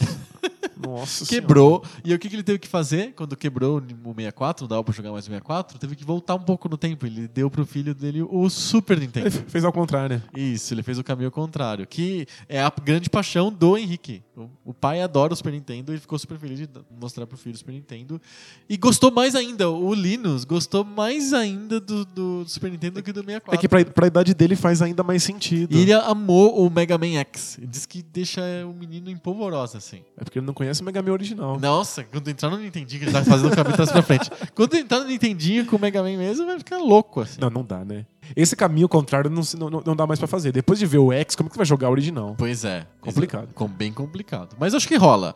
[0.77, 1.85] Nossa Quebrou.
[2.05, 4.85] E aí o que, que ele teve que fazer quando quebrou o 64, não dava
[4.85, 5.78] pra jogar mais o 64?
[5.78, 7.07] Teve que voltar um pouco no tempo.
[7.07, 9.05] Ele deu pro filho dele o Super Senhora.
[9.05, 9.27] Nintendo.
[9.27, 10.23] Ele fez ao contrário.
[10.36, 14.23] Isso, ele fez o caminho contrário, que é a grande paixão do Henrique.
[14.65, 17.59] O, pai adora o Super Nintendo e ficou super feliz de mostrar pro filho o
[17.59, 18.20] Super Nintendo.
[18.69, 23.12] E gostou mais ainda, o Linus gostou mais ainda do, do Super Nintendo do que
[23.12, 23.55] do 64.
[23.55, 25.77] É que pra, pra idade dele faz ainda mais sentido.
[25.77, 27.59] E ele amou o Mega Man X.
[27.59, 30.03] Ele diz que deixa o menino em polvorosa, assim.
[30.16, 31.59] É porque ele não conhece o Mega Man original.
[31.60, 34.31] Nossa, quando entrar no Nintendinho, que ele tá fazendo o caminho pra frente.
[34.55, 37.40] Quando entrar no Nintendinho com o Mega Man mesmo, vai ficar louco, assim.
[37.40, 38.06] Não, não dá, né?
[38.35, 40.52] Esse caminho contrário não, não, não- não dá mais pra fazer.
[40.52, 42.35] Depois de ver o X, como que vai jogar o original?
[42.39, 42.86] Pois é.
[43.01, 43.48] Complicado.
[43.55, 44.56] Com, bem complicado.
[44.59, 45.35] Mas acho que rola.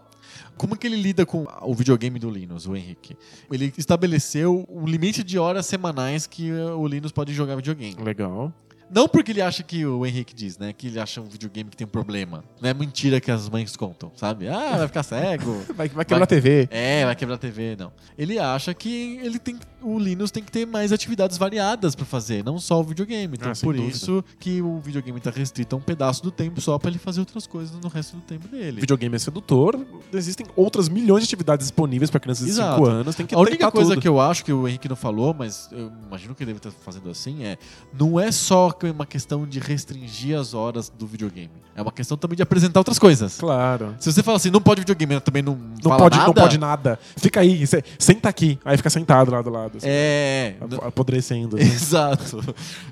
[0.57, 3.17] Como que ele lida com o videogame do Linus, o Henrique?
[3.51, 7.97] Ele estabeleceu um limite de horas semanais que o Linus pode jogar videogame.
[8.03, 8.53] Legal.
[8.91, 10.73] Não porque ele acha que o Henrique diz, né?
[10.73, 12.43] Que ele acha um videogame que tem um problema.
[12.61, 14.49] Não é mentira que as mães contam, sabe?
[14.49, 15.59] Ah, vai ficar cego.
[15.77, 16.69] Vai, vai quebrar Vai- a TV.
[16.71, 17.93] É, vai quebrar a TV, não.
[18.17, 22.43] Ele acha que ele tem, o Linus tem que ter mais atividades variadas pra fazer,
[22.45, 23.37] não só o videogame.
[23.37, 23.93] Então, Ah, por dúvida.
[23.95, 27.21] isso que o videogame tá restrito a um pedaço do tempo só pra ele fazer
[27.21, 28.81] outras coisas no resto do tempo dele.
[28.81, 29.79] Videogame é sedutor.
[30.13, 32.77] Existem outras milhões de atividades disponíveis pra crianças de Exato.
[32.79, 33.15] 5 anos.
[33.15, 34.01] Tem que a única coisa tudo.
[34.03, 36.71] que eu acho que o Henrique não falou, mas eu imagino que ele deve estar
[36.85, 37.57] fazendo assim, é
[37.93, 41.51] não é só é uma questão de restringir as horas do videogame.
[41.75, 43.37] É uma questão também de apresentar outras coisas.
[43.39, 43.95] Claro.
[44.01, 46.59] Se você fala assim, não pode videogame, mas também não, Não pode, nada, não pode
[46.59, 46.99] nada.
[47.17, 47.65] Fica aí,
[47.99, 48.59] senta aqui.
[48.65, 49.77] Aí fica sentado lá do lado.
[49.79, 51.57] assim, É, ap- apodrecendo.
[51.57, 51.63] né?
[51.99, 52.43] Exato.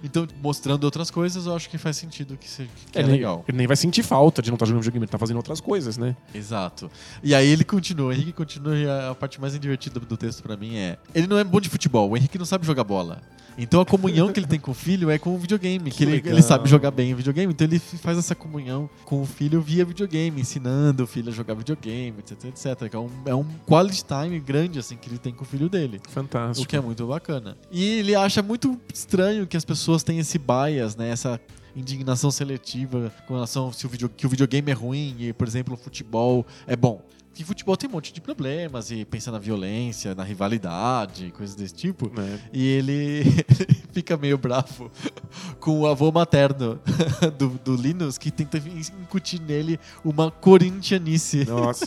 [0.04, 3.44] Então, mostrando outras coisas, eu acho que faz sentido que, seja, que é ele, legal.
[3.48, 5.96] ele nem vai sentir falta de não estar jogando videogame, ele tá fazendo outras coisas,
[5.98, 6.14] né?
[6.34, 6.90] Exato.
[7.22, 10.42] E aí ele continua, o Henrique continua, e a, a parte mais divertida do texto
[10.42, 13.20] pra mim é: ele não é bom de futebol, o Henrique não sabe jogar bola.
[13.58, 16.04] Então a comunhão que ele tem com o filho é com o videogame, que, Que
[16.04, 19.60] ele, ele sabe jogar bem o videogame, então ele faz essa comunhão com o filho
[19.60, 22.88] via videogame, ensinando o filho a jogar videogame, etc, etc.
[22.88, 25.68] Que é um, é um quality time grande assim que ele tem com o filho
[25.68, 26.00] dele.
[26.06, 26.68] O Fantástico.
[26.68, 27.56] que é muito bacana.
[27.70, 31.10] E ele acha muito estranho que as pessoas têm esse bias, né?
[31.10, 31.40] Essa
[31.76, 35.74] indignação seletiva com relação se o video, que o videogame é ruim e, por exemplo,
[35.74, 37.02] o futebol é bom.
[37.36, 41.74] Que futebol tem um monte de problemas e pensa na violência, na rivalidade, coisas desse
[41.74, 42.10] tipo.
[42.18, 42.40] né?
[42.50, 43.24] E ele
[43.92, 44.90] fica meio bravo
[45.60, 46.80] com o avô materno
[47.36, 51.44] do, do Linus, que tenta incutir nele uma corintianice.
[51.44, 51.86] Nossa,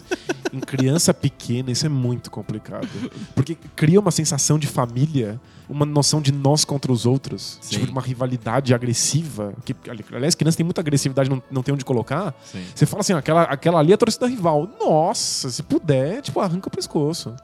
[0.54, 2.88] em criança pequena isso é muito complicado.
[3.34, 7.58] Porque cria uma sensação de família, uma noção de nós contra os outros.
[7.62, 7.70] Sim.
[7.76, 9.54] Tipo, de uma rivalidade agressiva.
[9.64, 9.76] Que,
[10.14, 12.34] aliás, criança tem muita agressividade, não, não tem onde colocar.
[12.44, 12.64] Sim.
[12.74, 14.68] Você fala assim, aquela, aquela ali é a torcida rival.
[14.80, 17.36] Nossa, se puder, tipo, arranca o pescoço.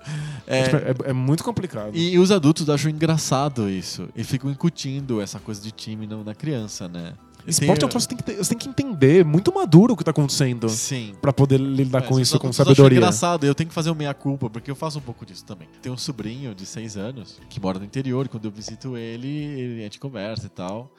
[0.47, 0.75] É, É, tipo,
[1.07, 1.91] é- é muito complicado.
[1.95, 4.09] E os adultos acham engraçado isso.
[4.15, 7.13] E ficam incutindo essa coisa de time na criança, né?
[7.47, 10.03] Esporte é um troço que tem que, você tem que entender muito maduro o que
[10.03, 11.13] tá acontecendo Sim.
[11.21, 12.97] pra poder lidar É, com isso com sabedoria.
[12.97, 15.67] engraçado, eu tenho que fazer o meia-culpa, porque eu faço um pouco disso também.
[15.81, 19.27] Tem um sobrinho de 6 anos que mora no interior, e quando eu visito ele,
[19.27, 20.91] ele- a gente conversa e tal.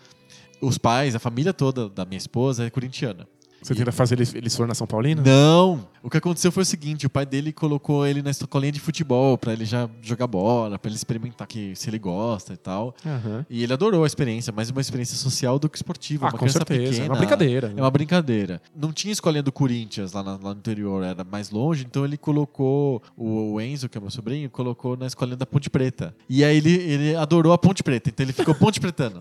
[0.60, 3.26] Os pais, a família toda da minha esposa é corintiana.
[3.66, 5.22] Você tenta fazer ele, ele se tornar São Paulino?
[5.24, 5.88] Não!
[6.02, 9.36] O que aconteceu foi o seguinte: o pai dele colocou ele na escolinha de futebol
[9.36, 12.94] pra ele já jogar bola, pra ele experimentar que, se ele gosta e tal.
[13.04, 13.44] Aham.
[13.50, 16.26] E ele adorou a experiência, mais uma experiência social do que esportiva.
[16.26, 16.90] Ah, uma com criança certeza.
[16.92, 17.06] pequena.
[17.06, 17.74] É uma brincadeira.
[17.76, 18.62] É uma brincadeira.
[18.74, 22.16] Não tinha escolinha do Corinthians lá, na- lá no interior, era mais longe, então ele
[22.16, 26.14] colocou, o, o Enzo, que é meu sobrinho, colocou na escolinha da Ponte Preta.
[26.28, 29.18] E aí ele, ele adorou a Ponte Preta, então ele ficou Ponte Pretano.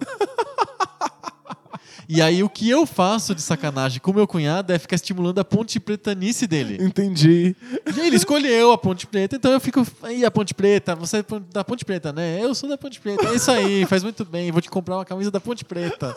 [2.08, 5.46] E aí o que eu faço de sacanagem com meu cunhado é ficar estimulando a
[5.46, 6.78] Ponte Pretanice dele.
[6.80, 7.56] Entendi.
[7.96, 9.86] E ele escolheu a Ponte Preta, então eu fico.
[10.04, 12.40] Aí a Ponte Preta, você é da Ponte Preta, né?
[12.42, 13.28] Eu sou da Ponte Preta.
[13.28, 14.52] É isso aí, faz muito bem.
[14.52, 16.14] Vou te comprar uma camisa da Ponte Preta.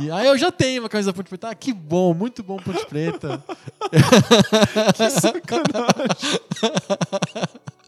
[0.00, 1.50] E aí eu já tenho uma camisa da Ponte Preta.
[1.50, 3.42] Ah, que bom, muito bom Ponte Preta.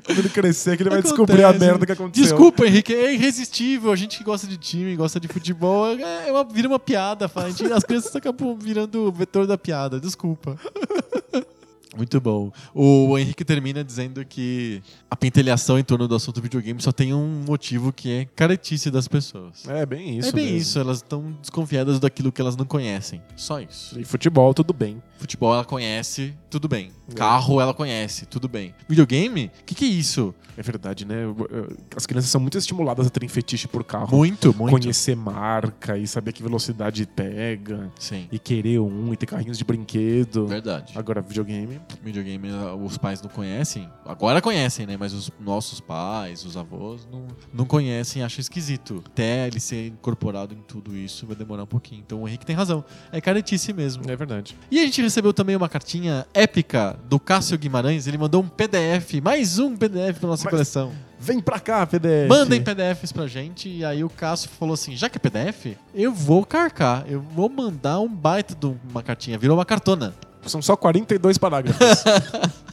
[0.00, 1.14] Quando ele crescer, que ele vai Acontece.
[1.16, 2.24] descobrir a merda que aconteceu.
[2.24, 3.92] Desculpa, Henrique, é irresistível.
[3.92, 7.28] A gente que gosta de time, gosta de futebol, é uma, vira uma piada.
[7.28, 7.50] fala.
[7.50, 10.00] Gente- as crianças acabam virando o vetor da piada.
[10.00, 10.58] Desculpa.
[11.96, 12.52] Muito bom.
[12.74, 17.44] O Henrique termina dizendo que a pentelhação em torno do assunto videogame só tem um
[17.46, 19.66] motivo que é caretice das pessoas.
[19.68, 20.28] É bem isso.
[20.28, 20.58] é bem mesmo.
[20.58, 23.22] isso, elas estão desconfiadas daquilo que elas não conhecem.
[23.36, 23.98] Só isso.
[23.98, 25.02] E futebol, tudo bem.
[25.18, 26.90] Futebol ela conhece, tudo bem.
[27.10, 27.14] É.
[27.14, 28.74] Carro ela conhece, tudo bem.
[28.88, 29.50] Videogame?
[29.60, 30.34] O que, que é isso?
[30.56, 31.24] É verdade, né?
[31.96, 34.16] As crianças são muito estimuladas a terem fetiche por carro.
[34.16, 34.70] Muito, muito.
[34.70, 37.90] Conhecer marca e saber que velocidade pega.
[37.98, 38.28] Sim.
[38.30, 40.46] E querer um e ter carrinhos de brinquedo.
[40.46, 40.92] Verdade.
[40.96, 41.80] Agora, videogame.
[42.02, 42.48] Videogame
[42.84, 43.88] os pais não conhecem.
[44.04, 44.96] Agora conhecem, né?
[44.98, 49.02] Mas os nossos pais, os avós, não, não conhecem, acham esquisito.
[49.06, 52.02] Até ele ser incorporado em tudo isso vai demorar um pouquinho.
[52.04, 52.84] Então o Henrique tem razão.
[53.12, 54.02] É caretice mesmo.
[54.10, 54.56] É verdade.
[54.70, 58.06] E a gente recebeu também uma cartinha épica do Cássio Guimarães.
[58.06, 60.92] Ele mandou um PDF, mais um PDF pra nossa Mas- coleção.
[61.16, 62.28] Vem pra cá, PDF.
[62.28, 63.66] Mandem PDFs pra gente.
[63.68, 67.04] E aí o Cássio falou assim: já que é PDF, eu vou carcar.
[67.08, 69.38] Eu vou mandar um baita de uma cartinha.
[69.38, 70.12] Virou uma cartona.
[70.46, 71.80] São só 42 parágrafos.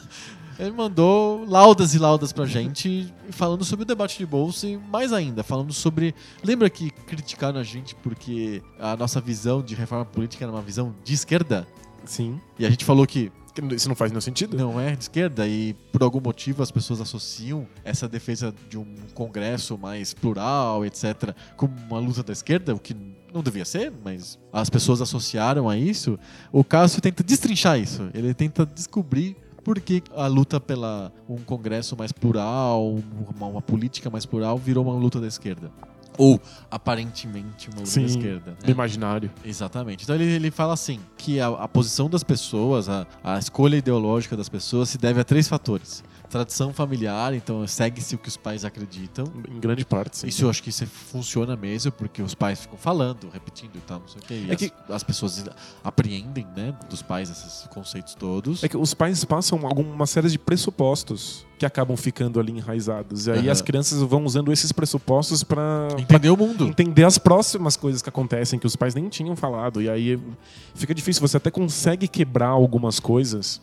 [0.59, 5.11] Ele mandou laudas e laudas pra gente, falando sobre o debate de bolsa e mais
[5.11, 6.13] ainda, falando sobre.
[6.43, 10.93] Lembra que criticaram a gente porque a nossa visão de reforma política era uma visão
[11.03, 11.67] de esquerda?
[12.05, 12.39] Sim.
[12.59, 13.31] E a gente falou que
[13.71, 14.55] Isso não faz nenhum sentido?
[14.55, 18.85] não é de esquerda e por algum motivo as pessoas associam essa defesa de um
[19.15, 22.95] congresso mais plural, etc., como uma luta da esquerda, o que
[23.33, 26.19] não devia ser, mas as pessoas associaram a isso.
[26.51, 28.09] O Cássio tenta destrinchar isso.
[28.13, 32.95] Ele tenta descobrir por que a luta pela um congresso mais plural,
[33.35, 35.71] uma, uma política mais plural, virou uma luta da esquerda.
[36.17, 36.39] Ou,
[36.69, 38.51] aparentemente, uma Sim, da esquerda.
[38.59, 38.71] Do né?
[38.71, 39.31] imaginário.
[39.45, 40.03] Exatamente.
[40.03, 44.35] Então ele, ele fala assim: que a, a posição das pessoas, a, a escolha ideológica
[44.35, 46.03] das pessoas se deve a três fatores.
[46.29, 49.25] Tradição familiar, então segue-se o que os pais acreditam.
[49.49, 50.27] Em grande parte, sim.
[50.27, 53.99] Isso eu acho que isso funciona mesmo, porque os pais ficam falando, repetindo e tal,
[53.99, 54.33] não sei o quê.
[54.47, 55.43] E É as, que- as pessoas
[55.83, 58.63] apreendem, né, dos pais esses conceitos todos.
[58.63, 63.27] É que os pais passam alguma série de pressupostos que acabam ficando ali enraizados.
[63.27, 63.51] E aí Aham.
[63.51, 66.65] as crianças vão usando esses pressupostos pra Entender o mundo.
[66.65, 69.79] entender as próximas coisas que acontecem que os pais nem tinham falado.
[69.79, 70.19] E aí
[70.73, 71.21] fica difícil.
[71.21, 73.61] Você até consegue quebrar algumas coisas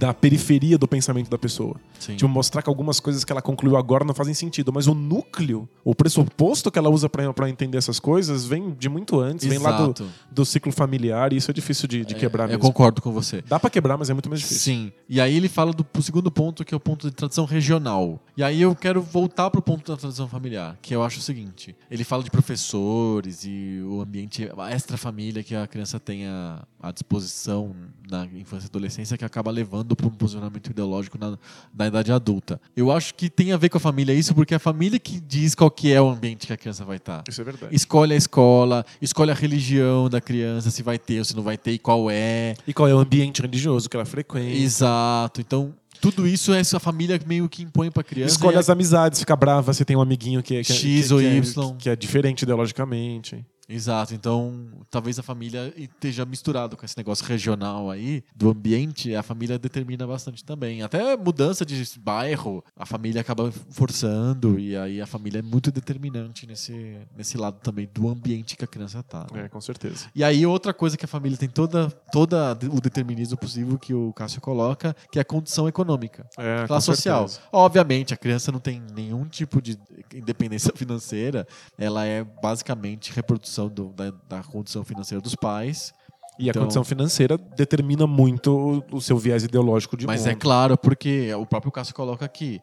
[0.00, 1.76] da periferia do pensamento da pessoa.
[1.98, 2.16] Sim.
[2.16, 4.72] Tipo, mostrar que algumas coisas que ela concluiu agora não fazem sentido.
[4.72, 8.88] Mas o núcleo, o pressuposto que ela usa pra pra entender essas coisas vem de
[8.88, 9.46] muito antes.
[9.46, 10.06] Vem lá do, Exato.
[10.32, 11.34] do ciclo familiar.
[11.34, 12.62] E isso é difícil de, de quebrar É, Eu mesmo.
[12.62, 13.42] concordo com você.
[13.46, 14.62] Dá pra quebrar, mas é muito mais difícil.
[14.62, 14.92] Sim.
[15.06, 18.18] E aí ele fala do segundo ponto, que é o ponto de tradição regional.
[18.38, 21.76] E aí eu quero voltar pro ponto da tradição familiar, que eu acho o seguinte.
[21.90, 27.76] Ele fala de professores e o ambiente a extra-família que a criança tem à disposição
[28.10, 31.38] na infância e adolescência que acaba levando para um posicionamento ideológico na,
[31.76, 32.60] na idade adulta.
[32.76, 35.20] Eu acho que tem a ver com a família isso, porque é a família que
[35.20, 37.22] diz qual que é o ambiente que a criança vai estar.
[37.28, 37.74] Isso é verdade.
[37.74, 41.56] Escolhe a escola, escolhe a religião da criança, se vai ter ou se não vai
[41.58, 42.54] ter e qual é.
[42.66, 44.50] E qual é o ambiente religioso que ela frequenta?
[44.56, 45.40] Exato.
[45.40, 48.34] Então, tudo isso é a família meio que impõe pra criança.
[48.34, 51.08] Escolhe e as amizades, fica brava se tem um amiguinho que, é- que, é- X
[51.08, 51.76] que, ou que é- Y.
[51.78, 53.44] que é diferente ideologicamente.
[53.70, 54.12] Exato.
[54.14, 59.58] Então, talvez a família esteja misturado com esse negócio regional aí, do ambiente, a família
[59.58, 60.82] determina bastante também.
[60.82, 66.46] Até mudança de bairro, a família acaba forçando, e aí a família é muito determinante
[66.46, 69.26] nesse, nesse lado também do ambiente que a criança tá.
[69.32, 69.44] né?
[69.44, 70.06] É, com certeza.
[70.14, 74.12] E aí, outra coisa que a família tem toda, toda o determinismo possível que o
[74.12, 76.26] Cássio coloca, que é a condição econômica.
[76.36, 77.28] É, classe social.
[77.28, 77.48] certeza.
[77.52, 79.78] Obviamente, a criança não tem nenhum tipo de
[80.12, 81.46] independência financeira,
[81.78, 85.92] ela é basicamente reprodução do- da, da condição financeira dos pais.
[86.40, 90.30] E Então- a condição financeira determina muito o, o seu viés ideológico de Mas mundo.
[90.30, 92.60] é claro, porque o próprio Cássio coloca aqui,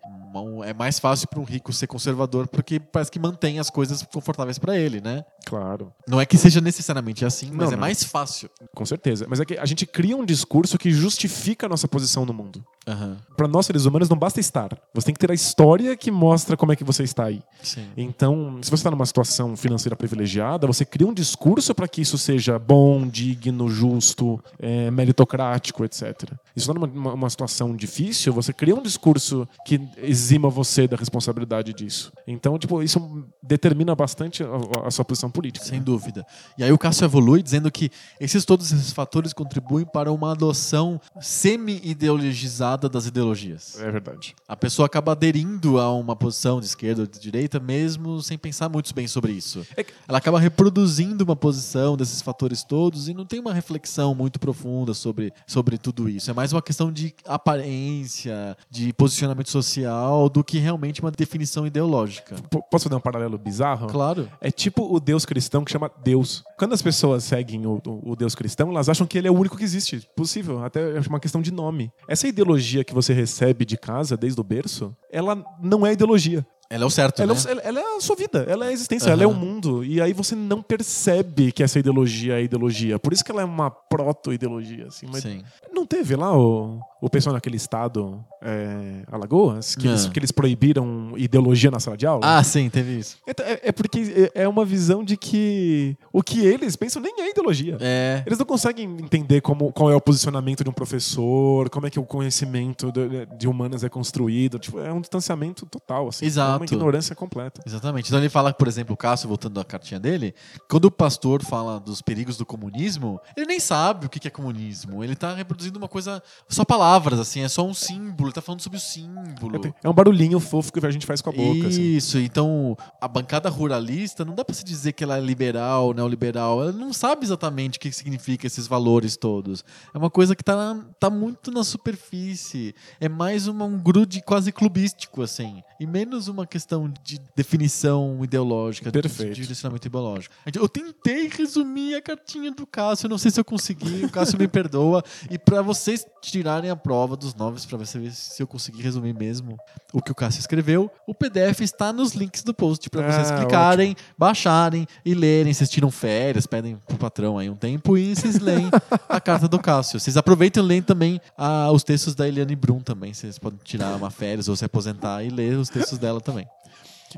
[0.65, 4.57] é mais fácil para um rico ser conservador porque parece que mantém as coisas confortáveis
[4.59, 5.23] para ele, né?
[5.45, 7.77] Claro, Não é que seja necessariamente assim, mas Não, é não.
[7.79, 8.49] mais fácil.
[8.75, 9.25] com certeza.
[9.29, 12.63] Mas é que a gente cria um discurso que justifica a nossa posição no mundo.
[12.87, 14.77] Aham, Para nós, seres humanos, não basta estar.
[14.93, 17.41] Você tem que ter a história que mostra como é que você está aí.
[17.61, 17.85] sim.
[17.95, 22.17] Então, se você está numa situação financeira privilegiada, você cria um discurso para que isso
[22.17, 26.31] seja bom, digno, justo, é, meritocrático, etc.
[26.55, 31.73] Está numa uma, uma situação difícil, você cria um discurso que exima você da responsabilidade
[31.73, 32.11] disso.
[32.25, 35.65] Então, tipo, isso determina bastante a, a sua posição política.
[35.65, 35.85] Sem né?
[35.85, 36.25] dúvida.
[36.57, 40.99] E aí o Cássio evolui dizendo que esses todos esses fatores contribuem para uma adoção
[41.19, 43.79] semi-ideologizada das ideologias.
[43.79, 44.35] É verdade.
[44.47, 48.69] A pessoa acaba aderindo a uma posição de esquerda ou de direita mesmo sem pensar
[48.69, 49.65] muito bem sobre isso.
[49.75, 54.39] É Ela acaba reproduzindo uma posição desses fatores todos e não tem uma reflexão muito
[54.39, 56.31] profunda sobre, sobre tudo isso.
[56.31, 61.67] É mais mais uma questão de aparência, de posicionamento social, do que realmente uma definição
[61.67, 62.35] ideológica.
[62.49, 63.87] P- Posso fazer um paralelo bizarro?
[63.87, 64.29] Claro.
[64.39, 66.43] É tipo o Deus cristão que chama Deus.
[66.57, 69.37] Quando as pessoas seguem o, o- o Deus cristão, elas acham que ele é o
[69.37, 70.07] único que existe.
[70.15, 70.63] Possível.
[70.63, 71.91] Até é uma questão de nome.
[72.07, 76.45] Essa ideologia que você recebe de casa desde o berço, ela não é ideologia.
[76.69, 77.39] Ela é o certo, Ela, né?
[77.47, 79.13] é, ela é a sua vida, ela é a existência, Aham.
[79.13, 79.85] ela é o mundo.
[79.85, 82.99] E aí você não percebe que essa ideologia é ideologia.
[82.99, 84.87] Por isso que ela é uma proto-ideologia.
[84.87, 85.43] Assim, mas Sim.
[85.73, 90.09] não teve lá o, o pessoal naquele estado, é, Alagoas, que, eles, Ah.
[90.09, 92.21] que eles proibiram ideologia na sala de aula?
[92.23, 93.17] Ah, sim, teve isso.
[93.27, 97.13] Então, É, é porque é é uma visão de que o que eles pensam nem
[97.21, 97.77] é ideologia.
[97.81, 98.23] É.
[98.25, 101.99] Eles não conseguem entender como, qual é o posicionamento de um professor, como é que
[101.99, 104.57] o conhecimento de, de humanas é construído.
[104.59, 106.25] Tipo, é um distanciamento total, assim.
[106.25, 106.57] É Exato.
[106.57, 107.61] uma ignorância completa.
[107.65, 108.07] Exatamente.
[108.07, 110.33] Então ele fala, por exemplo, o Cássio, voltando à cartinha dele,
[110.69, 115.03] quando o pastor fala dos perigos do comunismo, ele nem sabe o que é comunismo.
[115.03, 118.77] Ele tá reproduzindo uma coisa, só palavras, assim, é só um símbolo, tá falando sobre
[118.77, 119.73] o símbolo.
[119.83, 121.67] É um barulhinho fofo que a gente faz com a boca.
[121.67, 121.81] assim.
[121.81, 126.61] Isso, então a bancada ruralista não dá pra se dizer que ela é liberal, neoliberal.
[126.61, 129.65] Ela não sabe exatamente o que significa esses valores todos.
[129.93, 132.73] É uma coisa que tá, tá muito na superfície.
[133.01, 135.61] É mais um grude quase clubístico, assim.
[135.79, 139.33] E menos uma questão de definição ideológica, de- Perfeito.
[139.35, 140.33] de direcionamento ideológico.
[140.53, 144.47] Eu tentei resumir a cartinha do Cássio, não sei se eu consegui, o Cássio me
[144.47, 145.03] perdoa.
[145.29, 149.57] E pra vocês tirarem a prova dos nomes, pra ver se eu consegui resumir mesmo
[149.93, 153.95] o que o Cássio escreveu, o PDF está nos links do post vocês Ah, clicarem,
[154.17, 155.53] baixarem e lerem.
[155.53, 158.69] Vocês tiram férias, pedem pro patrão aí um tempo e vocês leem
[159.07, 159.99] a carta do Cássio.
[159.99, 163.13] Vocês aproveitam e leem também ah, os textos da Eliane Brum também.
[163.13, 166.47] Vocês podem tirar uma férias ou se aposentar e ler os textos dela também.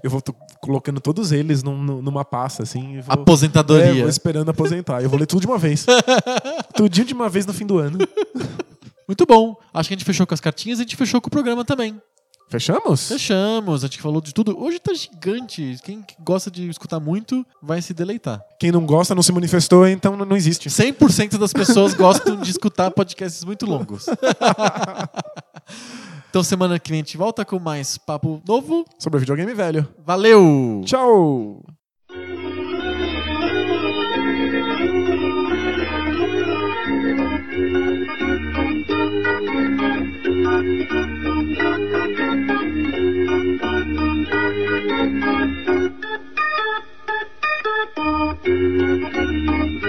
[0.04, 0.22] Eu vou
[0.62, 3.02] colocando todos eles num- num- numa pasta, assim.
[3.02, 4.02] Vou, É, Aposentadoria.
[4.02, 5.02] vou esperando aposentar.
[5.02, 5.86] Eu vou ler tudo de uma vez.
[6.76, 7.98] Tudinho de uma vez no fim do ano.
[9.08, 9.56] Muito bom.
[9.74, 11.66] Acho que a gente fechou com as cartinhas e a gente fechou com o programa
[11.66, 12.00] também.
[12.52, 13.08] Fechamos?
[13.08, 14.60] Fechamos, a gente falou de tudo.
[14.60, 15.78] Hoje tá gigante.
[15.84, 18.42] Quem gosta de escutar muito vai se deleitar.
[18.60, 20.68] Quem não gosta não se manifestou, então não não existe.
[20.70, 24.06] 100% das pessoas gostam de escutar podcasts muito longos.
[26.30, 28.86] Então semana que vem a gente volta com mais papo novo.
[29.00, 29.88] Sobre videogame velho.
[30.06, 30.82] Valeu!
[30.86, 31.64] Tchau!
[48.42, 49.89] Thank you.